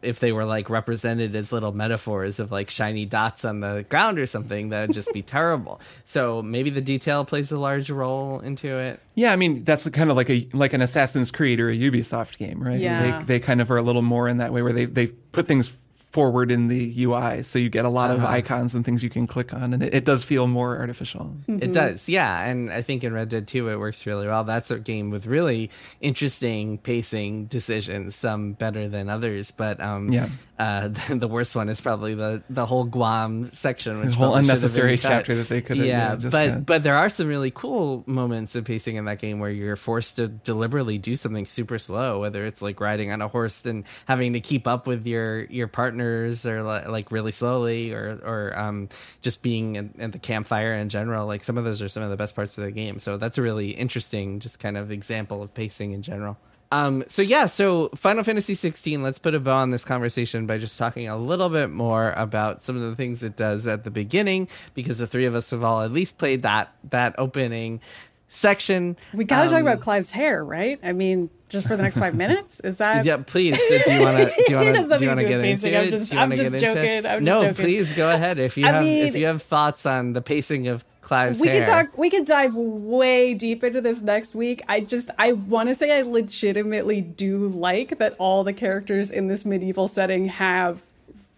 if 0.04 0.20
they 0.20 0.32
were 0.32 0.46
like 0.46 0.70
represented 0.70 1.36
as 1.36 1.52
little 1.52 1.72
metaphors 1.72 2.40
of 2.40 2.52
like 2.52 2.70
shiny 2.70 3.08
dots 3.08 3.44
on 3.44 3.62
the 3.62 3.84
ground 3.90 4.20
or 4.20 4.28
something, 4.28 4.70
that 4.70 4.90
would 4.90 4.94
just 4.94 5.12
be 5.12 5.22
terrible. 5.24 5.82
So 6.06 6.44
maybe 6.44 6.70
the 6.70 6.82
detail 6.82 7.26
plays 7.26 7.52
a 7.52 7.58
large 7.58 7.90
role 7.90 8.42
into 8.42 8.78
it. 8.78 9.00
Yeah, 9.16 9.34
I 9.34 9.38
mean 9.38 9.64
that's 9.64 9.90
kind 9.90 10.12
of 10.12 10.16
like 10.16 10.30
a 10.30 10.48
like 10.60 10.74
an 10.74 10.82
Assassin's 10.82 11.32
Creed 11.32 11.60
or 11.60 11.70
a 11.70 11.76
Ubisoft 11.76 12.38
game, 12.38 12.62
right? 12.62 12.80
Yeah. 12.80 13.20
They 13.20 13.26
they 13.26 13.40
kind 13.40 13.62
of 13.62 13.72
are 13.72 13.78
a 13.78 13.82
little 13.82 14.02
more 14.02 14.28
in 14.28 14.38
that 14.38 14.54
way 14.54 14.62
where 14.62 14.74
they 14.74 14.86
they 14.86 15.08
put 15.08 15.48
things 15.48 15.78
forward 16.12 16.50
in 16.52 16.68
the 16.70 17.04
UI, 17.04 17.44
so 17.44 17.60
you 17.60 17.70
get 17.70 17.86
a 17.86 17.90
lot 17.90 18.10
of 18.10 18.24
icons 18.26 18.74
and 18.74 18.84
things 18.84 19.04
you 19.04 19.10
can 19.12 19.28
click 19.28 19.54
on, 19.54 19.74
and 19.74 19.84
it, 19.84 19.94
it 19.94 20.06
does 20.06 20.24
feel 20.24 20.48
more 20.48 20.78
artificial. 20.80 21.36
It 21.48 21.72
does, 21.72 22.10
yeah. 22.10 22.46
And 22.46 22.72
I 22.72 22.82
think 22.82 23.04
in 23.04 23.14
Red 23.14 23.30
Dead 23.30 23.48
2 23.48 23.70
it 23.70 23.78
works 23.78 24.06
really 24.08 24.26
well. 24.26 24.44
That's 24.44 24.72
a 24.72 24.80
game 24.80 25.12
with 25.12 25.28
really 25.28 25.70
interesting 26.02 26.78
pacing 26.80 27.46
decisions, 27.46 28.16
some 28.16 28.54
better 28.54 28.88
than 28.88 29.10
others. 29.10 29.52
But 29.52 29.80
um, 29.80 30.12
Yeah. 30.12 30.30
uh, 30.58 30.88
the, 30.88 31.16
the 31.20 31.28
worst 31.28 31.56
one 31.56 31.70
is 31.70 31.80
probably 31.80 32.16
the, 32.16 32.42
the 32.50 32.66
whole 32.66 32.88
Guarma 32.88 33.54
section, 33.54 34.00
which 34.00 34.10
The 34.10 34.16
whole 34.16 34.28
probably 34.34 34.48
have 34.48 34.58
unnecessary 34.58 34.92
been 34.94 34.98
cut. 35.02 35.10
chapter 35.10 35.36
that 35.36 35.48
they 35.50 35.62
could 35.62 35.78
have, 35.78 35.86
Yeah, 35.86 36.10
yeah, 36.10 36.16
just 36.16 36.32
but 36.32 36.50
cut. 36.50 36.66
but 36.66 36.84
there 36.84 36.96
are 36.96 37.10
some 37.10 37.28
really 37.28 37.52
cool 37.52 38.04
moments 38.08 38.56
of 38.56 38.66
pacing 38.66 38.96
in 38.96 39.06
that 39.06 39.20
game 39.20 39.40
where 39.40 39.52
you're 39.52 39.76
forced 39.76 40.16
to 40.16 40.28
deliberately 40.28 40.98
do 40.98 41.16
something 41.16 41.46
super 41.46 41.78
slow, 41.78 42.20
whether 42.20 42.46
it's 42.46 42.62
like 42.64 42.80
riding 42.82 43.12
on 43.12 43.22
a 43.22 43.28
horse 43.28 43.64
and 43.66 43.84
having 44.08 44.34
to 44.34 44.40
keep 44.40 44.66
up 44.68 44.88
with 44.88 45.06
your 45.06 45.44
your 45.46 45.68
partners, 46.00 46.46
or 46.46 46.64
li- 46.64 46.88
like 46.88 47.12
really 47.12 47.32
slowly, 47.32 47.94
or 47.94 48.20
or 48.24 48.58
um, 48.58 48.90
just 49.22 49.44
being 49.44 49.78
at 49.78 50.12
the 50.12 50.20
campfire 50.20 50.74
in 50.74 50.90
general. 50.90 51.28
Like 51.28 51.44
some 51.44 51.58
of 51.58 51.64
those 51.64 51.82
are 51.82 51.90
some 51.90 52.04
of 52.04 52.10
the 52.10 52.18
best 52.18 52.36
parts 52.36 52.58
of 52.58 52.64
the 52.64 52.72
game. 52.72 53.00
So 53.00 53.18
that's 53.18 53.38
a 53.38 53.42
really 53.42 53.72
interesting, 53.72 54.40
just 54.40 54.60
kind 54.60 54.78
of 54.78 54.92
example 54.92 55.44
of 55.44 55.54
pacing 55.54 55.92
in 55.92 56.02
general. 56.02 56.38
Um, 56.72 57.04
so 57.08 57.24
yeah, 57.24 57.48
so 57.48 57.90
Final 57.96 58.24
Fantasy 58.24 58.54
16. 58.54 59.02
Let's 59.02 59.18
put 59.18 59.34
a 59.34 59.40
bow 59.40 59.58
on 59.58 59.72
this 59.72 59.84
conversation 59.84 60.46
by 60.46 60.60
just 60.60 60.78
talking 60.78 61.08
a 61.08 61.18
little 61.18 61.50
bit 61.50 61.72
more 61.72 62.14
about 62.16 62.62
some 62.62 62.76
of 62.76 62.84
the 62.84 62.96
things 62.96 63.24
it 63.24 63.36
does 63.36 63.66
at 63.66 63.84
the 63.84 63.92
beginning, 63.92 64.48
because 64.76 65.00
the 65.00 65.08
three 65.08 65.26
of 65.26 65.34
us 65.34 65.50
have 65.50 65.64
all 65.64 65.82
at 65.82 65.92
least 65.92 66.18
played 66.20 66.44
that 66.44 66.72
that 66.92 67.16
opening 67.18 67.82
section. 68.30 68.96
We 69.14 69.26
got 69.26 69.44
to 69.44 69.50
talk 69.50 69.60
Um, 69.60 69.68
about 69.68 69.82
Clive's 69.82 70.12
hair, 70.12 70.44
right? 70.44 70.80
I 70.84 70.94
mean, 70.94 71.30
just 71.50 71.68
for 71.68 71.76
the 71.76 71.82
next 71.84 71.98
five 71.98 72.16
minutes? 72.16 72.60
Is 72.62 72.78
that. 72.78 73.04
Yeah, 73.10 73.18
please. 73.18 73.58
Do 73.58 73.94
you 73.94 74.02
want 74.02 74.18
to? 74.18 74.44
Do 74.48 74.54
you 74.54 74.56
want 74.74 74.76
to? 74.90 74.98
Do 74.98 75.04
you 75.04 75.10
want 75.10 75.20
to 75.20 75.26
get 75.28 75.38
with 75.38 75.46
into 75.46 75.68
it? 75.68 75.76
I'm 75.84 75.90
just- 75.90 76.14
I'm 76.14 76.30
get 76.30 76.38
just 76.52 76.64
joking. 76.64 77.06
I'm 77.06 77.20
just 77.20 77.22
no, 77.26 77.42
joking. 77.42 77.56
please 77.56 77.96
go 77.96 78.14
ahead. 78.14 78.40
If 78.40 78.58
you 78.58 78.66
I 78.68 78.72
have, 78.72 78.86
if 78.86 79.16
you 79.16 79.26
have 79.26 79.42
thoughts 79.42 79.86
on 79.86 80.14
the 80.14 80.22
pacing 80.22 80.68
of 80.68 80.86
Clive's 81.02 81.40
we 81.40 81.48
hair, 81.48 81.62
could 81.62 81.68
talk 81.68 81.98
we 81.98 82.10
could 82.12 82.26
dive 82.26 82.54
way 82.54 83.34
deep 83.34 83.64
into 83.64 83.82
this 83.82 84.04
next 84.04 84.36
week 84.36 84.62
i 84.68 84.80
just 84.80 85.10
i 85.18 85.32
want 85.32 85.68
to 85.70 85.74
say 85.74 85.98
i 85.98 86.04
legitimately 86.04 87.02
do 87.02 87.48
like 87.48 87.98
that 87.98 88.16
all 88.20 88.44
the 88.44 88.54
characters 88.54 89.10
in 89.10 89.28
this 89.28 89.44
medieval 89.44 89.88
setting 89.88 90.28
have 90.28 90.84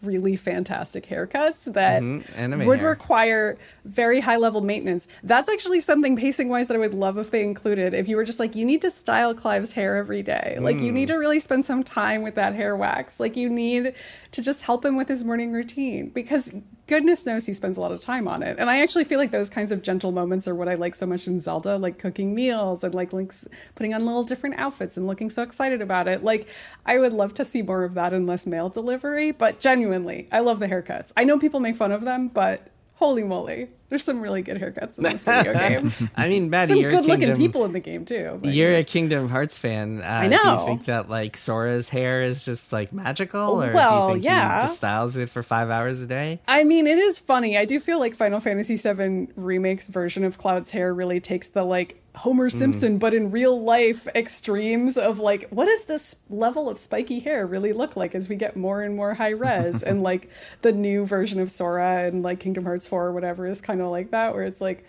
really 0.02 0.36
fantastic 0.36 1.08
haircuts 1.08 1.72
that 1.74 2.02
mm-hmm. 2.02 2.39
anime 2.39 2.66
would 2.66 2.80
hair. 2.80 2.89
require 2.89 3.58
very 3.86 4.20
high 4.20 4.38
level 4.38 4.62
maintenance. 4.62 5.08
That's 5.24 5.49
actually 5.49 5.80
something 5.80 6.16
pacing 6.16 6.49
wise 6.49 6.68
that 6.68 6.76
i 6.76 6.80
would 6.80 6.93
love 6.93 7.18
if 7.18 7.32
they 7.32 7.43
included. 7.43 7.93
If 7.93 8.08
you 8.08 8.16
were 8.16 8.26
just 8.26 8.39
like 8.39 8.56
you 8.56 8.66
need 8.66 8.82
to 8.82 8.89
style 8.89 9.34
clive's 9.34 9.74
hair 9.74 9.97
every 9.97 10.24
day. 10.24 10.58
Like 10.60 10.78
you 10.78 10.91
need 10.91 11.10
mm. 11.10 11.14
to 11.14 11.18
really 11.18 11.39
spend 11.39 11.66
some 11.66 11.84
time 11.84 12.22
with 12.22 12.36
that 12.36 12.56
hair 12.56 12.76
wax. 12.76 13.20
Like 13.20 13.36
you 13.36 13.49
need 13.49 13.93
to 14.32 14.41
just 14.41 14.64
help 14.64 14.86
him 14.86 14.95
with 14.95 15.08
his 15.08 15.24
morning 15.24 15.52
routine. 15.52 16.10
Because 16.10 16.56
goodness 16.92 17.26
knows 17.26 17.46
he 17.46 17.54
spends 17.54 17.78
a 17.78 17.80
lot 17.80 17.94
of 17.94 18.02
time 18.02 18.28
on 18.28 18.44
it. 18.44 18.58
And 18.60 18.70
I 18.70 18.82
actually 18.82 19.06
feel 19.06 19.18
like 19.18 19.32
those 19.32 19.50
kinds 19.50 19.72
of 19.72 19.82
gentle 19.82 20.12
moments 20.12 20.46
are 20.46 20.54
what 20.54 20.68
I 20.68 20.76
like 20.76 20.94
so 20.94 21.06
much 21.06 21.26
in 21.26 21.39
Zelda, 21.39 21.78
like 21.78 21.98
cooking 21.98 22.36
meals 22.36 22.84
and 22.84 22.94
like 22.94 23.14
Link's 23.14 23.48
putting 23.76 23.94
on 23.94 24.06
little 24.06 24.24
different 24.24 24.60
outfits 24.60 24.98
and 24.98 25.08
looking 25.08 25.30
so 25.30 25.42
excited 25.42 25.82
about 25.82 26.10
it. 26.10 26.22
Like 26.22 26.50
I 26.86 27.00
would 27.00 27.14
love 27.14 27.34
to 27.36 27.46
see 27.46 27.62
more 27.62 27.86
of 27.86 27.94
that 27.94 28.12
in 28.12 28.28
less 28.28 28.46
mail 28.46 28.68
delivery, 28.68 29.32
but 29.32 29.62
genuinely, 29.62 30.28
I 30.34 30.39
love 30.39 30.60
the 30.60 30.68
haircuts. 30.68 31.14
I 31.16 31.24
know 31.24 31.39
people 31.39 31.62
make 31.62 31.78
fun 31.78 31.94
of 31.94 32.02
them, 32.02 32.28
but 32.28 32.68
holy 32.96 33.24
moly, 33.24 33.70
there's 33.92 34.06
some 34.06 34.22
really 34.22 34.42
good 34.42 34.58
haircuts 34.58 34.98
in 34.98 35.04
this 35.04 35.22
video 35.22 35.54
game. 35.54 35.92
I 36.16 36.30
mean, 36.30 36.50
Maddy, 36.50 36.82
some 36.82 36.89
good 36.89 37.06
looking 37.06 37.36
people 37.36 37.66
in 37.66 37.74
the 37.74 37.82
game 37.82 38.06
too. 38.06 38.39
but- 38.42 38.54
You're 38.54 38.74
a 38.78 38.86
Kingdom 38.86 39.28
Hearts 39.28 39.60
fan. 39.60 40.02
Uh, 40.02 40.06
I 40.08 40.28
Do 40.30 40.36
you 40.36 40.66
think 40.66 40.86
that 40.86 41.10
like 41.10 41.36
Sora's 41.36 41.89
hair 41.89 42.22
is 42.22 42.46
just 42.46 42.72
like 42.72 42.94
magical, 42.94 43.62
or 43.62 43.70
do 43.70 43.78
you 43.78 44.08
think 44.14 44.24
yeah. 44.24 44.62
he 44.62 44.68
just 44.68 44.78
styles 44.78 45.18
it 45.18 45.30
for 45.30 45.44
five 45.44 45.70
hours 45.70 46.02
a 46.02 46.08
day? 46.08 46.39
I 46.48 46.64
mean, 46.64 46.88
it 46.88 47.00
is 47.00 47.20
funny. 47.20 47.58
I 47.58 47.66
do 47.66 47.82
feel 47.82 48.00
like 48.00 48.16
Final 48.16 48.39
Fantasy 48.39 48.78
VII 48.78 49.28
Remake's 49.36 49.88
version 49.89 50.24
of 50.24 50.38
Cloud's 50.38 50.72
hair 50.72 50.94
really 50.94 51.20
takes 51.20 51.50
the 51.50 51.64
like 51.64 51.98
Homer 52.16 52.50
Mm. 52.50 52.54
Simpson, 52.54 52.98
but 52.98 53.14
in 53.14 53.32
real 53.32 53.62
life 53.62 54.06
extremes 54.16 54.98
of 54.98 55.20
like, 55.20 55.48
what 55.50 55.66
does 55.66 55.86
this 55.86 56.18
level 56.30 56.70
of 56.70 56.78
spiky 56.78 57.20
hair 57.20 57.46
really 57.48 57.72
look 57.74 57.96
like 57.96 58.16
as 58.16 58.28
we 58.28 58.36
get 58.36 58.56
more 58.58 58.82
and 58.82 58.96
more 58.96 59.14
high 59.14 59.30
res? 59.30 59.82
and 59.92 60.04
like 60.04 60.30
the 60.62 60.72
new 60.72 61.06
version 61.06 61.39
of 61.39 61.50
Sora 61.52 62.06
and 62.08 62.22
like 62.24 62.39
Kingdom 62.39 62.66
Hearts 62.66 62.86
4 62.88 63.06
or 63.08 63.12
whatever 63.14 63.48
is 63.48 63.62
kind 63.62 63.80
of 63.82 63.91
like 63.91 64.11
that, 64.11 64.34
where 64.34 64.43
it's 64.43 64.61
like, 64.61 64.86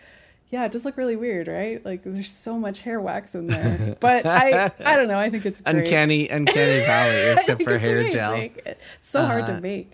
yeah, 0.50 0.64
it 0.66 0.72
does 0.72 0.84
look 0.84 0.96
really 0.96 1.16
weird, 1.16 1.48
right? 1.48 1.84
Like 1.84 2.02
there's 2.04 2.30
so 2.30 2.58
much 2.58 2.80
hair 2.80 3.00
wax 3.00 3.34
in 3.34 3.46
there. 3.46 3.96
But 4.00 4.26
I 4.26 4.70
I 4.84 4.96
don't 4.96 5.08
know, 5.08 5.18
I 5.18 5.30
think 5.30 5.46
it's 5.46 5.60
great. 5.60 5.76
Uncanny, 5.78 6.28
uncanny 6.28 6.80
valley, 6.84 7.16
I 7.30 7.32
except 7.40 7.58
think 7.58 7.68
for 7.68 7.74
it's 7.76 7.82
hair 7.84 8.08
gel. 8.08 8.32
amazing. 8.34 8.60
It's 8.66 9.08
so 9.08 9.24
hard 9.24 9.42
Uh-huh. 9.44 9.54
to 9.56 9.60
make. 9.60 9.92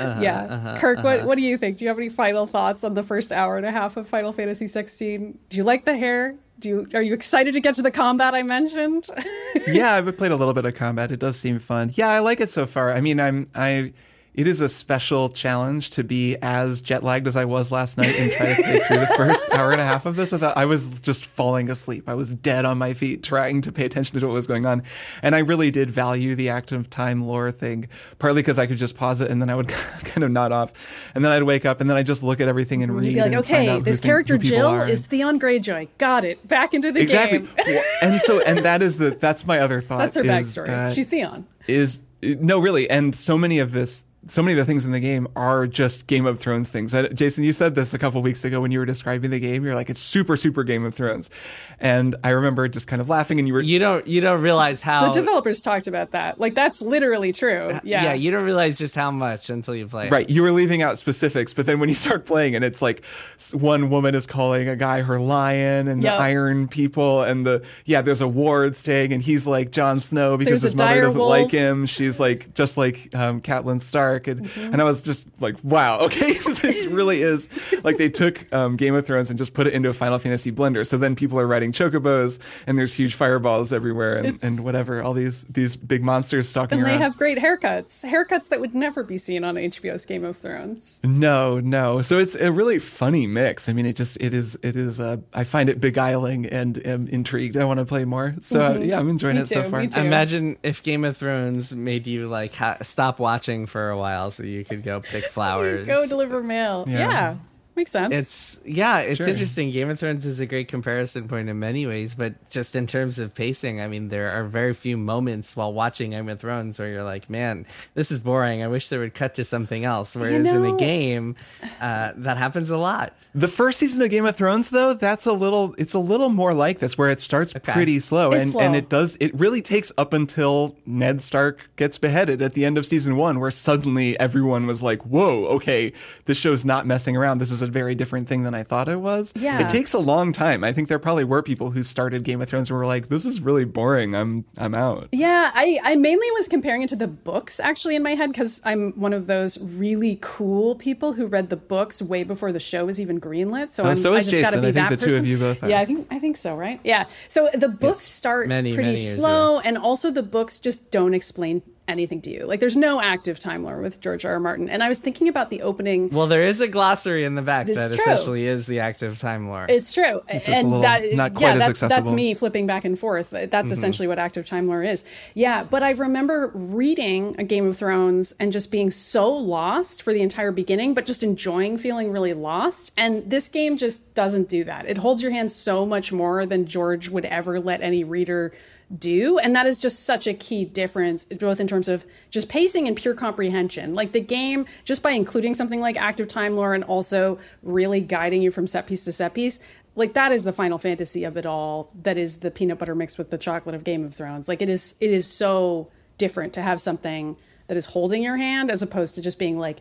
Uh-huh, 0.00 0.20
yeah, 0.22 0.44
uh-huh, 0.44 0.78
Kirk, 0.80 1.04
what 1.04 1.18
uh-huh. 1.18 1.26
what 1.26 1.34
do 1.36 1.42
you 1.42 1.58
think? 1.58 1.76
Do 1.76 1.84
you 1.84 1.88
have 1.90 1.98
any 1.98 2.08
final 2.08 2.46
thoughts 2.46 2.84
on 2.84 2.94
the 2.94 3.02
first 3.02 3.30
hour 3.32 3.58
and 3.58 3.66
a 3.66 3.70
half 3.70 3.98
of 3.98 4.08
Final 4.08 4.32
Fantasy 4.32 4.66
16? 4.66 5.38
Do 5.50 5.56
you 5.58 5.62
like 5.62 5.84
the 5.84 5.94
hair? 5.96 6.36
Do 6.58 6.68
you 6.70 6.88
are 6.94 7.02
you 7.02 7.12
excited 7.12 7.52
to 7.52 7.60
get 7.60 7.74
to 7.74 7.82
the 7.82 7.90
combat 7.90 8.34
I 8.34 8.42
mentioned? 8.42 9.08
yeah, 9.66 9.92
I've 9.92 10.16
played 10.16 10.32
a 10.32 10.36
little 10.36 10.54
bit 10.54 10.64
of 10.64 10.74
combat. 10.74 11.12
It 11.12 11.20
does 11.20 11.38
seem 11.38 11.58
fun. 11.58 11.92
Yeah, 11.94 12.08
I 12.08 12.20
like 12.20 12.40
it 12.40 12.48
so 12.50 12.64
far. 12.66 12.92
I 12.92 13.00
mean, 13.02 13.20
I'm 13.20 13.50
I. 13.54 13.92
It 14.38 14.46
is 14.46 14.60
a 14.60 14.68
special 14.68 15.28
challenge 15.30 15.90
to 15.90 16.04
be 16.04 16.36
as 16.36 16.80
jet 16.80 17.02
lagged 17.02 17.26
as 17.26 17.36
I 17.36 17.44
was 17.44 17.72
last 17.72 17.98
night 17.98 18.16
and 18.16 18.30
try 18.30 18.54
to 18.54 18.62
play 18.62 18.78
through 18.78 18.98
the 19.00 19.06
first 19.16 19.50
hour 19.52 19.72
and 19.72 19.80
a 19.80 19.84
half 19.84 20.06
of 20.06 20.14
this 20.14 20.30
without. 20.30 20.56
I 20.56 20.64
was 20.64 21.00
just 21.00 21.26
falling 21.26 21.68
asleep. 21.68 22.08
I 22.08 22.14
was 22.14 22.30
dead 22.30 22.64
on 22.64 22.78
my 22.78 22.94
feet 22.94 23.24
trying 23.24 23.62
to 23.62 23.72
pay 23.72 23.84
attention 23.84 24.16
to 24.20 24.24
what 24.28 24.32
was 24.34 24.46
going 24.46 24.64
on, 24.64 24.84
and 25.24 25.34
I 25.34 25.40
really 25.40 25.72
did 25.72 25.90
value 25.90 26.36
the 26.36 26.50
active 26.50 26.88
time 26.88 27.26
lore 27.26 27.50
thing. 27.50 27.88
Partly 28.20 28.40
because 28.40 28.60
I 28.60 28.68
could 28.68 28.78
just 28.78 28.94
pause 28.96 29.20
it 29.20 29.28
and 29.28 29.42
then 29.42 29.50
I 29.50 29.56
would 29.56 29.66
kind 30.04 30.22
of 30.22 30.30
nod 30.30 30.52
off, 30.52 30.72
and 31.16 31.24
then 31.24 31.32
I'd 31.32 31.42
wake 31.42 31.66
up 31.66 31.80
and 31.80 31.90
then 31.90 31.96
I 31.96 32.00
would 32.00 32.06
just 32.06 32.22
look 32.22 32.40
at 32.40 32.46
everything 32.46 32.84
and 32.84 32.94
read. 32.94 33.06
You'd 33.06 33.14
be 33.24 33.30
like, 33.30 33.38
okay, 33.40 33.80
this 33.80 33.98
thing- 33.98 34.08
character 34.08 34.38
Jill 34.38 34.68
are. 34.68 34.88
is 34.88 35.04
Theon 35.08 35.40
Greyjoy. 35.40 35.88
Got 35.98 36.24
it. 36.24 36.46
Back 36.46 36.74
into 36.74 36.92
the 36.92 37.00
exactly. 37.00 37.40
game. 37.40 37.48
Well, 37.66 37.84
and 38.02 38.20
so 38.20 38.38
and 38.42 38.64
that 38.64 38.82
is 38.82 38.98
the 38.98 39.16
that's 39.18 39.44
my 39.48 39.58
other 39.58 39.80
thought. 39.80 39.98
That's 40.12 40.14
her 40.14 40.22
is, 40.22 40.28
backstory. 40.28 40.68
uh, 40.68 40.92
She's 40.92 41.06
Theon. 41.08 41.44
is 41.66 42.02
no 42.22 42.60
really 42.60 42.88
and 42.88 43.16
so 43.16 43.36
many 43.36 43.58
of 43.58 43.72
this 43.72 44.04
so 44.26 44.42
many 44.42 44.52
of 44.52 44.58
the 44.58 44.64
things 44.70 44.84
in 44.84 44.90
the 44.90 45.00
game 45.00 45.28
are 45.36 45.66
just 45.66 46.06
game 46.08 46.26
of 46.26 46.40
thrones 46.40 46.68
things 46.68 46.92
I, 46.92 47.06
jason 47.08 47.44
you 47.44 47.52
said 47.52 47.74
this 47.76 47.94
a 47.94 47.98
couple 47.98 48.20
weeks 48.20 48.44
ago 48.44 48.60
when 48.60 48.72
you 48.72 48.80
were 48.80 48.84
describing 48.84 49.30
the 49.30 49.38
game 49.38 49.64
you're 49.64 49.76
like 49.76 49.88
it's 49.90 50.00
super 50.00 50.36
super 50.36 50.64
game 50.64 50.84
of 50.84 50.92
thrones 50.94 51.30
and 51.78 52.16
i 52.24 52.30
remember 52.30 52.66
just 52.68 52.88
kind 52.88 53.00
of 53.00 53.08
laughing 53.08 53.38
and 53.38 53.46
you 53.46 53.54
were 53.54 53.60
You 53.62 53.78
don't, 53.78 54.06
you 54.08 54.20
don't 54.20 54.40
realize 54.42 54.82
how. 54.82 55.06
The 55.12 55.20
developers 55.20 55.60
talked 55.62 55.86
about 55.86 56.10
that. 56.10 56.40
Like 56.40 56.54
that's 56.54 56.82
literally 56.82 57.32
true. 57.32 57.68
Yeah. 57.84 58.02
yeah, 58.04 58.12
you 58.14 58.30
don't 58.30 58.44
realize 58.44 58.76
just 58.78 58.94
how 58.94 59.10
much 59.10 59.50
until 59.50 59.74
you 59.76 59.86
play. 59.86 60.08
Right, 60.08 60.28
you 60.28 60.42
were 60.42 60.50
leaving 60.52 60.82
out 60.82 60.98
specifics, 60.98 61.54
but 61.54 61.66
then 61.66 61.78
when 61.78 61.88
you 61.88 61.94
start 61.94 62.24
playing 62.26 62.56
and 62.56 62.64
it's 62.64 62.82
like 62.82 63.04
one 63.52 63.88
woman 63.90 64.14
is 64.14 64.26
calling 64.26 64.68
a 64.68 64.74
guy 64.76 65.02
her 65.02 65.20
lion 65.20 65.86
and 65.88 66.02
Yep. 66.02 66.16
the 66.16 66.22
iron 66.22 66.66
people 66.68 67.22
and 67.22 67.46
the 67.46 67.62
yeah, 67.84 68.02
there's 68.02 68.20
a 68.20 68.28
ward 68.28 68.74
staying 68.74 69.12
and 69.12 69.22
he's 69.22 69.46
like 69.46 69.70
Jon 69.70 70.00
Snow 70.00 70.36
because 70.36 70.60
There's 70.62 70.72
his 70.72 70.76
mother 70.76 71.02
doesn't 71.02 71.18
wolf. 71.18 71.30
like 71.30 71.50
him. 71.50 71.86
She's 71.86 72.18
like 72.18 72.52
just 72.54 72.76
like 72.76 73.14
um, 73.14 73.40
Catelyn 73.40 73.80
Stark 73.80 74.17
and 74.26 74.38
Mm-hmm. 74.48 74.72
and 74.72 74.80
I 74.80 74.84
was 74.84 75.02
just 75.02 75.28
like, 75.40 75.56
wow, 75.62 75.98
okay, 76.06 76.32
this 76.62 76.86
really 76.86 77.22
is 77.22 77.48
like 77.84 77.98
they 77.98 78.08
took 78.08 78.50
um, 78.52 78.76
Game 78.76 78.94
of 78.94 79.04
Thrones 79.06 79.28
and 79.30 79.38
just 79.38 79.52
put 79.52 79.66
it 79.66 79.74
into 79.74 79.88
a 79.88 79.92
Final 79.92 80.18
Fantasy 80.18 80.50
blender. 80.50 80.86
So 80.86 80.96
then 80.96 81.14
people 81.16 81.38
are 81.38 81.46
riding 81.46 81.72
chocobos 81.72 82.38
and 82.66 82.78
there's 82.78 82.94
huge 82.94 83.14
fireballs 83.14 83.72
everywhere 83.72 84.16
and, 84.16 84.42
and 84.42 84.64
whatever, 84.64 85.02
all 85.02 85.12
these 85.12 85.44
these 85.44 85.76
big 85.76 86.02
monsters 86.02 86.48
stalking 86.48 86.78
and 86.78 86.86
they 86.86 86.96
have 86.96 87.16
great 87.18 87.36
haircuts. 87.38 88.04
Haircuts 88.08 88.48
that 88.48 88.60
would 88.60 88.74
never 88.74 89.02
be 89.02 89.18
seen 89.18 89.44
on 89.44 89.56
HBO's 89.56 90.06
Game 90.06 90.24
of 90.24 90.36
Thrones. 90.36 91.00
No, 91.04 91.60
no. 91.60 92.00
So 92.00 92.18
it's 92.18 92.34
a 92.36 92.50
really 92.50 92.78
funny 92.78 93.26
mix. 93.26 93.68
I 93.68 93.72
mean, 93.74 93.84
it 93.86 93.96
just 93.96 94.16
it 94.20 94.32
is 94.32 94.58
it 94.62 94.76
is. 94.76 95.00
Uh, 95.00 95.18
I 95.34 95.44
find 95.44 95.68
it 95.68 95.80
beguiling 95.80 96.46
and 96.46 96.84
am 96.86 97.06
intrigued. 97.08 97.56
I 97.56 97.64
want 97.64 97.80
to 97.80 97.84
play 97.84 98.04
more. 98.04 98.34
So 98.40 98.60
uh, 98.60 98.78
yeah, 98.78 98.98
I'm 98.98 99.08
enjoying 99.10 99.36
Me 99.36 99.42
it 99.42 99.46
so 99.48 99.62
far. 99.64 99.82
Imagine 99.82 100.56
if 100.62 100.82
Game 100.82 101.04
of 101.04 101.16
Thrones 101.16 101.74
made 101.74 102.06
you 102.06 102.28
like 102.28 102.54
ha- 102.54 102.78
stop 102.82 103.18
watching 103.18 103.66
for 103.66 103.90
a 103.90 103.97
while 103.98 104.30
so 104.30 104.42
you 104.42 104.64
could 104.64 104.82
go 104.82 105.00
pick 105.00 105.24
flowers. 105.30 105.86
Go 105.86 106.06
deliver 106.06 106.42
mail. 106.42 106.84
Yeah. 106.86 106.98
Yeah. 106.98 107.36
Makes 107.78 107.92
sense. 107.92 108.12
It's 108.12 108.58
yeah, 108.64 108.98
it's 108.98 109.18
Sure. 109.18 109.28
interesting. 109.28 109.70
Game 109.70 109.88
of 109.88 110.00
Thrones 110.00 110.26
is 110.26 110.40
a 110.40 110.46
great 110.46 110.66
comparison 110.66 111.28
point 111.28 111.48
in 111.48 111.60
many 111.60 111.86
ways, 111.86 112.16
but 112.16 112.34
just 112.50 112.74
in 112.74 112.88
terms 112.88 113.20
of 113.20 113.36
pacing, 113.36 113.80
I 113.80 113.86
mean, 113.86 114.08
there 114.08 114.32
are 114.32 114.42
very 114.42 114.74
few 114.74 114.96
moments 114.96 115.54
while 115.56 115.72
watching 115.72 116.10
Game 116.10 116.28
of 116.28 116.40
Thrones 116.40 116.76
where 116.80 116.88
you're 116.88 117.04
like, 117.04 117.30
"Man, 117.30 117.66
this 117.94 118.10
is 118.10 118.18
boring. 118.18 118.64
I 118.64 118.66
wish 118.68 118.88
they 118.88 118.98
would 118.98 119.14
cut 119.14 119.34
to 119.36 119.44
something 119.44 119.84
else." 119.84 120.16
Whereas 120.16 120.32
in 120.32 120.42
know- 120.42 120.74
a 120.74 120.76
game, 120.76 121.36
uh, 121.80 122.12
that 122.16 122.36
happens 122.36 122.68
a 122.68 122.78
lot. 122.78 123.12
The 123.32 123.46
first 123.46 123.78
season 123.78 124.02
of 124.02 124.10
Game 124.10 124.26
of 124.26 124.34
Thrones, 124.34 124.70
though, 124.70 124.92
that's 124.94 125.24
a 125.24 125.32
little. 125.32 125.74
It's 125.78 125.94
a 125.94 126.00
little 126.00 126.30
more 126.30 126.52
like 126.54 126.80
this, 126.80 126.98
where 126.98 127.10
it 127.10 127.20
starts 127.20 127.52
pretty 127.62 128.00
slow, 128.00 128.32
It's 128.32 128.42
and 128.42 128.50
slow. 128.50 128.60
and 128.62 128.74
it 128.74 128.88
does. 128.88 129.16
It 129.20 129.32
really 129.38 129.62
takes 129.62 129.92
up 129.96 130.12
until 130.12 130.76
Ned 130.84 131.22
Stark 131.22 131.70
gets 131.76 131.96
beheaded 131.96 132.42
at 132.42 132.54
the 132.54 132.64
end 132.64 132.76
of 132.76 132.84
season 132.86 133.16
one, 133.16 133.38
where 133.38 133.52
suddenly 133.52 134.18
everyone 134.18 134.66
was 134.66 134.82
like, 134.82 135.02
"Whoa, 135.06 135.44
okay, 135.58 135.92
this 136.24 136.36
show's 136.38 136.64
not 136.64 136.84
messing 136.86 137.16
around. 137.16 137.38
This 137.38 137.52
is 137.52 137.62
a 137.62 137.67
very 137.68 137.94
different 137.94 138.28
thing 138.28 138.42
than 138.42 138.54
I 138.54 138.62
thought 138.62 138.88
it 138.88 139.00
was. 139.00 139.32
Yeah. 139.36 139.60
It 139.60 139.68
takes 139.68 139.92
a 139.92 139.98
long 139.98 140.32
time. 140.32 140.64
I 140.64 140.72
think 140.72 140.88
there 140.88 140.98
probably 140.98 141.24
were 141.24 141.42
people 141.42 141.70
who 141.70 141.82
started 141.82 142.24
Game 142.24 142.40
of 142.40 142.48
Thrones 142.48 142.70
and 142.70 142.78
were 142.78 142.86
like, 142.86 143.08
this 143.08 143.24
is 143.24 143.40
really 143.40 143.64
boring. 143.64 144.14
I'm 144.14 144.44
I'm 144.56 144.74
out. 144.74 145.08
Yeah, 145.12 145.50
I, 145.54 145.80
I 145.82 145.96
mainly 145.96 146.30
was 146.32 146.48
comparing 146.48 146.82
it 146.82 146.88
to 146.90 146.96
the 146.96 147.06
books 147.08 147.60
actually 147.60 147.96
in 147.96 148.02
my 148.02 148.14
head 148.14 148.32
because 148.32 148.60
I'm 148.64 148.92
one 148.92 149.12
of 149.12 149.26
those 149.26 149.62
really 149.62 150.18
cool 150.20 150.74
people 150.74 151.12
who 151.12 151.26
read 151.26 151.50
the 151.50 151.56
books 151.56 152.00
way 152.02 152.24
before 152.24 152.52
the 152.52 152.60
show 152.60 152.86
was 152.86 153.00
even 153.00 153.20
greenlit. 153.20 153.70
So 153.70 153.84
oh, 153.84 153.90
I'm, 153.90 153.96
so 153.96 154.14
I 154.14 154.18
is 154.18 154.26
just 154.26 154.42
gotta 154.42 154.60
be 154.60 154.68
I 154.68 154.72
think 154.72 154.88
that 154.88 154.98
the 154.98 155.06
two 155.06 155.14
of 155.14 155.20
person. 155.20 155.26
you 155.26 155.38
both 155.38 155.62
are. 155.62 155.68
Yeah, 155.68 155.80
I 155.80 155.84
think 155.84 156.06
I 156.10 156.18
think 156.18 156.36
so, 156.36 156.56
right? 156.56 156.80
Yeah. 156.84 157.06
So 157.28 157.48
the 157.54 157.68
books 157.68 158.04
start 158.04 158.48
Many, 158.48 158.74
pretty 158.74 158.90
many 158.90 159.00
years 159.00 159.16
slow, 159.16 159.58
and 159.60 159.78
also 159.78 160.10
the 160.10 160.22
books 160.22 160.58
just 160.58 160.90
don't 160.90 161.14
explain 161.14 161.62
anything 161.88 162.20
to 162.22 162.30
you. 162.30 162.46
Like 162.46 162.60
there's 162.60 162.76
no 162.76 163.00
active 163.00 163.38
time 163.40 163.64
lore 163.64 163.80
with 163.80 164.00
George 164.00 164.24
R. 164.24 164.32
R. 164.34 164.40
Martin. 164.40 164.68
And 164.68 164.82
I 164.82 164.88
was 164.88 164.98
thinking 164.98 165.26
about 165.28 165.50
the 165.50 165.62
opening. 165.62 166.10
Well, 166.10 166.26
there 166.26 166.42
is 166.42 166.60
a 166.60 166.68
glossary 166.68 167.24
in 167.24 167.34
the 167.34 167.42
back 167.42 167.68
It's 167.68 167.78
that 167.78 167.90
essentially 167.92 168.44
is 168.44 168.66
the 168.66 168.80
active 168.80 169.18
time 169.18 169.48
lore. 169.48 169.66
It's 169.68 169.92
true, 169.92 170.22
just 170.32 170.48
a 170.48 170.54
and 170.54 170.68
little- 170.68 170.82
that 170.82 171.02
not 171.14 171.34
quite 171.34 171.56
yeah, 171.58 171.66
as 171.68 171.80
that's 171.80 171.94
that's 171.94 172.10
me 172.10 172.34
flipping 172.34 172.66
back 172.66 172.84
and 172.84 172.98
forth. 172.98 173.30
That's 173.30 173.50
Mm-hmm. 173.52 173.72
essentially 173.72 174.08
what 174.08 174.18
active 174.18 174.46
time 174.46 174.68
lore 174.68 174.82
is. 174.82 175.04
Yeah, 175.34 175.64
but 175.64 175.82
I 175.82 175.90
remember 175.90 176.50
reading 176.54 177.34
a 177.38 177.44
Game 177.44 177.66
of 177.66 177.76
Thrones 177.76 178.32
and 178.38 178.52
just 178.52 178.70
being 178.70 178.90
so 178.90 179.32
lost 179.32 180.02
for 180.02 180.12
the 180.12 180.20
entire 180.22 180.52
beginning, 180.52 180.94
but 180.94 181.06
just 181.06 181.22
enjoying 181.22 181.78
feeling 181.78 182.12
really 182.12 182.34
lost. 182.34 182.92
And 182.96 183.28
this 183.30 183.48
game 183.48 183.76
just 183.76 184.14
doesn't 184.14 184.48
do 184.48 184.64
that. 184.64 184.86
It 184.86 184.98
holds 184.98 185.22
your 185.22 185.30
hand 185.30 185.50
so 185.50 185.86
much 185.86 186.12
more 186.12 186.44
than 186.46 186.66
George 186.66 187.08
would 187.08 187.24
ever 187.24 187.58
let 187.60 187.80
any 187.82 188.04
reader 188.04 188.52
do 188.96 189.38
and 189.38 189.54
that 189.54 189.66
is 189.66 189.78
just 189.78 190.04
such 190.04 190.26
a 190.26 190.32
key 190.32 190.64
difference 190.64 191.24
both 191.26 191.60
in 191.60 191.66
terms 191.66 191.88
of 191.88 192.06
just 192.30 192.48
pacing 192.48 192.88
and 192.88 192.96
pure 192.96 193.14
comprehension. 193.14 193.94
Like 193.94 194.12
the 194.12 194.20
game 194.20 194.66
just 194.84 195.02
by 195.02 195.10
including 195.10 195.54
something 195.54 195.80
like 195.80 195.96
active 195.96 196.28
time 196.28 196.56
lore 196.56 196.74
and 196.74 196.84
also 196.84 197.38
really 197.62 198.00
guiding 198.00 198.40
you 198.40 198.50
from 198.50 198.66
set 198.66 198.86
piece 198.86 199.04
to 199.04 199.12
set 199.12 199.34
piece 199.34 199.60
like 199.98 200.12
that 200.12 200.30
is 200.30 200.44
the 200.44 200.52
final 200.52 200.78
fantasy 200.78 201.24
of 201.24 201.36
it 201.36 201.44
all 201.44 201.90
that 202.02 202.16
is 202.16 202.38
the 202.38 202.50
peanut 202.50 202.78
butter 202.78 202.94
mixed 202.94 203.18
with 203.18 203.30
the 203.30 203.36
chocolate 203.36 203.74
of 203.74 203.82
game 203.82 204.04
of 204.04 204.14
thrones. 204.14 204.48
Like 204.48 204.62
it 204.62 204.68
is 204.68 204.94
it 205.00 205.10
is 205.10 205.26
so 205.26 205.90
different 206.18 206.52
to 206.52 206.62
have 206.62 206.80
something 206.80 207.36
that 207.66 207.76
is 207.76 207.86
holding 207.86 208.22
your 208.22 208.36
hand 208.36 208.70
as 208.70 208.80
opposed 208.80 209.16
to 209.16 209.20
just 209.20 209.38
being 209.38 209.58
like 209.58 209.78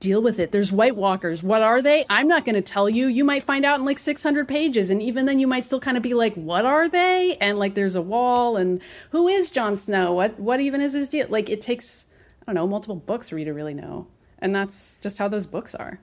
deal 0.00 0.20
with 0.20 0.38
it. 0.38 0.52
There's 0.52 0.70
White 0.70 0.96
Walkers. 0.96 1.42
What 1.42 1.62
are 1.62 1.80
they? 1.80 2.04
I'm 2.10 2.28
not 2.28 2.44
going 2.44 2.54
to 2.54 2.60
tell 2.60 2.88
you. 2.88 3.06
You 3.06 3.24
might 3.24 3.42
find 3.42 3.64
out 3.64 3.78
in 3.78 3.84
like 3.84 3.98
600 3.98 4.46
pages. 4.46 4.90
And 4.90 5.00
even 5.00 5.26
then, 5.26 5.38
you 5.38 5.46
might 5.46 5.64
still 5.64 5.80
kind 5.80 5.96
of 5.96 6.02
be 6.02 6.14
like, 6.14 6.34
what 6.34 6.66
are 6.66 6.88
they? 6.88 7.36
And 7.40 7.58
like, 7.58 7.74
there's 7.74 7.94
a 7.94 8.02
wall. 8.02 8.56
And 8.56 8.80
who 9.10 9.28
is 9.28 9.50
Jon 9.50 9.76
Snow? 9.76 10.12
What, 10.12 10.38
what 10.38 10.60
even 10.60 10.80
is 10.80 10.92
his 10.92 11.08
deal? 11.08 11.26
Like, 11.28 11.48
it 11.48 11.60
takes, 11.60 12.06
I 12.42 12.46
don't 12.46 12.56
know, 12.56 12.66
multiple 12.66 12.96
books 12.96 13.30
for 13.30 13.38
you 13.38 13.44
to 13.46 13.54
really 13.54 13.74
know. 13.74 14.06
And 14.38 14.54
that's 14.54 14.96
just 15.00 15.18
how 15.18 15.28
those 15.28 15.46
books 15.46 15.74
are. 15.74 15.98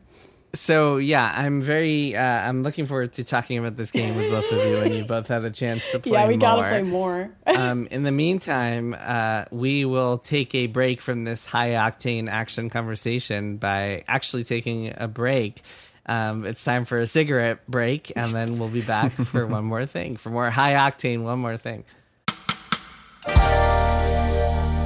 So 0.55 0.97
yeah, 0.97 1.33
I'm 1.35 1.61
very. 1.61 2.15
Uh, 2.15 2.23
I'm 2.23 2.61
looking 2.61 2.85
forward 2.85 3.13
to 3.13 3.23
talking 3.23 3.57
about 3.57 3.75
this 3.75 3.91
game 3.91 4.15
with 4.15 4.29
both 4.29 4.51
of 4.51 4.59
you, 4.67 4.77
and 4.77 4.93
you 4.93 5.03
both 5.03 5.27
had 5.27 5.43
a 5.45 5.49
chance 5.49 5.83
to 5.91 5.99
play. 5.99 6.11
yeah, 6.19 6.27
we 6.27 6.37
got 6.37 6.57
to 6.57 6.61
play 6.61 6.83
more. 6.83 7.31
um, 7.47 7.87
in 7.89 8.03
the 8.03 8.11
meantime, 8.11 8.95
uh, 8.99 9.45
we 9.49 9.83
will 9.85 10.19
take 10.19 10.53
a 10.53 10.67
break 10.67 11.01
from 11.01 11.23
this 11.23 11.45
high 11.45 11.71
octane 11.71 12.29
action 12.29 12.69
conversation 12.69 13.57
by 13.57 14.03
actually 14.07 14.43
taking 14.43 14.93
a 14.95 15.07
break. 15.07 15.61
Um, 16.05 16.45
it's 16.45 16.63
time 16.63 16.85
for 16.85 16.97
a 16.97 17.07
cigarette 17.07 17.65
break, 17.67 18.11
and 18.15 18.31
then 18.31 18.59
we'll 18.59 18.69
be 18.69 18.81
back 18.81 19.11
for 19.25 19.47
one 19.47 19.65
more 19.65 19.85
thing, 19.87 20.17
for 20.17 20.29
more 20.29 20.49
high 20.51 20.73
octane, 20.73 21.23
one 21.23 21.39
more 21.39 21.57
thing. 21.57 21.83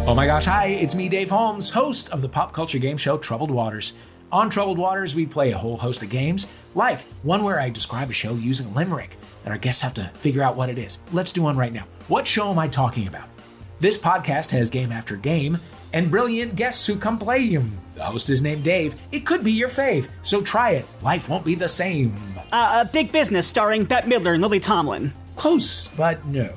Oh 0.09 0.13
my 0.15 0.25
gosh, 0.25 0.45
hi, 0.45 0.67
it's 0.67 0.95
me, 0.95 1.09
Dave 1.09 1.29
Holmes, 1.29 1.71
host 1.71 2.09
of 2.11 2.21
the 2.21 2.29
pop 2.29 2.53
culture 2.53 2.79
game 2.79 2.95
show 2.95 3.17
Troubled 3.17 3.51
Waters. 3.51 3.93
On 4.29 4.49
Troubled 4.49 4.77
Waters, 4.77 5.15
we 5.15 5.25
play 5.25 5.51
a 5.51 5.57
whole 5.57 5.77
host 5.77 6.03
of 6.03 6.09
games, 6.09 6.47
like 6.75 6.99
one 7.23 7.43
where 7.43 7.61
I 7.61 7.69
describe 7.69 8.09
a 8.09 8.13
show 8.13 8.33
using 8.33 8.67
a 8.67 8.71
limerick, 8.71 9.15
and 9.45 9.53
our 9.53 9.57
guests 9.57 9.81
have 9.83 9.93
to 9.93 10.09
figure 10.15 10.43
out 10.43 10.57
what 10.57 10.69
it 10.69 10.77
is. 10.77 11.01
Let's 11.13 11.31
do 11.31 11.43
one 11.43 11.55
right 11.55 11.71
now. 11.71 11.85
What 12.09 12.27
show 12.27 12.49
am 12.49 12.59
I 12.59 12.67
talking 12.67 13.07
about? 13.07 13.29
This 13.79 13.97
podcast 13.97 14.51
has 14.51 14.69
game 14.69 14.91
after 14.91 15.15
game 15.15 15.57
and 15.93 16.11
brilliant 16.11 16.57
guests 16.57 16.85
who 16.85 16.97
come 16.97 17.17
play 17.17 17.55
them. 17.55 17.71
The 17.95 18.03
host 18.03 18.29
is 18.29 18.41
named 18.41 18.65
Dave. 18.65 18.95
It 19.13 19.25
could 19.25 19.45
be 19.45 19.53
your 19.53 19.69
fave, 19.69 20.09
so 20.23 20.41
try 20.41 20.71
it. 20.71 20.85
Life 21.01 21.29
won't 21.29 21.45
be 21.45 21.55
the 21.55 21.69
same. 21.69 22.13
Uh, 22.51 22.83
a 22.85 22.91
big 22.91 23.13
business 23.13 23.47
starring 23.47 23.85
Bette 23.85 24.09
Midler 24.09 24.33
and 24.33 24.41
Lily 24.41 24.59
Tomlin. 24.59 25.13
Close, 25.37 25.87
but 25.89 26.23
no. 26.25 26.53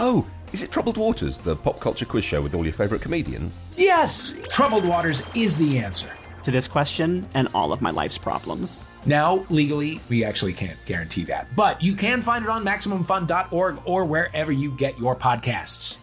Oh, 0.00 0.26
is 0.54 0.62
it 0.62 0.72
Troubled 0.72 0.96
Waters, 0.96 1.36
the 1.36 1.54
pop 1.54 1.80
culture 1.80 2.06
quiz 2.06 2.24
show 2.24 2.40
with 2.40 2.54
all 2.54 2.64
your 2.64 2.72
favourite 2.72 3.02
comedians? 3.02 3.60
Yes, 3.76 4.40
Troubled 4.50 4.86
Waters 4.86 5.22
is 5.34 5.58
the 5.58 5.76
answer. 5.78 6.08
To 6.44 6.50
this 6.50 6.68
question 6.68 7.26
and 7.34 7.48
all 7.54 7.72
of 7.72 7.80
my 7.80 7.90
life's 7.90 8.18
problems. 8.18 8.84
Now, 9.06 9.46
legally, 9.48 10.00
we 10.08 10.24
actually 10.24 10.52
can't 10.52 10.78
guarantee 10.84 11.24
that, 11.24 11.54
but 11.56 11.82
you 11.82 11.94
can 11.94 12.20
find 12.20 12.44
it 12.44 12.50
on 12.50 12.64
MaximumFun.org 12.64 13.78
or 13.86 14.04
wherever 14.04 14.52
you 14.52 14.70
get 14.70 14.98
your 14.98 15.16
podcasts. 15.16 15.96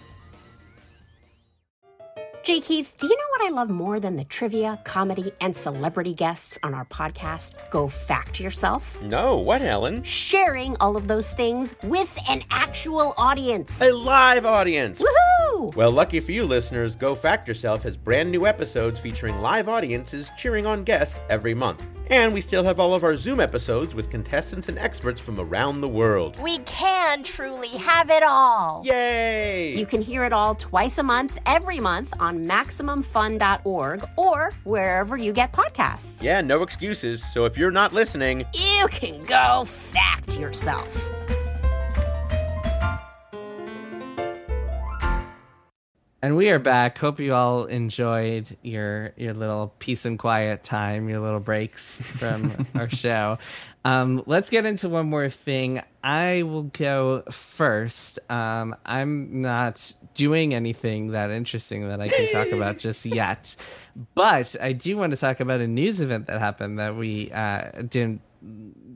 J. 2.44 2.60
Keith, 2.60 2.96
do 2.98 3.06
you 3.06 3.16
know 3.16 3.24
what 3.38 3.52
I 3.52 3.54
love 3.54 3.70
more 3.70 4.00
than 4.00 4.16
the 4.16 4.24
trivia, 4.24 4.80
comedy, 4.84 5.32
and 5.42 5.56
celebrity 5.56 6.16
guests 6.16 6.58
on 6.64 6.74
our 6.74 6.86
podcast, 6.86 7.54
Go 7.70 7.88
Fact 7.88 8.40
Yourself? 8.40 9.00
No, 9.04 9.38
what, 9.38 9.62
Helen? 9.62 10.02
Sharing 10.02 10.76
all 10.80 10.98
of 10.98 11.08
those 11.08 11.34
things 11.34 11.76
with 11.84 12.18
an 12.28 12.44
actual 12.50 13.14
audience. 13.16 13.80
A 13.80 13.92
live 13.92 14.48
audience. 14.48 15.04
Woohoo! 15.04 15.76
Well, 15.76 15.92
lucky 15.92 16.20
for 16.20 16.32
you 16.32 16.44
listeners, 16.46 16.96
Go 16.96 17.14
Fact 17.14 17.48
Yourself 17.48 17.84
has 17.84 17.96
brand 17.96 18.32
new 18.32 18.48
episodes 18.48 19.00
featuring 19.00 19.40
live 19.40 19.70
audiences 19.70 20.32
cheering 20.36 20.66
on 20.66 20.84
guests 20.84 21.20
every 21.30 21.54
month. 21.54 21.86
And 22.12 22.34
we 22.34 22.42
still 22.42 22.66
have 22.66 22.78
all 22.78 22.94
of 22.94 23.06
our 23.06 23.16
Zoom 23.16 23.40
episodes 23.40 23.96
with 23.96 24.10
contestants 24.10 24.68
and 24.68 24.78
experts 24.78 25.22
from 25.22 25.40
around 25.40 25.80
the 25.80 25.88
world. 25.88 26.38
We 26.42 26.58
can 26.60 27.24
truly 27.24 27.70
have 27.70 28.10
it 28.10 28.22
all. 28.22 28.84
Yay! 28.86 29.74
You 29.78 29.86
can 29.86 30.02
hear 30.02 30.26
it 30.26 30.34
all 30.34 30.54
twice 30.56 30.98
a 30.98 31.04
month, 31.04 31.38
every 31.46 31.80
month 31.80 32.14
on 32.20 32.46
MaximumFun.org 32.46 34.04
or 34.18 34.52
wherever 34.66 35.16
you 35.16 35.32
get 35.32 35.54
podcasts. 35.54 36.22
yeah, 36.22 36.42
no 36.42 36.64
excuses. 36.64 37.24
So 37.32 37.46
if 37.46 37.58
you're 37.58 37.72
not 37.72 37.94
listening, 37.94 38.46
You 38.54 38.88
can 38.90 39.24
go 39.24 39.64
fact 39.66 40.38
yourself. 40.38 40.88
And 46.24 46.36
we 46.36 46.52
are 46.52 46.60
back. 46.60 47.00
Hope 47.00 47.20
you 47.20 47.34
all 47.34 47.66
enjoyed 47.66 48.56
your 48.62 49.12
your 49.18 49.34
little 49.34 49.74
peace 49.80 50.06
and 50.06 50.20
quiet 50.20 50.64
time, 50.64 51.10
your 51.10 51.20
little 51.20 51.40
breaks 51.40 52.00
from 52.00 52.68
our 52.76 52.88
show. 52.88 53.40
Um, 53.84 54.22
let's 54.28 54.52
get 54.52 54.68
into 54.68 54.88
one 54.88 55.10
more 55.10 55.30
thing. 55.30 55.82
I 56.04 56.44
will 56.44 56.70
go 56.74 57.24
first. 57.32 58.20
Um, 58.30 58.76
I'm 58.86 59.42
not 59.42 59.94
doing 60.14 60.54
anything 60.54 61.14
that 61.14 61.32
interesting 61.32 61.88
that 61.88 62.00
I 62.00 62.08
can 62.08 62.32
talk 62.32 62.52
about 62.52 62.78
just 62.78 63.04
yet, 63.04 63.56
but 64.14 64.56
I 64.62 64.74
do 64.74 64.98
want 64.98 65.14
to 65.14 65.18
talk 65.18 65.40
about 65.40 65.60
a 65.60 65.68
news 65.68 66.02
event 66.02 66.28
that 66.28 66.40
happened 66.40 66.78
that 66.78 66.96
we 66.96 67.32
uh, 67.32 67.82
didn't 67.82 68.22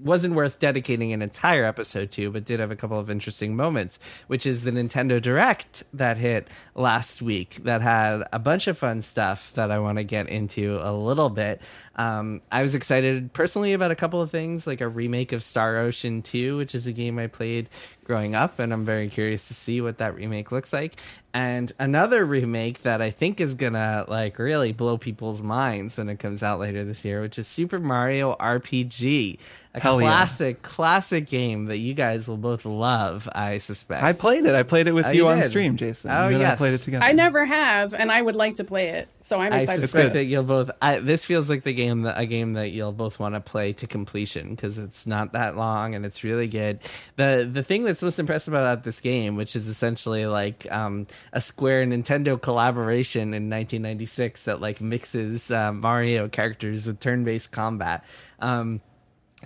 wasn't 0.05 0.35
worth 0.35 0.59
dedicating 0.59 1.11
an 1.11 1.21
entire 1.21 1.65
episode 1.65 2.11
to, 2.11 2.31
but 2.31 2.45
did 2.45 2.59
have 2.59 2.71
a 2.71 2.75
couple 2.75 2.99
of 2.99 3.09
interesting 3.09 3.55
moments, 3.55 3.99
which 4.27 4.45
is 4.45 4.63
the 4.63 4.71
Nintendo 4.71 5.21
Direct 5.21 5.83
that 5.93 6.17
hit 6.17 6.47
last 6.75 7.21
week 7.21 7.55
that 7.63 7.81
had 7.81 8.23
a 8.31 8.39
bunch 8.39 8.67
of 8.67 8.77
fun 8.77 9.01
stuff 9.01 9.51
that 9.53 9.71
I 9.71 9.79
want 9.79 9.97
to 9.97 10.03
get 10.03 10.29
into 10.29 10.79
a 10.81 10.93
little 10.93 11.29
bit. 11.29 11.61
Um, 11.95 12.41
I 12.51 12.61
was 12.61 12.75
excited 12.75 13.33
personally 13.33 13.73
about 13.73 13.91
a 13.91 13.95
couple 13.95 14.21
of 14.21 14.29
things, 14.29 14.67
like 14.67 14.81
a 14.81 14.87
remake 14.87 15.31
of 15.31 15.41
Star 15.41 15.77
Ocean 15.77 16.21
2, 16.21 16.57
which 16.57 16.75
is 16.75 16.87
a 16.87 16.93
game 16.93 17.17
I 17.17 17.27
played 17.27 17.69
growing 18.05 18.33
up, 18.35 18.59
and 18.59 18.71
I'm 18.71 18.85
very 18.85 19.09
curious 19.09 19.47
to 19.49 19.53
see 19.53 19.81
what 19.81 19.97
that 19.97 20.15
remake 20.15 20.51
looks 20.51 20.71
like. 20.71 20.93
And 21.33 21.69
another 21.79 22.25
remake 22.25 22.83
that 22.83 23.01
I 23.01 23.09
think 23.11 23.41
is 23.41 23.55
gonna 23.55 24.05
like 24.07 24.39
really 24.39 24.71
blow 24.71 24.97
people's 24.97 25.43
minds 25.43 25.97
when 25.97 26.07
it 26.07 26.17
comes 26.17 26.41
out 26.41 26.61
later 26.61 26.85
this 26.85 27.03
year, 27.03 27.19
which 27.19 27.37
is 27.37 27.45
Super 27.45 27.77
Mario 27.77 28.33
RPG, 28.39 29.37
a 29.73 29.79
Hell 29.81 29.99
yeah. 29.99 30.07
classic, 30.07 30.61
classic 30.61 31.27
game 31.27 31.65
that 31.65 31.77
you 31.79 31.93
guys 31.93 32.29
will 32.29 32.37
both 32.37 32.63
love. 32.63 33.27
I 33.35 33.57
suspect. 33.57 34.01
I 34.01 34.13
played 34.13 34.45
it. 34.45 34.55
I 34.55 34.63
played 34.63 34.87
it 34.87 34.93
with 34.93 35.07
Oh, 35.07 35.09
you, 35.09 35.23
you 35.23 35.27
on 35.27 35.43
stream, 35.43 35.75
Jason. 35.75 36.09
Oh, 36.09 36.29
yeah, 36.29 36.53
I 36.53 36.55
played 36.55 36.73
it 36.75 36.77
together. 36.77 37.03
I 37.03 37.11
never 37.11 37.43
have, 37.43 37.93
and 37.93 38.09
I 38.13 38.21
would 38.21 38.37
like 38.37 38.55
to 38.55 38.63
play 38.63 38.91
it. 38.91 39.09
So 39.21 39.41
I'm 39.41 39.51
I 39.51 39.61
excited. 39.61 39.81
to 39.81 39.87
suspect 39.87 40.11
play 40.11 40.19
that 40.19 40.23
this. 40.23 40.27
you'll 40.31 40.43
both. 40.43 40.71
I, 40.81 40.99
this 40.99 41.25
feels 41.25 41.49
like 41.49 41.63
the 41.63 41.73
game 41.73 42.03
that 42.03 42.17
a 42.17 42.25
game 42.25 42.53
that 42.53 42.69
you'll 42.69 42.93
both 42.93 43.19
want 43.19 43.35
to 43.35 43.41
play 43.41 43.73
to 43.73 43.87
completion 43.87 44.51
because 44.51 44.77
it's 44.77 45.05
not 45.05 45.33
that 45.33 45.57
long 45.57 45.95
and 45.95 46.05
it's 46.05 46.23
really 46.23 46.47
good. 46.47 46.79
the 47.17 47.49
The 47.51 47.63
thing 47.63 47.83
that's 47.95 48.03
most 48.03 48.19
impressive 48.19 48.53
about 48.53 48.83
this 48.83 48.99
game, 48.99 49.37
which 49.37 49.55
is 49.55 49.69
essentially 49.69 50.25
like 50.25 50.69
um, 50.69 51.07
a 51.31 51.39
Square 51.39 51.85
Nintendo 51.85 52.39
collaboration 52.41 53.33
in 53.33 53.49
1996 53.49 54.43
that 54.43 54.59
like 54.59 54.81
mixes 54.81 55.49
uh, 55.49 55.71
Mario 55.71 56.27
characters 56.27 56.87
with 56.87 56.99
turn 56.99 57.23
based 57.23 57.51
combat. 57.51 58.03
Um, 58.39 58.81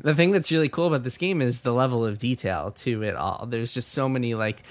the 0.02 0.16
thing 0.16 0.32
that's 0.32 0.52
really 0.52 0.68
cool 0.68 0.88
about 0.88 1.04
this 1.04 1.18
game 1.20 1.44
is 1.44 1.62
the 1.62 1.74
level 1.74 2.04
of 2.04 2.18
detail 2.18 2.72
to 2.72 3.04
it 3.04 3.16
all. 3.16 3.46
There's 3.48 3.72
just 3.72 3.90
so 3.90 4.10
many 4.10 4.34
like 4.34 4.64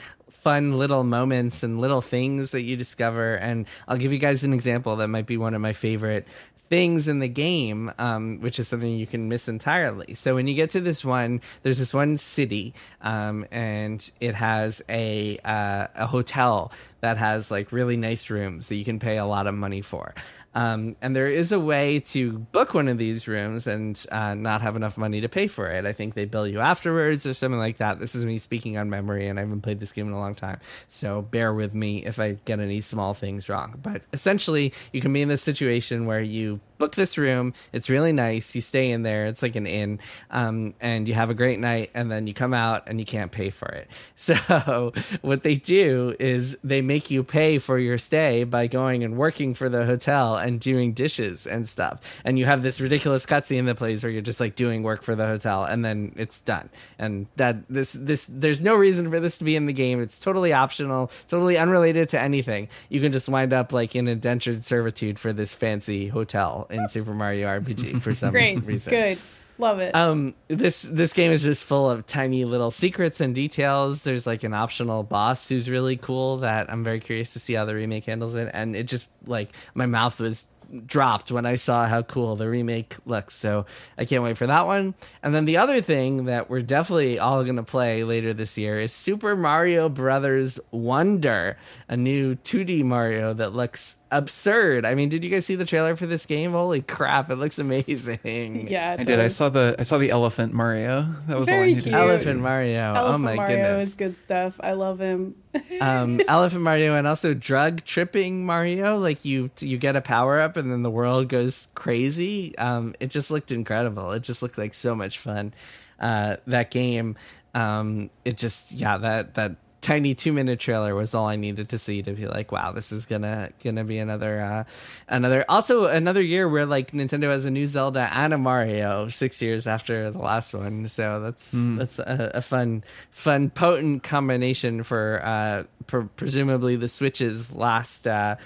fun 0.48 0.78
little 0.78 1.04
moments 1.04 1.62
and 1.62 1.78
little 1.78 2.00
things 2.00 2.52
that 2.52 2.62
you 2.62 2.74
discover. 2.74 3.34
And 3.34 3.66
I'll 3.86 3.98
give 3.98 4.14
you 4.14 4.18
guys 4.18 4.44
an 4.44 4.54
example 4.54 4.96
that 4.96 5.08
might 5.08 5.26
be 5.26 5.36
one 5.36 5.52
of 5.52 5.60
my 5.60 5.74
favorite 5.74 6.26
things 6.56 7.06
in 7.06 7.18
the 7.18 7.28
game, 7.28 7.92
um, 7.98 8.40
which 8.40 8.58
is 8.58 8.66
something 8.66 8.90
you 8.90 9.06
can 9.06 9.28
miss 9.28 9.46
entirely. 9.46 10.14
So 10.14 10.36
when 10.36 10.46
you 10.46 10.54
get 10.54 10.70
to 10.70 10.80
this 10.80 11.04
one, 11.04 11.42
there's 11.62 11.78
this 11.78 11.92
one 11.92 12.16
city, 12.16 12.72
um, 13.02 13.44
and 13.50 14.10
it 14.20 14.34
has 14.36 14.80
a 14.88 15.38
uh, 15.44 15.88
a 15.94 16.06
hotel 16.06 16.72
that 17.00 17.18
has 17.18 17.50
like 17.50 17.70
really 17.70 17.98
nice 17.98 18.30
rooms 18.30 18.68
that 18.68 18.76
you 18.76 18.86
can 18.86 18.98
pay 18.98 19.18
a 19.18 19.26
lot 19.26 19.46
of 19.46 19.54
money 19.54 19.82
for. 19.82 20.14
Um, 20.58 20.96
and 21.00 21.14
there 21.14 21.28
is 21.28 21.52
a 21.52 21.60
way 21.60 22.00
to 22.00 22.32
book 22.32 22.74
one 22.74 22.88
of 22.88 22.98
these 22.98 23.28
rooms 23.28 23.68
and 23.68 24.04
uh, 24.10 24.34
not 24.34 24.60
have 24.60 24.74
enough 24.74 24.98
money 24.98 25.20
to 25.20 25.28
pay 25.28 25.46
for 25.46 25.68
it. 25.68 25.86
I 25.86 25.92
think 25.92 26.14
they 26.14 26.24
bill 26.24 26.48
you 26.48 26.58
afterwards 26.58 27.24
or 27.28 27.34
something 27.34 27.60
like 27.60 27.76
that. 27.76 28.00
This 28.00 28.16
is 28.16 28.26
me 28.26 28.38
speaking 28.38 28.76
on 28.76 28.90
memory, 28.90 29.28
and 29.28 29.38
I 29.38 29.42
haven't 29.42 29.60
played 29.60 29.78
this 29.78 29.92
game 29.92 30.08
in 30.08 30.14
a 30.14 30.18
long 30.18 30.34
time. 30.34 30.58
So 30.88 31.22
bear 31.22 31.54
with 31.54 31.76
me 31.76 32.04
if 32.04 32.18
I 32.18 32.38
get 32.44 32.58
any 32.58 32.80
small 32.80 33.14
things 33.14 33.48
wrong. 33.48 33.78
But 33.80 34.02
essentially, 34.12 34.72
you 34.92 35.00
can 35.00 35.12
be 35.12 35.22
in 35.22 35.28
this 35.28 35.42
situation 35.42 36.06
where 36.06 36.22
you 36.22 36.58
book 36.78 36.94
this 36.94 37.18
room. 37.18 37.52
It's 37.72 37.90
really 37.90 38.12
nice. 38.12 38.54
You 38.54 38.60
stay 38.60 38.90
in 38.90 39.02
there. 39.02 39.26
It's 39.26 39.42
like 39.42 39.56
an 39.56 39.66
inn, 39.66 40.00
um, 40.30 40.74
and 40.80 41.06
you 41.08 41.14
have 41.14 41.30
a 41.30 41.34
great 41.34 41.58
night. 41.58 41.90
And 41.94 42.10
then 42.10 42.26
you 42.26 42.34
come 42.34 42.54
out 42.54 42.84
and 42.86 42.98
you 42.98 43.04
can't 43.04 43.32
pay 43.32 43.50
for 43.50 43.68
it. 43.68 43.88
So 44.28 44.92
what 45.22 45.42
they 45.42 45.54
do 45.54 46.14
is 46.18 46.56
they 46.62 46.82
make 46.82 47.10
you 47.10 47.24
pay 47.24 47.58
for 47.58 47.78
your 47.78 47.96
stay 47.96 48.44
by 48.44 48.66
going 48.66 49.02
and 49.02 49.16
working 49.16 49.54
for 49.54 49.70
the 49.70 49.86
hotel 49.86 50.36
and 50.36 50.60
doing 50.60 50.92
dishes 50.92 51.46
and 51.46 51.66
stuff. 51.66 52.20
And 52.24 52.38
you 52.38 52.44
have 52.44 52.62
this 52.62 52.78
ridiculous 52.78 53.24
cutscene 53.24 53.64
that 53.66 53.76
plays 53.76 54.02
where 54.02 54.12
you're 54.12 54.20
just 54.20 54.40
like 54.40 54.54
doing 54.54 54.82
work 54.82 55.02
for 55.02 55.14
the 55.14 55.26
hotel, 55.26 55.64
and 55.64 55.82
then 55.82 56.12
it's 56.16 56.40
done. 56.42 56.68
And 56.98 57.26
that 57.36 57.56
this 57.68 57.92
this 57.92 58.26
there's 58.28 58.62
no 58.62 58.74
reason 58.74 59.10
for 59.10 59.18
this 59.18 59.38
to 59.38 59.44
be 59.44 59.56
in 59.56 59.66
the 59.66 59.72
game. 59.72 60.02
It's 60.02 60.20
totally 60.20 60.52
optional, 60.52 61.10
totally 61.26 61.56
unrelated 61.56 62.10
to 62.10 62.20
anything. 62.20 62.68
You 62.90 63.00
can 63.00 63.12
just 63.12 63.28
wind 63.28 63.52
up 63.52 63.72
like 63.72 63.96
in 63.96 64.08
indentured 64.08 64.64
servitude 64.64 65.18
for 65.18 65.32
this 65.32 65.54
fancy 65.54 66.08
hotel 66.08 66.66
in 66.70 66.88
Super 66.88 67.14
Mario 67.14 67.48
RPG 67.48 68.00
for 68.02 68.14
some 68.14 68.30
Great. 68.30 68.64
reason. 68.64 68.90
Good. 68.90 69.18
Love 69.60 69.80
it. 69.80 69.92
Um, 69.94 70.34
this 70.46 70.82
this 70.82 71.12
game 71.12 71.32
is 71.32 71.42
just 71.42 71.64
full 71.64 71.90
of 71.90 72.06
tiny 72.06 72.44
little 72.44 72.70
secrets 72.70 73.20
and 73.20 73.34
details. 73.34 74.04
There's 74.04 74.24
like 74.24 74.44
an 74.44 74.54
optional 74.54 75.02
boss 75.02 75.48
who's 75.48 75.68
really 75.68 75.96
cool 75.96 76.38
that 76.38 76.70
I'm 76.70 76.84
very 76.84 77.00
curious 77.00 77.32
to 77.32 77.40
see 77.40 77.54
how 77.54 77.64
the 77.64 77.74
remake 77.74 78.04
handles 78.04 78.36
it. 78.36 78.48
And 78.54 78.76
it 78.76 78.84
just 78.84 79.08
like 79.26 79.50
my 79.74 79.86
mouth 79.86 80.20
was 80.20 80.46
dropped 80.86 81.32
when 81.32 81.46
I 81.46 81.54
saw 81.54 81.86
how 81.86 82.02
cool 82.02 82.36
the 82.36 82.48
remake 82.48 82.94
looks. 83.06 83.34
So 83.34 83.66
I 83.96 84.04
can't 84.04 84.22
wait 84.22 84.36
for 84.36 84.46
that 84.46 84.66
one. 84.66 84.94
And 85.22 85.34
then 85.34 85.44
the 85.44 85.56
other 85.56 85.80
thing 85.80 86.26
that 86.26 86.50
we're 86.50 86.62
definitely 86.62 87.18
all 87.18 87.42
going 87.42 87.56
to 87.56 87.62
play 87.62 88.04
later 88.04 88.34
this 88.34 88.58
year 88.58 88.78
is 88.78 88.92
Super 88.92 89.34
Mario 89.34 89.88
Brothers 89.88 90.60
Wonder, 90.70 91.56
a 91.88 91.96
new 91.96 92.36
2D 92.36 92.84
Mario 92.84 93.32
that 93.34 93.54
looks 93.54 93.96
absurd. 94.10 94.84
I 94.84 94.94
mean, 94.94 95.08
did 95.08 95.24
you 95.24 95.30
guys 95.30 95.46
see 95.46 95.54
the 95.54 95.64
trailer 95.64 95.96
for 95.96 96.06
this 96.06 96.26
game? 96.26 96.52
Holy 96.52 96.82
crap, 96.82 97.30
it 97.30 97.36
looks 97.36 97.58
amazing. 97.58 98.68
yeah, 98.70 98.96
I 98.98 99.02
did. 99.02 99.20
I 99.20 99.28
saw 99.28 99.48
the 99.48 99.76
I 99.78 99.82
saw 99.82 99.98
the 99.98 100.10
elephant 100.10 100.52
Mario. 100.52 101.06
That 101.26 101.38
was 101.38 101.48
all 101.48 101.56
I 101.56 101.66
needed. 101.66 101.84
cute. 101.84 101.84
to 101.84 101.90
see. 101.90 101.96
Elephant 101.96 102.40
Mario. 102.40 102.94
oh 102.96 103.18
my 103.18 103.36
Mario 103.36 103.56
goodness. 103.56 103.88
is 103.88 103.94
good 103.94 104.18
stuff. 104.18 104.58
I 104.60 104.72
love 104.72 104.98
him. 104.98 105.34
um, 105.80 106.20
Elephant 106.28 106.62
Mario 106.62 106.94
and 106.94 107.06
also 107.06 107.34
drug 107.34 107.84
tripping 107.84 108.46
Mario. 108.46 108.98
Like 108.98 109.24
you, 109.24 109.50
you 109.60 109.78
get 109.78 109.96
a 109.96 110.00
power 110.00 110.40
up 110.40 110.56
and 110.56 110.70
then 110.70 110.82
the 110.82 110.90
world 110.90 111.28
goes 111.28 111.68
crazy. 111.74 112.56
Um, 112.58 112.94
it 113.00 113.10
just 113.10 113.30
looked 113.30 113.52
incredible. 113.52 114.12
It 114.12 114.22
just 114.22 114.42
looked 114.42 114.58
like 114.58 114.74
so 114.74 114.94
much 114.94 115.18
fun. 115.18 115.54
Uh, 115.98 116.36
that 116.46 116.70
game. 116.70 117.16
Um, 117.54 118.10
it 118.24 118.36
just 118.36 118.74
yeah 118.74 118.98
that 118.98 119.34
that 119.34 119.56
tiny 119.88 120.14
two 120.14 120.34
minute 120.34 120.60
trailer 120.60 120.94
was 120.94 121.14
all 121.14 121.26
I 121.26 121.36
needed 121.36 121.70
to 121.70 121.78
see 121.78 122.02
to 122.02 122.12
be 122.12 122.26
like, 122.26 122.52
wow, 122.52 122.72
this 122.72 122.92
is 122.92 123.06
gonna 123.06 123.50
gonna 123.64 123.84
be 123.84 123.98
another 123.98 124.38
uh, 124.38 124.64
another 125.08 125.46
also 125.48 125.86
another 125.86 126.20
year 126.20 126.46
where 126.46 126.66
like 126.66 126.90
Nintendo 126.90 127.30
has 127.30 127.46
a 127.46 127.50
new 127.50 127.66
Zelda 127.66 128.10
and 128.12 128.34
a 128.34 128.38
Mario 128.38 129.08
six 129.08 129.40
years 129.40 129.66
after 129.66 130.10
the 130.10 130.18
last 130.18 130.52
one. 130.52 130.86
So 130.88 131.20
that's 131.20 131.52
that's 131.54 131.98
a, 131.98 132.32
a 132.34 132.42
fun 132.42 132.84
fun 133.10 133.48
potent 133.48 134.02
combination 134.02 134.82
for 134.82 135.22
uh, 135.24 135.64
pre- 135.86 136.04
presumably 136.16 136.76
the 136.76 136.88
Switch's 136.88 137.50
last. 137.50 138.06
Uh, 138.06 138.36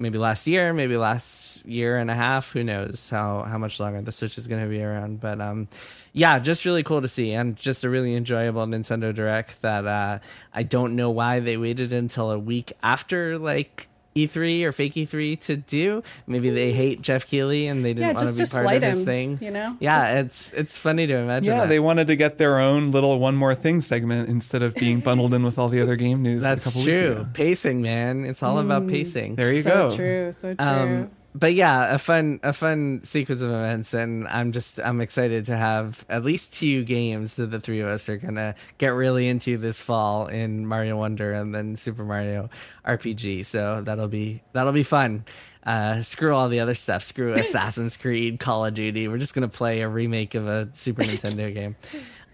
Maybe 0.00 0.16
last 0.16 0.46
year, 0.46 0.72
maybe 0.72 0.96
last 0.96 1.64
year 1.66 1.98
and 1.98 2.08
a 2.08 2.14
half. 2.14 2.52
Who 2.52 2.62
knows 2.62 3.08
how 3.10 3.42
how 3.42 3.58
much 3.58 3.80
longer 3.80 4.00
the 4.00 4.12
Switch 4.12 4.38
is 4.38 4.46
going 4.46 4.62
to 4.62 4.68
be 4.68 4.80
around? 4.80 5.20
But 5.20 5.40
um, 5.40 5.66
yeah, 6.12 6.38
just 6.38 6.64
really 6.64 6.84
cool 6.84 7.02
to 7.02 7.08
see, 7.08 7.32
and 7.32 7.56
just 7.56 7.82
a 7.82 7.90
really 7.90 8.14
enjoyable 8.14 8.64
Nintendo 8.66 9.12
Direct 9.12 9.60
that 9.62 9.86
uh, 9.86 10.20
I 10.54 10.62
don't 10.62 10.94
know 10.94 11.10
why 11.10 11.40
they 11.40 11.56
waited 11.56 11.92
until 11.92 12.30
a 12.30 12.38
week 12.38 12.72
after 12.80 13.38
like 13.38 13.87
E3 14.26 14.64
or 14.64 14.72
fake 14.72 14.94
E3 14.94 15.38
to 15.40 15.56
do. 15.56 16.02
Maybe 16.26 16.50
they 16.50 16.72
hate 16.72 17.02
Geoff 17.02 17.26
Keighley 17.26 17.66
and 17.68 17.84
they 17.84 17.94
didn't 17.94 18.08
Yeah, 18.08 18.14
want 18.14 18.28
to 18.28 18.34
be 18.34 18.44
to 18.44 18.50
part 18.50 18.64
of 18.64 18.68
slight 18.70 18.80
this 18.80 18.98
him, 18.98 19.04
thing. 19.04 19.38
you 19.40 19.50
know? 19.50 19.76
Yeah, 19.80 20.20
it's 20.20 20.52
it's 20.52 20.78
funny 20.78 21.06
to 21.06 21.16
imagine. 21.16 21.52
Yeah, 21.54 21.60
that. 21.62 21.68
they 21.68 21.78
wanted 21.80 22.06
to 22.08 22.16
get 22.16 22.38
their 22.38 22.58
own 22.58 22.90
little 22.90 23.18
one 23.18 23.36
more 23.36 23.54
thing 23.54 23.80
segment 23.80 24.28
instead 24.28 24.62
of 24.62 24.74
being 24.74 25.00
bundled 25.00 25.34
in 25.34 25.42
with 25.44 25.58
all 25.58 25.68
the 25.68 25.80
other 25.80 25.96
game 25.96 26.22
news. 26.22 26.40
a 26.42 26.44
That's 26.44 26.64
couple 26.64 26.80
Weeks 26.80 26.98
true. 26.98 27.12
ago. 27.12 27.26
Pacing, 27.34 27.82
man. 27.82 28.24
It's 28.24 28.42
all 28.42 28.58
about 28.58 28.88
pacing. 28.88 29.36
There 29.36 29.52
you 29.52 29.62
so 29.62 29.70
go. 29.90 29.96
true. 29.96 30.32
So 30.32 30.54
true. 30.54 30.66
Um, 30.66 31.10
but 31.38 31.54
yeah, 31.54 31.94
a 31.94 31.98
fun 31.98 32.40
a 32.42 32.52
fun 32.52 33.02
sequence 33.04 33.40
of 33.42 33.50
events, 33.50 33.94
and 33.94 34.26
I'm 34.26 34.50
just 34.50 34.80
I'm 34.80 35.00
excited 35.00 35.44
to 35.46 35.56
have 35.56 36.04
at 36.08 36.24
least 36.24 36.54
two 36.54 36.82
games 36.82 37.36
that 37.36 37.50
the 37.50 37.60
three 37.60 37.80
of 37.80 37.88
us 37.88 38.08
are 38.08 38.16
gonna 38.16 38.56
get 38.78 38.88
really 38.88 39.28
into 39.28 39.56
this 39.56 39.80
fall 39.80 40.26
in 40.26 40.66
Mario 40.66 40.96
Wonder 40.96 41.32
and 41.32 41.54
then 41.54 41.76
Super 41.76 42.04
Mario 42.04 42.50
RPG. 42.84 43.46
So 43.46 43.82
that'll 43.82 44.08
be 44.08 44.42
that'll 44.52 44.72
be 44.72 44.82
fun. 44.82 45.24
Uh, 45.64 46.02
screw 46.02 46.34
all 46.34 46.48
the 46.48 46.60
other 46.60 46.74
stuff. 46.74 47.04
Screw 47.04 47.32
Assassin's 47.34 47.96
Creed, 47.96 48.40
Call 48.40 48.66
of 48.66 48.74
Duty. 48.74 49.06
We're 49.06 49.18
just 49.18 49.34
gonna 49.34 49.48
play 49.48 49.82
a 49.82 49.88
remake 49.88 50.34
of 50.34 50.48
a 50.48 50.68
Super 50.74 51.02
Nintendo 51.04 51.54
game. 51.54 51.76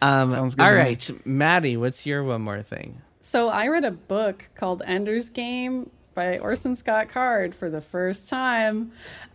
Um, 0.00 0.30
Sounds 0.30 0.54
good 0.54 0.62
all 0.62 0.94
to 0.96 1.12
me. 1.12 1.20
Maddy, 1.26 1.76
what's 1.76 2.06
your 2.06 2.24
one 2.24 2.40
more 2.40 2.62
thing? 2.62 3.02
So 3.20 3.48
I 3.48 3.68
read 3.68 3.84
a 3.84 3.90
book 3.90 4.48
called 4.54 4.82
Ender's 4.86 5.30
Game 5.30 5.90
by 6.14 6.38
Orson 6.38 6.76
Scott 6.76 7.08
Card 7.08 7.54
for 7.54 7.70
the 7.70 7.80
first 7.80 8.28
time. 8.28 8.92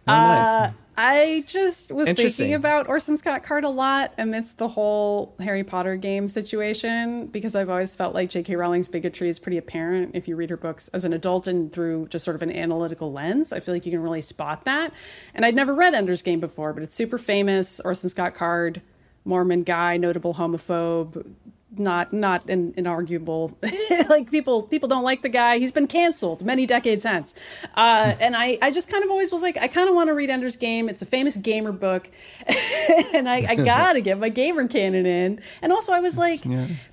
Oh, 0.08 0.14
nice. 0.14 0.48
Uh, 0.48 0.72
I 1.02 1.46
just 1.48 1.94
was 1.94 2.10
thinking 2.10 2.54
about 2.54 2.90
Orson 2.90 3.16
Scott 3.16 3.42
Card 3.44 3.64
a 3.64 3.70
lot 3.70 4.14
amidst 4.18 4.58
the 4.58 4.68
whole 4.68 5.34
Harry 5.40 5.64
Potter 5.64 5.96
game 5.96 6.28
situation 6.28 7.28
because 7.28 7.56
I've 7.56 7.70
always 7.70 7.96
felt 7.96 8.14
like 8.14 8.30
J.K. 8.30 8.58
Rowling's 8.58 8.90
bigotry 8.90 9.30
is 9.30 9.40
pretty 9.40 9.58
apparent 9.58 10.14
if 10.14 10.28
you 10.28 10.36
read 10.36 10.50
her 10.50 10.58
books 10.58 10.90
as 10.90 11.06
an 11.06 11.14
adult 11.14 11.48
and 11.48 11.72
through 11.72 12.10
just 12.10 12.26
sort 12.26 12.36
of 12.36 12.42
an 12.42 12.52
analytical 12.52 13.14
lens. 13.14 13.54
I 13.54 13.62
feel 13.62 13.74
like 13.74 13.86
you 13.86 13.94
can 13.94 14.02
really 14.02 14.22
spot 14.22 14.66
that. 14.66 14.92
And 15.34 15.46
I'd 15.46 15.56
never 15.56 15.74
read 15.74 15.94
Ender's 15.94 16.22
Game 16.22 16.42
before, 16.42 16.74
but 16.74 16.84
it's 16.84 16.96
super 16.96 17.18
famous. 17.18 17.80
Orson 17.80 18.10
Scott 18.10 18.36
Card, 18.36 18.82
Mormon 19.24 19.64
guy, 19.64 19.96
notable 19.96 20.34
homophobe, 20.34 21.34
not 21.78 22.12
not 22.12 22.50
an 22.50 22.74
inarguable 22.74 23.54
like 24.10 24.32
people 24.32 24.64
people 24.64 24.90
don't 24.90 25.04
like 25.04 25.22
the 25.22 25.30
guy. 25.30 25.60
He's 25.60 25.72
been 25.72 25.88
canceled 25.88 26.44
many 26.44 26.66
decades 26.66 27.04
hence. 27.04 27.36
Uh 27.76 28.16
and 28.20 28.36
i 28.36 28.58
i 28.62 28.72
just 28.72 28.90
kind 28.90 29.04
of 29.04 29.10
always 29.10 29.32
was 29.32 29.42
like 29.42 29.58
i 29.58 29.68
kind 29.68 29.88
of 29.88 29.96
want 29.96 30.08
to 30.10 30.14
read 30.14 30.30
ender's 30.30 30.58
game. 30.58 30.90
It's 30.90 31.02
a 31.02 31.06
famous 31.06 31.38
gamer 31.38 31.72
book. 31.72 32.10
And 33.14 33.30
i 33.30 33.46
i 33.50 33.56
gotta 33.74 34.02
get 34.02 34.20
my 34.20 34.30
gamer 34.30 34.68
canon 34.68 35.06
in. 35.06 35.42
And 35.62 35.72
also 35.72 35.94
i 35.94 36.00
was 36.00 36.18
like 36.18 36.42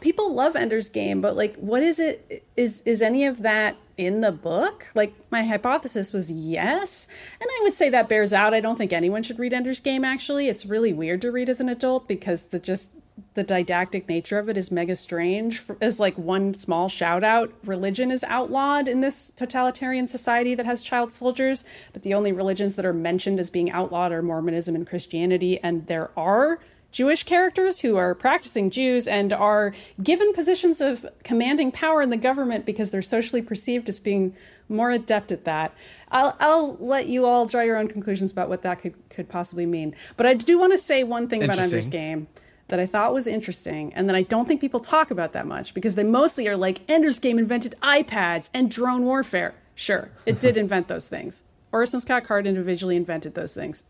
people 0.01 0.35
love 0.35 0.57
ender's 0.57 0.89
game 0.89 1.21
but 1.21 1.37
like 1.37 1.57
what 1.57 1.83
is 1.83 1.99
it 1.99 2.45
is 2.57 2.83
is 2.83 3.03
any 3.03 3.25
of 3.25 3.43
that 3.43 3.77
in 3.97 4.21
the 4.21 4.33
book? 4.33 4.87
Like 4.95 5.15
my 5.31 5.43
hypothesis 5.45 6.13
was 6.13 6.31
yes, 6.31 7.07
and 7.41 7.49
I 7.51 7.61
would 7.63 7.73
say 7.73 7.89
that 7.91 8.09
bears 8.09 8.33
out. 8.33 8.55
I 8.55 8.61
don't 8.61 8.77
think 8.77 8.93
anyone 8.93 9.23
should 9.23 9.39
read 9.39 9.53
Ender's 9.53 9.81
Game. 9.81 10.05
Actually, 10.05 10.49
it's 10.49 10.67
really 10.67 10.93
weird 10.93 11.23
to 11.23 11.33
read 11.33 11.49
as 11.49 11.61
an 11.61 11.69
adult 11.69 12.07
because 12.07 12.45
the 12.45 12.59
just 12.59 12.93
the 13.35 13.43
didactic 13.43 14.09
nature 14.09 14.39
of 14.39 14.49
it 14.49 14.57
is 14.57 14.71
mega 14.71 14.95
strange. 14.95 15.63
As 15.81 15.99
like 15.99 16.19
one 16.19 16.55
small 16.55 16.89
shout 16.89 17.25
out, 17.25 17.53
religion 17.65 18.11
is 18.11 18.25
outlawed 18.25 18.89
in 18.89 19.01
this 19.01 19.31
totalitarian 19.31 20.07
society 20.07 20.55
that 20.55 20.67
has 20.67 20.83
child 20.83 21.13
soldiers, 21.13 21.65
but 21.93 22.03
the 22.03 22.15
only 22.15 22.33
religions 22.33 22.77
that 22.77 22.85
are 22.85 22.93
mentioned 22.93 23.41
as 23.41 23.49
being 23.49 23.71
outlawed 23.71 24.13
are 24.13 24.23
Mormonism 24.23 24.75
and 24.75 24.87
Christianity, 24.87 25.59
and 25.63 25.87
there 25.87 26.11
are 26.17 26.61
Jewish 26.93 27.25
characters 27.25 27.81
who 27.81 27.97
are 27.97 28.15
practicing 28.15 28.71
Jews 28.71 29.07
and 29.07 29.33
are 29.33 29.75
given 30.03 30.33
positions 30.33 30.81
of 30.81 31.07
commanding 31.25 31.71
power 31.73 32.01
in 32.01 32.11
the 32.11 32.17
government 32.17 32.65
because 32.65 32.91
they're 32.91 33.03
socially 33.03 33.43
perceived 33.43 33.89
as 33.89 34.01
being 34.01 34.35
more 34.69 34.91
adept 34.91 35.31
at 35.31 35.45
that. 35.45 35.75
I'll, 36.11 36.37
I'll 36.41 36.77
let 36.77 37.07
you 37.07 37.27
all 37.27 37.47
draw 37.47 37.61
your 37.61 37.77
own 37.77 37.89
conclusions 37.89 38.33
about 38.33 38.49
what 38.49 38.63
that 38.63 38.81
could, 38.81 38.95
could 39.11 39.29
possibly 39.29 39.67
mean. 39.67 39.95
But 40.17 40.27
I 40.27 40.35
do 40.35 40.59
want 40.59 40.73
to 40.73 40.79
say 40.79 41.03
one 41.03 41.29
thing 41.29 41.43
about 41.43 41.59
Ender's 41.59 41.89
Game 41.89 42.29
that 42.69 42.81
I 42.81 42.87
thought 42.87 43.15
was 43.15 43.27
interesting 43.27 43.93
and 43.95 44.09
that 44.09 44.17
I 44.17 44.23
don't 44.23 44.47
think 44.47 44.61
people 44.61 44.81
talk 44.81 45.11
about 45.11 45.33
that 45.33 45.47
much 45.47 45.73
because 45.75 45.95
they 45.95 46.03
mostly 46.03 46.49
are 46.49 46.57
like 46.57 46.81
Ender's 46.89 47.19
Game 47.19 47.39
invented 47.39 47.75
iPads 47.83 48.51
and 48.53 48.71
drone 48.71 49.05
warfare. 49.05 49.55
Sure, 49.75 50.11
it 50.25 50.41
did 50.41 50.57
invent 50.57 50.89
those 50.89 51.09
things. 51.09 51.43
Orson 51.73 52.01
Scott 52.01 52.25
Card 52.25 52.47
individually 52.47 52.97
invented 52.97 53.35
those 53.35 53.55
things 53.55 53.85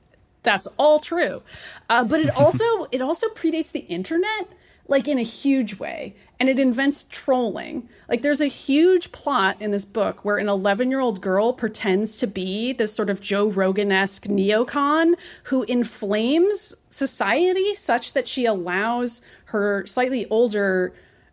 that's 0.46 0.68
all 0.78 1.00
true 1.00 1.42
uh, 1.90 2.04
but 2.04 2.20
it 2.20 2.30
also 2.36 2.86
it 2.90 3.02
also 3.02 3.26
predates 3.30 3.72
the 3.72 3.80
internet 3.80 4.48
like 4.88 5.08
in 5.08 5.18
a 5.18 5.22
huge 5.22 5.78
way. 5.78 6.14
And 6.38 6.48
it 6.48 6.58
invents 6.58 7.04
trolling. 7.08 7.88
Like 8.08 8.22
there's 8.22 8.40
a 8.40 8.46
huge 8.46 9.10
plot 9.10 9.56
in 9.60 9.70
this 9.70 9.84
book 9.84 10.24
where 10.24 10.36
an 10.36 10.48
11 10.48 10.90
year 10.90 11.00
old 11.00 11.20
girl 11.20 11.52
pretends 11.52 12.16
to 12.16 12.26
be 12.26 12.72
this 12.72 12.92
sort 12.92 13.10
of 13.10 13.20
Joe 13.20 13.48
Rogan 13.48 13.90
esque 13.90 14.24
neocon 14.24 15.14
who 15.44 15.62
inflames 15.64 16.74
society 16.90 17.74
such 17.74 18.12
that 18.12 18.28
she 18.28 18.44
allows 18.44 19.22
her 19.46 19.86
slightly 19.86 20.28
older 20.28 20.92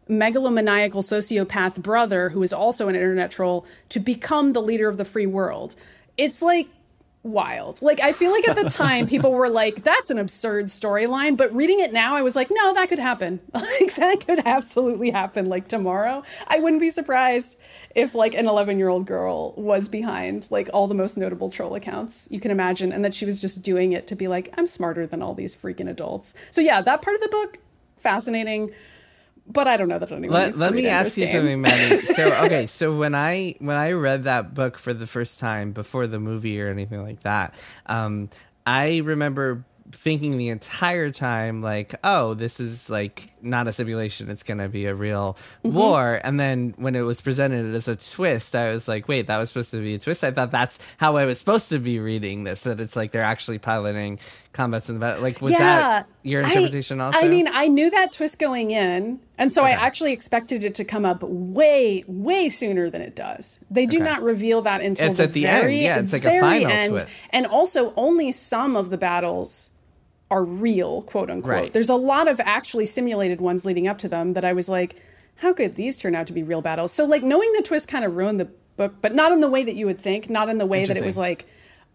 megalomaniacal 0.10 1.02
sociopath 1.02 1.82
brother, 1.82 2.30
who 2.30 2.44
is 2.44 2.54
also 2.54 2.88
an 2.88 2.96
internet 2.96 3.32
troll, 3.32 3.66
to 3.90 4.00
become 4.00 4.54
the 4.54 4.62
leader 4.62 4.90
of 4.90 4.98
the 4.98 5.06
free 5.06 5.26
world. 5.26 5.76
It's 6.18 6.42
like 6.42 6.70
wild. 7.24 7.82
Like 7.82 8.02
I 8.02 8.12
feel 8.12 8.32
like 8.32 8.48
at 8.48 8.56
the 8.56 8.70
time 8.70 9.08
people 9.08 9.32
were 9.32 9.50
like, 9.50 9.84
"That's 9.84 10.10
an 10.10 10.18
absurd 10.20 10.66
storyline," 10.66 11.38
but 11.38 11.54
reading 11.56 11.80
it 11.80 11.94
now, 11.94 12.16
I 12.16 12.22
was 12.22 12.36
like, 12.36 12.50
"No, 12.52 12.74
that 12.74 12.90
could 12.90 13.00
happen. 13.00 13.40
Like 13.64 13.96
that 13.96 14.26
could 14.26 14.46
absolutely 14.46 15.10
happen. 15.10 15.48
Like 15.48 15.68
tomorrow, 15.68 16.24
I 16.48 16.60
wouldn't 16.60 16.82
be 16.82 16.90
surprised 16.90 17.58
if 17.96 18.14
like 18.14 18.34
an 18.36 18.48
11 18.48 18.78
year 18.78 18.90
old 18.90 19.08
girl 19.08 19.54
was 19.56 19.88
behind 19.88 20.48
like 20.52 20.70
all 20.74 20.88
the 20.88 20.94
most 20.94 21.18
notable 21.18 21.50
troll 21.50 21.76
accounts 21.76 22.28
you 22.30 22.40
can 22.40 22.52
imagine, 22.52 22.92
and 22.92 23.04
that 23.06 23.16
she 23.16 23.26
was 23.26 23.40
just 23.40 23.64
doing 23.64 23.94
it 23.94 24.06
to 24.08 24.16
be 24.16 24.28
like, 24.28 24.54
I'm 24.58 24.68
smarter 24.68 25.08
than 25.08 25.22
all 25.22 25.34
these 25.34 25.56
freaking 25.56 25.90
adults. 25.90 26.36
So 26.52 26.62
yeah, 26.62 26.82
that 26.82 27.02
part 27.02 27.16
of 27.16 27.22
the 27.22 27.30
book 27.30 27.60
fascinating." 27.98 28.72
But 29.46 29.68
I 29.68 29.76
don't 29.78 29.90
know 29.90 30.00
that 30.00 30.12
anyone. 30.12 30.34
Let, 30.34 30.58
let 30.58 30.74
me 30.74 30.88
ask 30.88 31.18
you 31.18 31.28
something, 31.28 31.62
Maddy. 31.62 31.98
So 32.14 32.34
okay, 32.46 32.68
so 32.68 32.96
when 32.96 33.14
I 33.16 33.56
when 33.60 33.76
I 33.76 33.92
read 33.92 34.24
that 34.24 34.54
book 34.54 34.78
for 34.78 34.94
the 34.94 35.08
first 35.08 35.40
time 35.40 35.72
before 35.74 36.08
the 36.08 36.20
movie 36.20 36.62
or 36.62 36.70
anything 36.70 37.04
like 37.04 37.22
that, 37.24 37.54
um, 37.86 38.30
I 38.66 39.00
remember 39.00 39.66
thinking 39.92 40.38
the 40.38 40.50
entire 40.50 41.12
time 41.12 41.62
like, 41.62 41.94
oh, 42.04 42.34
this 42.34 42.60
is 42.60 42.90
like 42.90 43.30
not 43.42 43.68
a 43.68 43.74
simulation; 43.74 44.30
it's 44.30 44.44
going 44.44 44.58
to 44.60 44.70
be 44.70 44.86
a 44.86 44.96
real 44.96 45.38
Mm-hmm. 45.66 45.76
war. 45.78 46.22
And 46.24 46.40
then 46.40 46.74
when 46.78 46.96
it 46.96 47.02
was 47.02 47.20
presented 47.22 47.76
as 47.76 47.88
a 47.88 47.96
twist, 47.96 48.56
I 48.56 48.72
was 48.72 48.88
like, 48.88 49.08
wait, 49.08 49.28
that 49.28 49.38
was 49.38 49.50
supposed 49.50 49.72
to 49.72 49.82
be 49.82 49.96
a 49.96 50.00
twist. 50.00 50.24
I 50.24 50.32
thought 50.32 50.52
that's 50.52 50.80
how 50.98 51.18
I 51.18 51.26
was 51.26 51.38
supposed 51.38 51.70
to 51.70 51.80
be 51.80 52.00
reading 52.00 52.44
this. 52.46 52.62
That 52.62 52.80
it's 52.80 52.96
like 52.96 53.12
they're 53.12 53.24
actually 53.24 53.60
piloting 53.60 54.20
combats 54.54 54.88
in 54.88 54.96
the 54.96 55.00
battle. 55.00 55.22
Like, 55.22 55.42
was 55.42 55.52
that 55.54 56.06
your 56.22 56.44
I- 56.44 56.48
interpretation? 56.48 57.02
also, 57.02 57.20
I 57.20 57.28
mean, 57.28 57.48
I 57.52 57.68
knew 57.68 57.90
that 57.90 58.14
twist 58.14 58.40
going 58.40 58.72
in, 58.72 59.20
and 59.38 59.52
so 59.52 59.64
I 59.64 59.72
actually 59.72 60.14
expected 60.14 60.64
it 60.64 60.76
to 60.76 60.86
come 60.86 61.06
up 61.06 61.24
way, 61.24 62.04
way 62.08 62.50
sooner 62.50 62.90
than 62.90 63.02
it 63.02 63.16
does. 63.16 63.60
They 63.70 63.86
do 63.86 63.98
Okay. 63.98 64.06
not 64.06 64.22
reveal 64.22 64.62
that 64.62 64.82
until 64.82 65.10
It's 65.10 65.18
the 65.18 65.24
at 65.24 65.34
the 65.34 65.48
end. 65.48 65.62
very, 65.62 65.84
Yeah, 65.84 66.00
it's 66.00 66.14
like 66.14 66.24
a 66.26 66.40
final 66.40 66.72
end. 66.72 66.92
twist. 66.92 67.26
And 67.34 67.46
also, 67.48 67.94
only 67.98 68.32
some 68.32 68.76
of 68.76 68.90
the 68.92 68.98
battles 68.98 69.72
are 70.32 70.44
real, 70.44 71.02
quote 71.02 71.30
unquote. 71.30 71.54
Right. 71.54 71.74
There's 71.74 71.90
a 71.90 71.96
lot 71.96 72.28
of 72.28 72.40
actually 72.44 72.86
simulated 72.86 73.42
ones 73.42 73.66
leading 73.66 73.88
up 73.88 73.98
to 74.00 74.08
them 74.08 74.34
that 74.34 74.46
I 74.46 74.54
was 74.54 74.70
like, 74.70 74.96
how 75.38 75.52
could 75.54 75.76
these 75.76 75.98
turn 75.98 76.16
out 76.16 76.28
to 76.28 76.34
be 76.34 76.44
real 76.44 76.62
battles? 76.62 76.92
So, 76.92 77.06
like, 77.06 77.24
knowing 77.24 77.52
the 77.54 77.62
twist 77.64 77.88
kind 77.88 78.06
of 78.06 78.16
ruined 78.16 78.40
the 78.40 78.48
book, 78.78 78.96
but 79.02 79.14
not 79.14 79.32
in 79.32 79.42
the 79.42 79.50
way 79.50 79.64
that 79.64 79.76
you 79.76 79.86
would 79.88 80.00
think, 80.00 80.30
not 80.30 80.48
in 80.50 80.58
the 80.60 80.66
way 80.66 80.86
that 80.86 80.96
it 80.96 81.04
was 81.06 81.18
like, 81.18 81.46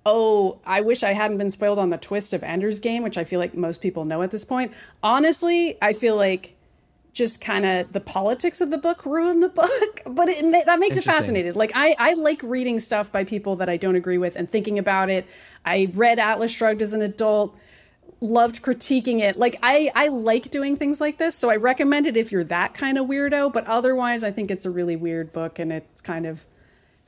oh, 0.08 0.58
I 0.64 0.80
wish 0.80 1.02
I 1.02 1.12
hadn't 1.12 1.36
been 1.36 1.50
spoiled 1.50 1.78
on 1.78 1.90
the 1.90 1.98
twist 1.98 2.32
of 2.32 2.42
Ender's 2.42 2.80
Game, 2.80 3.02
which 3.02 3.18
I 3.18 3.24
feel 3.24 3.38
like 3.38 3.54
most 3.54 3.82
people 3.82 4.06
know 4.06 4.22
at 4.22 4.30
this 4.30 4.44
point. 4.44 4.72
Honestly, 5.02 5.76
I 5.82 5.92
feel 5.92 6.16
like 6.16 6.56
just 7.12 7.40
kind 7.40 7.66
of 7.66 7.92
the 7.92 8.00
politics 8.00 8.60
of 8.60 8.70
the 8.70 8.78
book 8.78 9.04
ruin 9.04 9.40
the 9.40 9.48
book, 9.62 10.00
but 10.06 10.28
it, 10.30 10.50
that 10.64 10.78
makes 10.78 10.96
it 10.96 11.04
fascinating. 11.04 11.52
Like 11.52 11.72
I, 11.74 11.94
I 11.98 12.14
like 12.14 12.42
reading 12.42 12.80
stuff 12.80 13.12
by 13.12 13.24
people 13.24 13.56
that 13.56 13.68
I 13.68 13.76
don't 13.76 13.96
agree 13.96 14.18
with 14.18 14.34
and 14.34 14.48
thinking 14.48 14.78
about 14.78 15.10
it. 15.10 15.26
I 15.64 15.90
read 15.92 16.18
Atlas 16.18 16.50
Shrugged 16.50 16.80
as 16.80 16.94
an 16.94 17.02
adult, 17.02 17.54
loved 18.22 18.62
critiquing 18.62 19.20
it. 19.20 19.38
Like 19.38 19.58
I, 19.62 19.90
I 19.94 20.08
like 20.08 20.50
doing 20.50 20.76
things 20.76 21.02
like 21.02 21.18
this, 21.18 21.34
so 21.34 21.50
I 21.50 21.56
recommend 21.56 22.06
it 22.06 22.16
if 22.16 22.32
you're 22.32 22.44
that 22.44 22.72
kind 22.72 22.96
of 22.96 23.06
weirdo. 23.06 23.52
But 23.52 23.66
otherwise, 23.66 24.24
I 24.24 24.30
think 24.30 24.50
it's 24.50 24.64
a 24.64 24.70
really 24.70 24.96
weird 24.96 25.34
book, 25.34 25.58
and 25.58 25.70
it's 25.70 26.00
kind 26.00 26.24
of, 26.24 26.46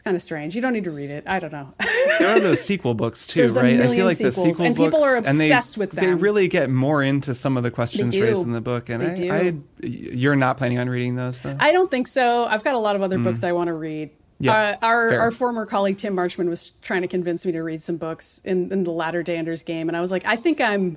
it's 0.00 0.04
kind 0.04 0.16
of 0.16 0.22
strange. 0.22 0.56
You 0.56 0.62
don't 0.62 0.72
need 0.72 0.84
to 0.84 0.90
read 0.90 1.10
it. 1.10 1.24
I 1.26 1.38
don't 1.38 1.52
know. 1.52 1.74
there 2.18 2.34
are 2.34 2.40
those 2.40 2.60
sequel 2.64 2.94
books 2.94 3.26
too, 3.26 3.40
There's 3.40 3.56
right? 3.56 3.78
I 3.78 3.94
feel 3.94 4.06
like 4.06 4.16
sequels, 4.16 4.36
the 4.36 4.42
sequel 4.44 4.64
and 4.64 4.74
people 4.74 4.90
books, 4.92 5.02
are 5.02 5.16
and 5.16 5.38
they, 5.38 5.48
obsessed 5.48 5.76
with 5.76 5.90
They 5.90 6.14
really 6.14 6.48
get 6.48 6.70
more 6.70 7.02
into 7.02 7.34
some 7.34 7.58
of 7.58 7.64
the 7.64 7.70
questions 7.70 8.18
raised 8.18 8.40
in 8.40 8.52
the 8.52 8.62
book, 8.62 8.88
and 8.88 9.02
I. 9.02 9.36
I, 9.36 9.54
you're 9.82 10.36
not 10.36 10.56
planning 10.56 10.78
on 10.78 10.88
reading 10.88 11.16
those 11.16 11.40
though. 11.40 11.54
I 11.60 11.72
don't 11.72 11.90
think 11.90 12.06
so. 12.08 12.46
I've 12.46 12.64
got 12.64 12.76
a 12.76 12.78
lot 12.78 12.96
of 12.96 13.02
other 13.02 13.18
books 13.18 13.44
I 13.44 13.52
want 13.52 13.68
to 13.68 13.74
read. 13.74 14.08
Mm. 14.08 14.14
Yeah, 14.38 14.52
uh, 14.54 14.76
our 14.86 15.10
fair. 15.10 15.20
our 15.20 15.30
former 15.30 15.66
colleague 15.66 15.98
Tim 15.98 16.16
Marchman 16.16 16.48
was 16.48 16.68
trying 16.80 17.02
to 17.02 17.08
convince 17.08 17.44
me 17.44 17.52
to 17.52 17.60
read 17.60 17.82
some 17.82 17.98
books 17.98 18.40
in, 18.42 18.72
in 18.72 18.84
the 18.84 18.92
latter 18.92 19.22
day 19.22 19.36
Ender's 19.36 19.62
Game, 19.62 19.88
and 19.88 19.96
I 19.98 20.00
was 20.00 20.10
like, 20.10 20.24
I 20.24 20.36
think 20.36 20.62
I'm, 20.62 20.96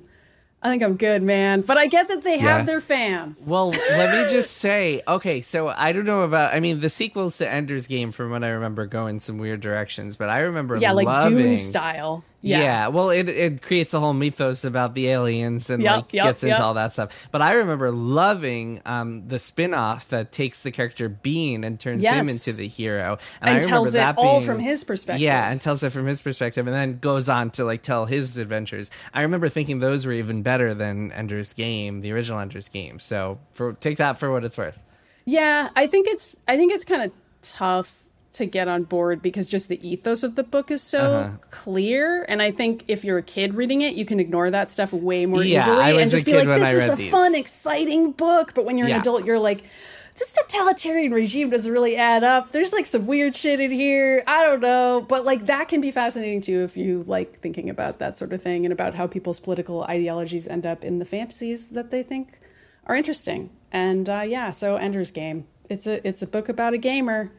I 0.63 0.69
think 0.69 0.81
I'm 0.81 0.95
good, 0.95 1.21
man. 1.21 1.61
But 1.61 1.77
I 1.77 1.87
get 1.87 2.07
that 2.07 2.23
they 2.23 2.35
Yeah. 2.37 2.57
have 2.57 2.65
their 2.65 2.79
fans. 2.79 3.45
Well, 3.49 3.71
let 3.71 4.11
me 4.25 4.31
just 4.31 4.55
say, 4.57 5.01
okay, 5.05 5.41
so 5.41 5.67
I 5.67 5.91
don't 5.91 6.05
know 6.05 6.21
about. 6.21 6.53
I 6.53 6.61
mean, 6.61 6.79
the 6.79 6.89
sequels 6.89 7.37
to 7.39 7.49
Ender's 7.51 7.85
Game, 7.85 8.13
from 8.13 8.31
what 8.31 8.43
I 8.45 8.49
remember, 8.51 8.85
go 8.85 9.07
in 9.07 9.19
some 9.19 9.37
weird 9.37 9.59
directions. 9.59 10.15
But 10.15 10.29
I 10.29 10.39
remember, 10.39 10.77
yeah, 10.77 10.93
like 10.93 11.05
loving, 11.05 11.37
Dune 11.37 11.57
style. 11.59 12.23
Yeah. 12.45 12.59
Yeah. 12.59 12.87
well, 12.89 13.09
it 13.09 13.29
it 13.29 13.61
creates 13.61 13.93
a 13.93 14.01
whole 14.01 14.13
mythos 14.13 14.65
about 14.65 14.95
the 14.95 15.07
aliens 15.07 15.69
and 15.69 15.81
Yep, 15.81 15.95
like 15.95 16.13
yep, 16.13 16.23
gets 16.25 16.43
into 16.43 16.55
yep. 16.55 16.59
all 16.61 16.73
that 16.73 16.91
stuff. 16.91 17.27
But 17.31 17.41
I 17.41 17.53
remember 17.53 17.89
loving 17.89 18.81
um, 18.85 19.27
the 19.29 19.39
spin-off 19.39 20.09
that 20.09 20.33
takes 20.33 20.61
the 20.61 20.69
character 20.71 21.07
Bean 21.07 21.63
and 21.63 21.79
turns 21.79 22.03
him 22.03 22.27
into 22.27 22.51
the 22.51 22.67
hero, 22.67 23.17
And 23.39 23.49
I 23.49 23.53
remember 23.53 23.67
tells 23.69 23.89
it 23.89 23.97
that 23.99 24.17
all 24.17 24.39
being- 24.39 24.45
from 24.45 24.59
his 24.59 24.83
perspective. 24.83 25.21
Yeah, 25.21 25.49
and 25.49 25.61
tells 25.61 25.81
it 25.83 25.91
from 25.91 26.05
his 26.05 26.21
perspective, 26.21 26.67
and 26.67 26.75
then 26.75 26.99
goes 26.99 27.29
on 27.29 27.49
to 27.51 27.63
like 27.63 27.81
tell 27.81 28.05
his 28.07 28.37
adventures. 28.37 28.91
I 29.13 29.21
remember 29.21 29.47
thinking 29.47 29.79
those 29.79 30.05
were 30.05 30.11
even 30.11 30.41
better 30.43 30.73
than 30.73 31.13
Ender's 31.13 31.53
Game, 31.53 32.01
the 32.01 32.11
original 32.11 32.39
Ender's 32.41 32.67
Game. 32.67 32.99
So 32.99 33.39
for 33.53 33.71
take 33.73 33.97
that 33.99 34.17
for 34.17 34.29
what 34.31 34.43
it's 34.43 34.57
worth. 34.57 34.77
Yeah, 35.23 35.69
I 35.77 35.87
think 35.87 36.07
it's 36.07 36.35
I 36.45 36.57
think 36.57 36.73
it's 36.73 36.83
kind 36.83 37.03
of 37.03 37.11
tough 37.41 38.02
to 38.33 38.45
get 38.45 38.67
on 38.67 38.83
board 38.83 39.21
because 39.21 39.47
just 39.47 39.67
the 39.69 39.87
ethos 39.87 40.23
of 40.23 40.35
the 40.35 40.43
book 40.43 40.71
is 40.71 40.81
so 40.81 41.13
Uh-huh. 41.15 41.37
clear 41.51 42.23
and 42.27 42.41
I 42.41 42.51
think 42.51 42.83
if 42.87 43.03
you're 43.03 43.17
a 43.19 43.23
kid 43.23 43.55
reading 43.55 43.81
it, 43.81 43.93
you 43.95 44.05
can 44.05 44.19
ignore 44.19 44.49
that 44.51 44.69
stuff 44.69 44.91
way 44.93 45.25
more 45.25 45.43
Yeah, 45.43 45.61
easily 45.61 45.77
I 45.83 45.93
was 45.93 46.01
and 46.03 46.07
a 46.13 46.15
just 46.15 46.25
be 46.25 46.33
like 46.33 46.59
this 46.59 46.83
is 46.83 46.89
a 46.89 46.95
these. 46.95 47.11
fun 47.11 47.35
exciting 47.35 48.11
book, 48.11 48.53
but 48.55 48.65
when 48.65 48.77
you're 48.77 48.87
Yeah. 48.87 48.95
an 48.95 49.01
adult 49.01 49.25
you're 49.25 49.39
like 49.39 49.63
this 50.15 50.33
totalitarian 50.33 51.11
regime 51.11 51.49
doesn't 51.49 51.71
really 51.71 51.95
add 51.95 52.23
up. 52.23 52.51
There's 52.51 52.71
like 52.71 52.85
some 52.85 53.07
weird 53.07 53.35
shit 53.35 53.59
in 53.59 53.71
here. 53.71 54.23
I 54.27 54.43
don't 54.45 54.61
know. 54.61 55.03
But 55.09 55.25
like 55.25 55.47
that 55.47 55.69
can 55.69 55.81
be 55.81 55.89
fascinating 55.91 56.41
too 56.41 56.61
if 56.63 56.77
you 56.77 57.03
like 57.07 57.39
thinking 57.39 57.67
about 57.67 57.97
that 57.97 58.15
sort 58.15 58.31
of 58.31 58.39
thing 58.39 58.63
and 58.63 58.71
about 58.71 58.93
how 58.93 59.07
people's 59.07 59.39
political 59.39 59.83
ideologies 59.85 60.47
end 60.47 60.67
up 60.67 60.83
in 60.83 60.99
the 60.99 61.05
fantasies 61.05 61.69
that 61.69 61.89
they 61.89 62.03
think 62.03 62.39
are 62.85 62.95
interesting. 62.95 63.49
And 63.71 64.07
uh, 64.07 64.21
yeah, 64.21 64.51
so 64.51 64.75
Ender's 64.75 65.09
Game. 65.09 65.45
It's 65.67 65.87
a 65.87 66.07
it's 66.07 66.21
a 66.21 66.27
book 66.27 66.47
about 66.47 66.73
a 66.75 66.77
gamer 66.77 67.31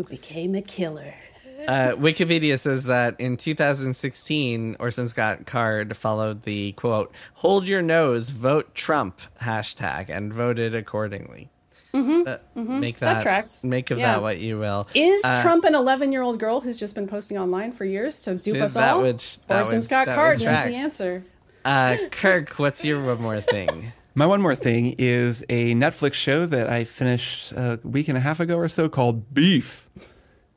who 0.00 0.08
became 0.08 0.54
a 0.54 0.62
killer. 0.62 1.14
Uh, 1.68 1.92
Wikipedia 1.96 2.58
says 2.58 2.84
that 2.84 3.20
in 3.20 3.36
2016, 3.36 4.76
Orson 4.80 5.08
Scott 5.08 5.44
Card 5.44 5.94
followed 5.94 6.44
the 6.44 6.72
quote 6.72 7.14
"Hold 7.34 7.68
your 7.68 7.82
nose, 7.82 8.30
vote 8.30 8.74
Trump" 8.74 9.20
hashtag 9.42 10.08
and 10.08 10.32
voted 10.32 10.74
accordingly. 10.74 11.50
Mm-hmm, 11.92 12.80
Make 12.80 13.00
that, 13.00 13.24
That. 13.24 13.60
Make 13.62 13.90
of 13.90 13.98
Yeah. 13.98 14.12
that 14.14 14.22
what 14.22 14.38
you 14.38 14.58
will. 14.58 14.88
Is 14.94 15.22
Uh, 15.22 15.42
Trump 15.42 15.64
an 15.66 15.74
11 15.74 16.12
year 16.12 16.22
old 16.22 16.38
girl 16.40 16.62
who's 16.62 16.78
just 16.78 16.94
been 16.94 17.06
posting 17.06 17.36
online 17.36 17.72
for 17.72 17.84
years 17.84 18.22
to 18.22 18.36
dupe 18.36 18.56
us 18.62 18.72
that 18.72 18.94
all? 18.94 19.02
would- 19.02 19.22
that 19.48 19.58
Orson 19.58 19.76
would- 19.76 19.84
Scott 19.84 20.06
Card 20.06 20.38
knows 20.42 20.64
the 20.64 20.74
answer. 20.76 21.24
Uh, 21.62 21.98
Kirk, 22.10 22.52
what's 22.58 22.86
your 22.86 23.04
one 23.04 23.20
more 23.20 23.40
thing? 23.42 23.92
My 24.14 24.26
one 24.26 24.42
more 24.42 24.56
thing 24.56 24.96
is 24.98 25.44
a 25.48 25.74
Netflix 25.74 26.14
show 26.14 26.44
that 26.46 26.68
I 26.68 26.84
finished 26.84 27.52
a 27.52 27.78
week 27.84 28.08
and 28.08 28.18
a 28.18 28.20
half 28.20 28.40
ago 28.40 28.56
or 28.56 28.66
so 28.68 28.88
called 28.88 29.32
Beef. 29.32 29.88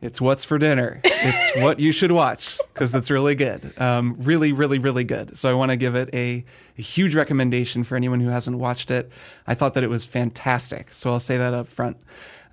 It's 0.02 0.20
what's 0.20 0.44
for 0.44 0.58
dinner. 0.58 1.00
It's 1.04 1.58
what 1.62 1.80
you 1.80 1.92
should 1.92 2.12
watch 2.12 2.58
because 2.74 2.94
it's 2.96 3.12
really 3.12 3.36
good. 3.36 3.80
Um, 3.80 4.16
really, 4.18 4.52
really, 4.52 4.80
really 4.80 5.04
good. 5.04 5.38
So 5.38 5.50
I 5.50 5.54
want 5.54 5.70
to 5.70 5.78
give 5.78 5.96
it 5.96 6.10
a, 6.14 6.44
a 6.78 6.82
huge 6.82 7.16
recommendation 7.16 7.84
for 7.84 7.96
anyone 7.96 8.20
who 8.20 8.30
hasn't 8.30 8.58
watched 8.58 8.90
it. 8.92 9.12
I 9.46 9.54
thought 9.54 9.76
that 9.76 9.84
it 9.84 9.90
was 9.90 10.04
fantastic. 10.04 10.92
So 10.92 11.12
I'll 11.12 11.20
say 11.20 11.38
that 11.38 11.54
up 11.54 11.68
front. 11.68 11.98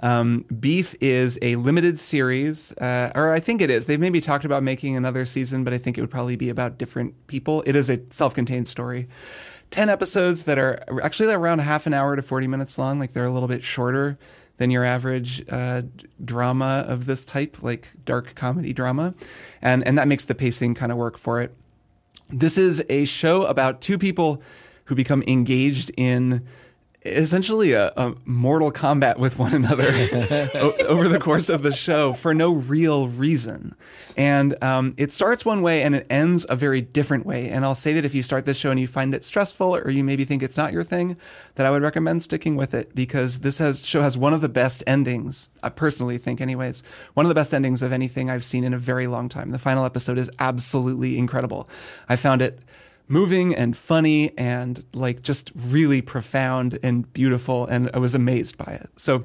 Um, 0.01 0.44
Beef 0.61 0.94
is 1.01 1.38
a 1.42 1.57
limited 1.57 1.98
series, 1.98 2.72
uh, 2.72 3.11
or 3.14 3.32
I 3.32 3.40
think 3.40 3.61
it 3.61 3.70
is. 3.70 3.86
They've 3.86 4.01
maybe 4.01 4.20
talked 4.20 4.44
about 4.44 4.62
making 4.62 4.96
another 4.96 5.26
season, 5.26 5.64
but 5.64 5.74
I 5.74 5.78
think 5.78 5.98
it 5.98 6.01
would 6.03 6.11
probably 6.11 6.36
be 6.36 6.51
about 6.51 6.78
different 6.78 7.26
people. 7.26 7.62
It 7.66 7.74
is 7.74 7.90
a 7.90 8.01
self 8.11 8.34
contained 8.34 8.68
story. 8.68 9.09
10 9.71 9.89
episodes 9.89 10.45
that 10.45 10.59
are 10.59 10.83
actually 11.03 11.33
around 11.33 11.61
half 11.61 11.87
an 11.87 11.95
hour 11.95 12.16
to 12.16 12.23
40 12.23 12.47
minutes 12.47 12.79
long. 12.79 12.99
Like 12.99 13.12
they're 13.12 13.25
a 13.25 13.31
little 13.31 13.49
bit 13.49 13.62
shorter 13.62 14.18
than 14.57 14.71
your 14.71 14.85
average 14.85 15.43
uh, 15.49 15.83
drama 16.25 16.85
of 16.87 17.07
this 17.07 17.25
type, 17.25 17.62
like 17.62 17.93
dark 18.05 18.35
comedy 18.35 18.73
drama. 18.73 19.14
And, 19.62 19.87
and 19.87 19.97
that 19.97 20.09
makes 20.09 20.25
the 20.25 20.35
pacing 20.35 20.75
kind 20.75 20.93
of 20.93 20.99
work 20.99 21.16
for 21.16 21.41
it. 21.41 21.55
This 22.29 22.59
is 22.59 22.85
a 22.89 23.05
show 23.07 23.45
about 23.45 23.81
two 23.81 23.97
people 23.97 24.43
who 24.85 24.95
become 24.95 25.23
engaged 25.27 25.91
in 25.97 26.47
essentially 27.03 27.72
a, 27.72 27.92
a 27.96 28.14
mortal 28.26 28.70
combat 28.70 29.18
with 29.18 29.38
one 29.38 29.55
another 29.55 29.84
o- 30.55 30.74
over 30.86 31.09
the 31.09 31.18
course 31.18 31.48
of 31.48 31.62
the 31.62 31.72
show 31.72 32.12
for 32.12 32.34
no 32.34 32.53
real 32.53 33.09
reason. 33.09 33.74
And 34.16 34.62
um, 34.62 34.94
it 34.98 35.11
starts 35.11 35.44
one 35.44 35.62
way 35.62 35.82
and 35.82 35.94
it 35.94 36.07
ends 36.11 36.44
a 36.48 36.57
very 36.57 36.82
different 36.82 37.24
way. 37.24 37.48
And 37.48 37.64
I'll 37.64 37.74
say 37.74 37.94
that 37.94 38.05
if 38.05 38.14
you 38.14 38.22
start 38.22 38.44
this 38.44 38.59
show 38.59 38.70
and 38.70 38.78
you 38.78 38.86
find 38.86 39.14
it 39.14 39.24
stressful 39.24 39.76
or 39.76 39.88
you 39.88 40.05
maybe 40.05 40.26
think 40.26 40.42
it's 40.42 40.59
not 40.59 40.72
your 40.72 40.82
thing, 40.82 41.16
that 41.55 41.64
I 41.64 41.70
would 41.70 41.82
recommend 41.82 42.22
sticking 42.22 42.55
with 42.55 42.74
it 42.74 42.94
because 42.94 43.40
this 43.40 43.59
has, 43.59 43.86
show 43.86 44.03
has 44.03 44.18
one 44.18 44.34
of 44.34 44.42
the 44.42 44.48
best 44.48 44.82
endings. 44.86 45.51
I 45.62 45.70
personally 45.70 46.18
think, 46.18 46.40
anyways, 46.40 46.82
one 47.14 47.24
of 47.24 47.28
the 47.28 47.34
best 47.34 47.55
endings 47.55 47.82
of 47.82 47.92
anything 47.92 48.28
I've 48.28 48.44
seen 48.44 48.64
in 48.64 48.74
a 48.74 48.78
very 48.78 49.07
long 49.07 49.30
time. 49.30 49.51
The 49.51 49.59
final 49.59 49.86
episode 49.86 50.18
is 50.18 50.30
absolutely 50.38 51.16
incredible. 51.16 51.68
I 52.09 52.16
found 52.16 52.42
it 52.42 52.61
moving 53.11 53.54
and 53.54 53.76
funny 53.76 54.32
and 54.38 54.84
like 54.94 55.20
just 55.20 55.50
really 55.54 56.00
profound 56.00 56.78
and 56.82 57.12
beautiful. 57.12 57.66
And 57.66 57.90
I 57.92 57.98
was 57.98 58.14
amazed 58.14 58.56
by 58.56 58.72
it. 58.72 58.88
So, 58.96 59.24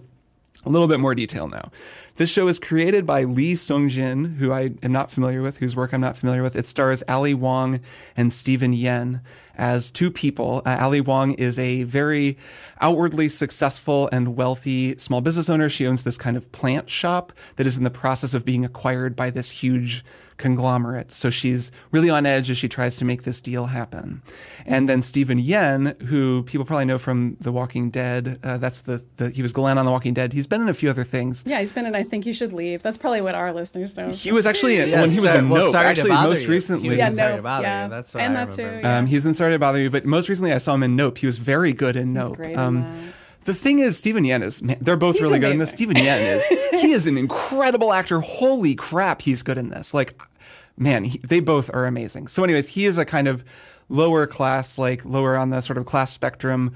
a 0.66 0.70
little 0.70 0.88
bit 0.88 1.00
more 1.00 1.14
detail 1.14 1.48
now. 1.48 1.72
This 2.16 2.28
show 2.32 2.48
is 2.48 2.58
created 2.58 3.06
by 3.06 3.24
Lee 3.24 3.54
Sung 3.54 3.88
Jin, 3.88 4.26
who 4.40 4.52
I 4.52 4.72
am 4.82 4.92
not 4.92 5.12
familiar 5.12 5.44
with, 5.44 5.58
whose 5.58 5.76
work 5.76 5.94
I'm 5.94 6.02
not 6.02 6.18
familiar 6.18 6.42
with. 6.42 6.56
It 6.56 6.66
stars 6.66 7.04
Ali 7.08 7.36
Wong 7.36 7.82
and 8.18 8.34
Steven 8.34 8.74
Yeun 8.74 9.22
as 9.56 9.92
two 9.92 10.10
people. 10.10 10.64
Uh, 10.66 10.78
Ali 10.80 11.02
Wong 11.02 11.34
is 11.34 11.60
a 11.60 11.84
very 11.84 12.36
outwardly 12.82 13.30
successful 13.30 14.10
and 14.12 14.36
wealthy 14.36 14.98
small 14.98 15.22
business 15.22 15.50
owner. 15.50 15.70
She 15.70 15.86
owns 15.86 16.02
this 16.02 16.18
kind 16.18 16.36
of 16.36 16.52
plant 16.52 16.90
shop 16.90 17.32
that 17.58 17.68
is 17.68 17.78
in 17.78 17.84
the 17.84 17.92
process 17.92 18.34
of 18.34 18.44
being 18.44 18.66
acquired 18.66 19.16
by 19.16 19.30
this 19.30 19.52
huge 19.52 20.04
conglomerate. 20.38 21.12
So 21.12 21.30
she's 21.30 21.72
really 21.92 22.10
on 22.10 22.26
edge 22.26 22.50
as 22.52 22.58
she 22.58 22.68
tries 22.68 22.98
to 22.98 23.06
make 23.06 23.24
this 23.24 23.42
deal 23.42 23.68
happen. 23.68 24.22
And 24.66 24.90
then 24.90 25.02
Steven 25.02 25.40
Yeun, 25.42 26.02
who 26.04 26.44
people 26.44 26.66
probably 26.66 26.86
know 26.86 26.98
from 26.98 27.38
The 27.40 27.52
Walking 27.52 27.90
Dead, 27.90 28.40
uh, 28.44 28.58
that's 28.58 28.82
the, 28.82 29.04
the 29.18 29.30
he 29.30 29.42
was 29.42 29.54
Glenn 29.54 29.78
on 29.78 29.86
The 29.86 29.92
Walking 29.92 30.14
Dead. 30.14 30.34
He's 30.34 30.48
been 30.48 30.62
in 30.62 30.70
a 30.70 30.74
few 30.74 30.90
other 30.90 31.04
things. 31.04 31.44
Yeah, 31.46 31.60
he's 31.60 31.72
been 31.72 31.86
in 31.86 31.96
I 31.96 32.04
Think 32.04 32.26
You 32.26 32.34
Should 32.34 32.52
Leave. 32.54 32.84
That's 32.84 32.98
probably 32.98 33.22
what 33.22 33.36
our 33.36 33.54
listeners 33.54 33.96
know. 33.96 34.10
He 34.10 34.32
was 34.32 34.46
actually 34.46 34.80
in, 34.80 34.90
Yes, 34.90 35.02
when 35.02 35.10
he 35.10 35.20
was 35.20 35.32
sir. 35.32 35.40
in 35.40 35.50
Well, 35.50 35.64
Nope. 35.64 35.72
sorry 35.72 35.88
actually, 35.88 36.12
most 36.12 36.44
you. 36.44 36.50
recently, 36.50 36.84
He 36.84 36.90
was 36.90 36.98
Yeah, 36.98 37.08
in 37.08 37.14
Sorry 37.16 37.30
Nope, 37.32 37.38
to 37.40 37.44
Bother 37.44 37.64
yeah. 37.64 37.84
You. 37.86 37.90
That's 37.92 38.14
what 38.14 38.24
And 38.24 38.38
I 38.38 38.46
that 38.46 38.54
too, 38.56 38.64
remember. 38.64 38.88
yeah. 38.88 38.98
Um, 39.00 39.06
he's 39.08 39.26
in 39.26 39.34
Sorry 39.34 39.54
to 39.54 39.60
Bother 39.60 39.80
You, 39.82 39.90
but 39.90 40.06
most 40.06 40.28
recently 40.30 40.52
I 40.52 40.58
saw 40.58 40.74
him 40.74 40.84
in 40.84 40.96
Nope. 40.96 41.18
He 41.20 41.26
was 41.26 41.38
very 41.38 41.72
good 41.74 41.96
in 41.96 42.14
Nope. 42.14 42.38
great 42.38 42.54
in 42.54 42.60
um, 42.60 42.82
that. 42.82 43.14
The 43.46 43.54
thing 43.54 43.80
is, 43.80 43.98
Steven 43.98 44.24
Yeun 44.24 44.44
is, 44.44 44.62
man, 44.62 44.78
they're 44.82 44.98
both 44.98 45.16
He's 45.16 45.24
really 45.24 45.40
good 45.40 45.52
in 45.52 45.58
this. 45.58 45.72
Stephen 45.72 45.96
Steven 45.96 46.20
Yeun 46.20 46.38
is, 46.38 46.46
he 46.82 46.92
is 46.92 47.08
an 47.08 47.18
incredible 47.18 47.94
actor. 47.94 48.20
Holy 48.20 48.76
crap, 48.76 49.22
he's 49.22 49.44
good 49.44 49.58
in 49.58 49.70
this. 49.70 49.94
Like, 49.94 50.20
man, 50.78 51.04
he, 51.04 51.20
they 51.20 51.40
both 51.40 51.70
are 51.74 51.86
amazing. 51.86 52.28
So, 52.28 52.44
anyways, 52.44 52.70
he 52.70 52.86
is 52.86 52.98
a 52.98 53.06
kind 53.06 53.28
of 53.28 53.46
lower 53.88 54.26
class, 54.26 54.78
like 54.78 55.06
lower 55.06 55.36
on 55.36 55.52
the 55.52 55.62
sort 55.62 55.78
of 55.78 55.86
class 55.86 56.12
spectrum, 56.12 56.74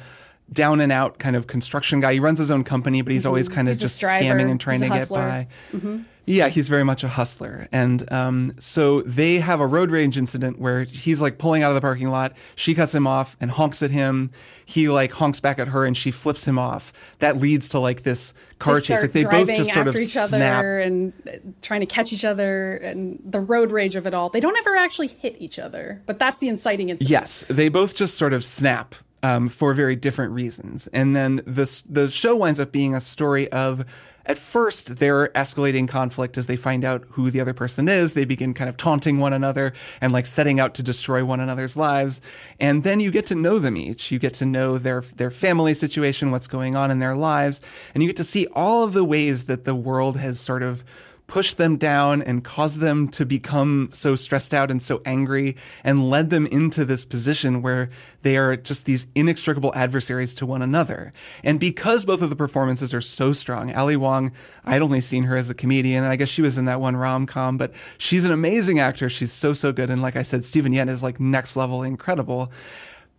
down 0.52 0.82
and 0.82 0.92
out 0.92 1.20
kind 1.20 1.36
of 1.36 1.48
construction 1.48 2.00
guy. 2.00 2.14
He 2.14 2.20
runs 2.20 2.40
his 2.40 2.52
own 2.52 2.64
company, 2.64 3.02
but 3.02 3.12
he's 3.14 3.26
always 3.26 3.48
kind 3.48 3.68
of 3.68 3.70
Mm-hmm. 3.70 3.84
He's 3.84 3.98
just 3.98 4.02
scamming 4.02 4.50
and 4.50 4.60
trying 4.60 4.80
to 4.80 4.88
get 4.88 4.98
hustler. 5.00 5.48
Mm-hmm. 5.74 5.98
by. 5.98 6.04
Yeah, 6.30 6.48
he's 6.48 6.70
very 6.70 6.84
much 6.84 7.04
a 7.04 7.08
hustler. 7.08 7.68
And 7.72 8.12
um, 8.14 8.54
so 8.60 9.02
they 9.02 9.40
have 9.40 9.60
a 9.60 9.66
road 9.66 9.90
rage 9.90 10.16
incident 10.16 10.60
where 10.60 10.84
he's 10.84 11.24
like 11.24 11.40
pulling 11.40 11.64
out 11.64 11.70
of 11.70 11.76
the 11.76 11.82
parking 11.82 12.12
lot. 12.12 12.34
She 12.56 12.76
cuts 12.76 12.94
him 12.94 13.08
off 13.08 13.36
and 13.42 13.50
honks 13.50 13.82
at 13.82 13.90
him. 13.90 14.30
He 14.64 14.90
like 14.90 15.12
honks 15.12 15.40
back 15.40 15.58
at 15.58 15.70
her 15.70 15.86
and 15.86 15.98
she 15.98 16.12
flips 16.12 16.46
him 16.46 16.60
off. 16.60 16.94
That 17.18 17.38
leads 17.38 17.70
to 17.70 17.80
like 17.80 18.04
this 18.04 18.36
car 18.60 18.76
they 18.76 18.82
chase. 18.82 19.02
Like 19.02 19.14
they 19.14 19.24
both 19.24 19.48
just 19.48 19.74
sort 19.74 19.88
of 19.88 19.96
each 19.96 20.10
snap. 20.10 20.60
other 20.60 20.80
and 20.80 21.14
uh, 21.28 21.38
trying 21.64 21.80
to 21.80 21.88
catch 21.88 22.14
each 22.14 22.26
other 22.26 22.76
and 22.76 23.20
the 23.26 23.40
road 23.40 23.72
rage 23.72 23.96
of 23.96 24.06
it 24.06 24.14
all. 24.14 24.30
They 24.30 24.40
don't 24.40 24.58
ever 24.58 24.76
actually 24.76 25.08
hit 25.08 25.36
each 25.40 25.58
other, 25.58 26.04
but 26.06 26.20
that's 26.20 26.40
the 26.40 26.48
inciting 26.48 26.90
incident. 26.90 27.10
Yes, 27.10 27.44
they 27.50 27.70
both 27.70 27.96
just 27.96 28.18
sort 28.18 28.34
of 28.34 28.44
snap 28.44 28.94
um, 29.24 29.50
for 29.50 29.74
very 29.74 29.96
different 29.96 30.34
reasons, 30.34 30.88
and 30.88 31.16
then 31.16 31.42
this 31.46 31.82
the 31.84 32.10
show 32.10 32.36
winds 32.36 32.60
up 32.60 32.72
being 32.72 32.96
a 32.96 33.02
story 33.02 33.52
of. 33.52 33.86
At 34.26 34.38
first, 34.38 34.98
their 34.98 35.30
escalating 35.30 35.88
conflict 35.88 36.38
as 36.38 36.46
they 36.46 36.56
find 36.56 36.86
out 36.86 37.04
who 37.12 37.32
the 37.32 37.42
other 37.42 37.54
person 37.54 37.90
is. 37.90 38.14
They 38.14 38.26
begin 38.26 38.54
kind 38.54 38.70
of 38.70 38.78
taunting 38.78 39.18
one 39.18 39.34
another 39.34 39.74
and 40.02 40.14
like 40.14 40.28
setting 40.28 40.60
out 40.60 40.76
to 40.76 40.84
destroy 40.84 41.26
one 41.26 41.40
another's 41.40 41.76
lives. 41.76 42.22
And 42.60 42.84
then 42.84 43.00
you 43.00 43.10
get 43.10 43.26
to 43.28 43.34
know 43.36 43.58
them 43.58 43.76
each. 43.76 44.12
You 44.12 44.20
get 44.20 44.36
to 44.36 44.46
know 44.46 44.78
their 44.78 45.02
their 45.02 45.32
family 45.32 45.74
situation, 45.74 46.30
what's 46.30 46.46
going 46.46 46.76
on 46.76 46.92
in 46.92 47.00
their 47.00 47.16
lives, 47.16 47.60
and 47.96 48.04
you 48.04 48.10
get 48.10 48.18
to 48.18 48.24
see 48.24 48.46
all 48.54 48.84
of 48.84 48.94
the 48.94 49.04
ways 49.04 49.46
that 49.46 49.64
the 49.66 49.74
world 49.74 50.18
has 50.18 50.40
sort 50.40 50.62
of 50.62 50.84
pushed 51.30 51.58
them 51.58 51.78
down 51.78 52.22
and 52.24 52.44
caused 52.44 52.80
them 52.80 53.08
to 53.08 53.24
become 53.24 53.88
so 53.92 54.16
stressed 54.16 54.54
out 54.54 54.72
and 54.72 54.82
so 54.82 55.02
angry 55.06 55.56
and 55.84 56.10
led 56.10 56.32
them 56.32 56.48
into 56.48 56.84
this 56.84 57.06
position 57.06 57.62
where 57.62 57.90
they 58.24 58.36
are 58.36 58.58
just 58.58 58.86
these 58.86 59.06
inextricable 59.14 59.72
adversaries 59.76 60.34
to 60.34 60.46
one 60.46 60.64
another. 60.64 61.14
And 61.44 61.60
because 61.60 62.04
both 62.04 62.24
of 62.24 62.32
the 62.32 62.36
performances 62.36 62.94
are 62.94 63.00
so 63.00 63.32
strong, 63.32 63.74
Ali 63.74 63.96
Wong, 63.96 64.32
I'd 64.66 64.82
only 64.82 65.02
seen 65.02 65.24
her 65.24 65.38
as 65.38 65.50
a 65.50 65.54
comedian, 65.54 66.04
and 66.04 66.12
I 66.12 66.16
guess 66.16 66.30
she 66.30 66.42
was 66.42 66.58
in 66.58 66.66
that 66.66 66.82
one 66.82 66.98
rom 66.98 67.28
com, 67.28 67.58
but 67.58 67.72
she's 68.00 68.26
an 68.26 68.32
amazing 68.32 68.80
actor. 68.80 69.08
She's 69.08 69.32
so, 69.32 69.54
so 69.54 69.72
good. 69.72 69.90
And 69.92 70.02
like 70.02 70.16
I 70.16 70.24
said, 70.24 70.44
Steven 70.44 70.74
Yeun 70.74 70.90
is 70.90 71.04
like 71.04 71.20
next 71.20 71.56
level 71.56 71.84
incredible 71.84 72.52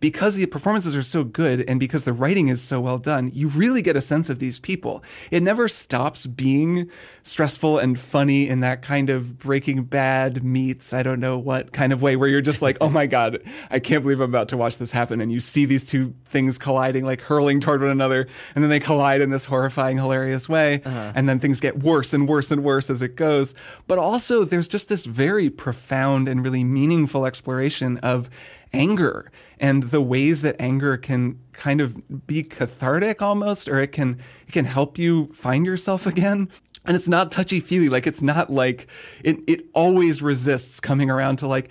because 0.01 0.35
the 0.35 0.45
performances 0.47 0.95
are 0.95 1.03
so 1.03 1.23
good 1.23 1.63
and 1.69 1.79
because 1.79 2.03
the 2.03 2.11
writing 2.11 2.49
is 2.49 2.59
so 2.61 2.81
well 2.81 2.97
done, 2.97 3.31
you 3.33 3.47
really 3.47 3.81
get 3.81 3.95
a 3.95 4.01
sense 4.01 4.29
of 4.29 4.39
these 4.39 4.59
people. 4.59 5.03
It 5.29 5.41
never 5.41 5.67
stops 5.67 6.25
being 6.25 6.89
stressful 7.21 7.77
and 7.77 7.97
funny 7.97 8.49
in 8.49 8.59
that 8.61 8.81
kind 8.81 9.11
of 9.11 9.37
Breaking 9.37 9.83
Bad 9.83 10.43
meets, 10.43 10.91
I 10.91 11.03
don't 11.03 11.19
know 11.19 11.37
what 11.37 11.71
kind 11.71 11.93
of 11.93 12.01
way 12.01 12.15
where 12.15 12.27
you're 12.27 12.41
just 12.41 12.63
like, 12.63 12.77
oh 12.81 12.89
my 12.89 13.05
God, 13.05 13.41
I 13.69 13.79
can't 13.79 14.01
believe 14.01 14.19
I'm 14.19 14.31
about 14.31 14.49
to 14.49 14.57
watch 14.57 14.77
this 14.77 14.91
happen. 14.91 15.21
And 15.21 15.31
you 15.31 15.39
see 15.39 15.65
these 15.65 15.85
two 15.85 16.15
things 16.25 16.57
colliding, 16.57 17.05
like 17.05 17.21
hurling 17.21 17.59
toward 17.59 17.81
one 17.81 17.91
another, 17.91 18.27
and 18.55 18.63
then 18.63 18.69
they 18.69 18.79
collide 18.79 19.21
in 19.21 19.29
this 19.29 19.45
horrifying, 19.45 19.97
hilarious 19.97 20.49
way. 20.49 20.81
Uh-huh. 20.83 21.11
And 21.13 21.29
then 21.29 21.39
things 21.39 21.59
get 21.59 21.83
worse 21.83 22.11
and 22.11 22.27
worse 22.27 22.51
and 22.51 22.63
worse 22.63 22.89
as 22.89 23.03
it 23.03 23.15
goes. 23.15 23.53
But 23.87 23.99
also, 23.99 24.45
there's 24.45 24.67
just 24.67 24.89
this 24.89 25.05
very 25.05 25.51
profound 25.51 26.27
and 26.27 26.43
really 26.43 26.63
meaningful 26.63 27.27
exploration 27.27 27.99
of 27.99 28.31
anger 28.73 29.31
and 29.61 29.83
the 29.83 30.01
ways 30.01 30.41
that 30.41 30.55
anger 30.59 30.97
can 30.97 31.39
kind 31.53 31.79
of 31.79 32.25
be 32.27 32.41
cathartic 32.41 33.21
almost 33.21 33.69
or 33.69 33.79
it 33.79 33.91
can 33.91 34.19
it 34.47 34.51
can 34.51 34.65
help 34.65 34.97
you 34.97 35.31
find 35.33 35.65
yourself 35.65 36.05
again. 36.13 36.49
And 36.83 36.97
it's 36.97 37.07
not 37.07 37.31
touchy 37.31 37.59
feely 37.59 37.89
like 37.89 38.07
it's 38.07 38.23
not 38.23 38.49
like 38.49 38.87
it 39.23 39.37
it 39.47 39.67
always 39.73 40.23
resists 40.23 40.79
coming 40.79 41.11
around 41.11 41.37
to 41.37 41.47
like 41.47 41.69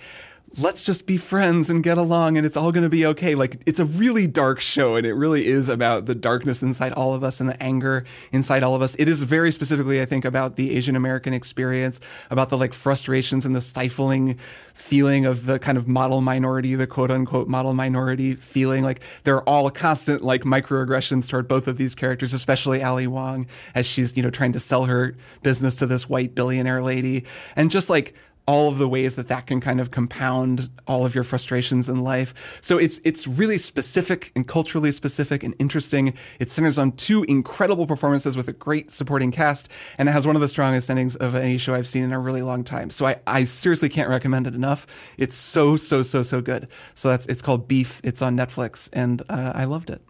let's 0.59 0.83
just 0.83 1.07
be 1.07 1.15
friends 1.15 1.69
and 1.69 1.81
get 1.81 1.97
along 1.97 2.37
and 2.37 2.45
it's 2.45 2.57
all 2.57 2.71
going 2.71 2.83
to 2.83 2.89
be 2.89 3.05
okay. 3.05 3.35
Like 3.35 3.61
it's 3.65 3.79
a 3.79 3.85
really 3.85 4.27
dark 4.27 4.59
show 4.59 4.95
and 4.95 5.07
it 5.07 5.13
really 5.13 5.47
is 5.47 5.69
about 5.69 6.07
the 6.07 6.15
darkness 6.15 6.61
inside 6.61 6.91
all 6.91 7.13
of 7.13 7.23
us 7.23 7.39
and 7.39 7.49
the 7.49 7.61
anger 7.63 8.03
inside 8.33 8.61
all 8.61 8.75
of 8.75 8.81
us. 8.81 8.95
It 8.95 9.07
is 9.07 9.23
very 9.23 9.51
specifically, 9.51 10.01
I 10.01 10.05
think, 10.05 10.25
about 10.25 10.57
the 10.57 10.75
Asian 10.75 10.95
American 10.95 11.33
experience, 11.33 12.01
about 12.29 12.49
the 12.49 12.57
like 12.57 12.73
frustrations 12.73 13.45
and 13.45 13.55
the 13.55 13.61
stifling 13.61 14.37
feeling 14.73 15.25
of 15.25 15.45
the 15.45 15.57
kind 15.57 15.77
of 15.77 15.87
model 15.87 16.19
minority, 16.19 16.75
the 16.75 16.87
quote 16.87 17.11
unquote 17.11 17.47
model 17.47 17.73
minority 17.73 18.35
feeling. 18.35 18.83
Like 18.83 19.01
there 19.23 19.35
are 19.35 19.43
all 19.43 19.69
constant 19.69 20.21
like 20.21 20.43
microaggressions 20.43 21.29
toward 21.29 21.47
both 21.47 21.67
of 21.69 21.77
these 21.77 21.95
characters, 21.95 22.33
especially 22.33 22.83
Ali 22.83 23.07
Wong 23.07 23.47
as 23.73 23.85
she's, 23.85 24.17
you 24.17 24.23
know, 24.23 24.29
trying 24.29 24.51
to 24.51 24.59
sell 24.59 24.85
her 24.85 25.15
business 25.43 25.77
to 25.77 25.85
this 25.85 26.09
white 26.09 26.35
billionaire 26.35 26.81
lady. 26.81 27.25
And 27.55 27.71
just 27.71 27.89
like 27.89 28.15
all 28.51 28.67
of 28.67 28.79
the 28.79 28.87
ways 28.89 29.15
that 29.15 29.29
that 29.29 29.47
can 29.47 29.61
kind 29.61 29.79
of 29.79 29.91
compound 29.91 30.69
all 30.85 31.05
of 31.05 31.15
your 31.15 31.23
frustrations 31.23 31.87
in 31.87 32.03
life. 32.03 32.59
So 32.59 32.77
it's 32.77 32.99
it's 33.05 33.25
really 33.25 33.57
specific 33.57 34.29
and 34.35 34.45
culturally 34.45 34.91
specific 34.91 35.41
and 35.41 35.55
interesting. 35.57 36.13
It 36.37 36.51
centers 36.51 36.77
on 36.77 36.91
two 36.91 37.23
incredible 37.23 37.87
performances 37.87 38.35
with 38.35 38.49
a 38.49 38.51
great 38.51 38.91
supporting 38.91 39.31
cast, 39.31 39.69
and 39.97 40.09
it 40.09 40.11
has 40.11 40.27
one 40.27 40.35
of 40.35 40.41
the 40.41 40.49
strongest 40.49 40.89
endings 40.89 41.15
of 41.15 41.33
any 41.33 41.57
show 41.57 41.73
I've 41.73 41.87
seen 41.87 42.03
in 42.03 42.11
a 42.11 42.19
really 42.19 42.41
long 42.41 42.65
time. 42.65 42.89
So 42.89 43.05
I, 43.05 43.21
I 43.25 43.45
seriously 43.45 43.87
can't 43.87 44.09
recommend 44.09 44.47
it 44.47 44.53
enough. 44.53 44.85
It's 45.17 45.37
so 45.37 45.77
so 45.77 46.01
so 46.01 46.21
so 46.21 46.41
good. 46.41 46.67
So 46.93 47.07
that's 47.07 47.27
it's 47.27 47.41
called 47.41 47.69
Beef. 47.69 48.01
It's 48.03 48.21
on 48.21 48.35
Netflix, 48.35 48.89
and 48.91 49.21
uh, 49.29 49.53
I 49.55 49.63
loved 49.63 49.89
it. 49.89 50.01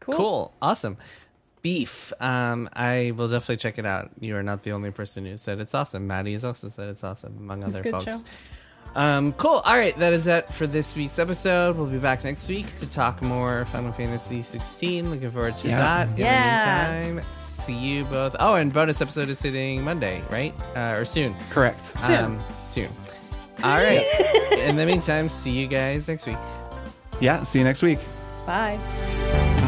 Cool. 0.00 0.14
Cool. 0.16 0.54
Awesome. 0.60 0.96
Beef. 1.62 2.12
Um, 2.20 2.68
I 2.72 3.12
will 3.16 3.28
definitely 3.28 3.56
check 3.58 3.78
it 3.78 3.86
out. 3.86 4.10
You 4.20 4.36
are 4.36 4.42
not 4.42 4.62
the 4.62 4.72
only 4.72 4.90
person 4.90 5.24
who 5.26 5.36
said 5.36 5.60
it's 5.60 5.74
awesome. 5.74 6.06
Maddy 6.06 6.32
has 6.34 6.44
also 6.44 6.68
said 6.68 6.88
it's 6.88 7.04
awesome, 7.04 7.36
among 7.38 7.62
It's 7.62 7.74
other 7.74 7.82
good 7.82 7.92
folks. 7.92 8.04
show. 8.04 8.16
Um, 8.94 9.32
cool. 9.34 9.60
All 9.64 9.76
right, 9.76 9.96
that 9.98 10.12
is 10.14 10.26
it 10.26 10.52
for 10.54 10.66
this 10.66 10.96
week's 10.96 11.18
episode. 11.18 11.76
We'll 11.76 11.86
be 11.86 11.98
back 11.98 12.24
next 12.24 12.48
week 12.48 12.74
to 12.76 12.88
talk 12.88 13.20
more 13.20 13.66
Final 13.66 13.92
Fantasy 13.92 14.42
16. 14.42 15.10
Looking 15.10 15.30
forward 15.30 15.58
to 15.58 15.68
Yeah. 15.68 15.78
that. 15.78 16.08
In 16.10 16.16
Yeah. 16.16 17.00
the 17.00 17.06
meantime, 17.14 17.26
see 17.36 17.74
you 17.74 18.04
both. 18.06 18.34
Oh, 18.40 18.54
and 18.54 18.72
bonus 18.72 19.00
episode 19.02 19.28
is 19.28 19.42
hitting 19.42 19.84
Monday, 19.84 20.22
right? 20.30 20.54
Uh, 20.74 20.96
or 20.98 21.04
soon. 21.04 21.36
Correct. 21.50 21.84
Soon. 22.00 22.24
Um, 22.24 22.40
soon. 22.66 22.88
All 23.62 23.76
right. 23.76 24.04
In 24.52 24.76
the 24.76 24.86
meantime, 24.86 25.28
see 25.28 25.50
you 25.50 25.66
guys 25.66 26.08
next 26.08 26.26
week. 26.26 26.38
Yeah. 27.20 27.42
See 27.42 27.58
you 27.58 27.64
next 27.66 27.82
week. 27.82 27.98
Bye. 28.46 29.67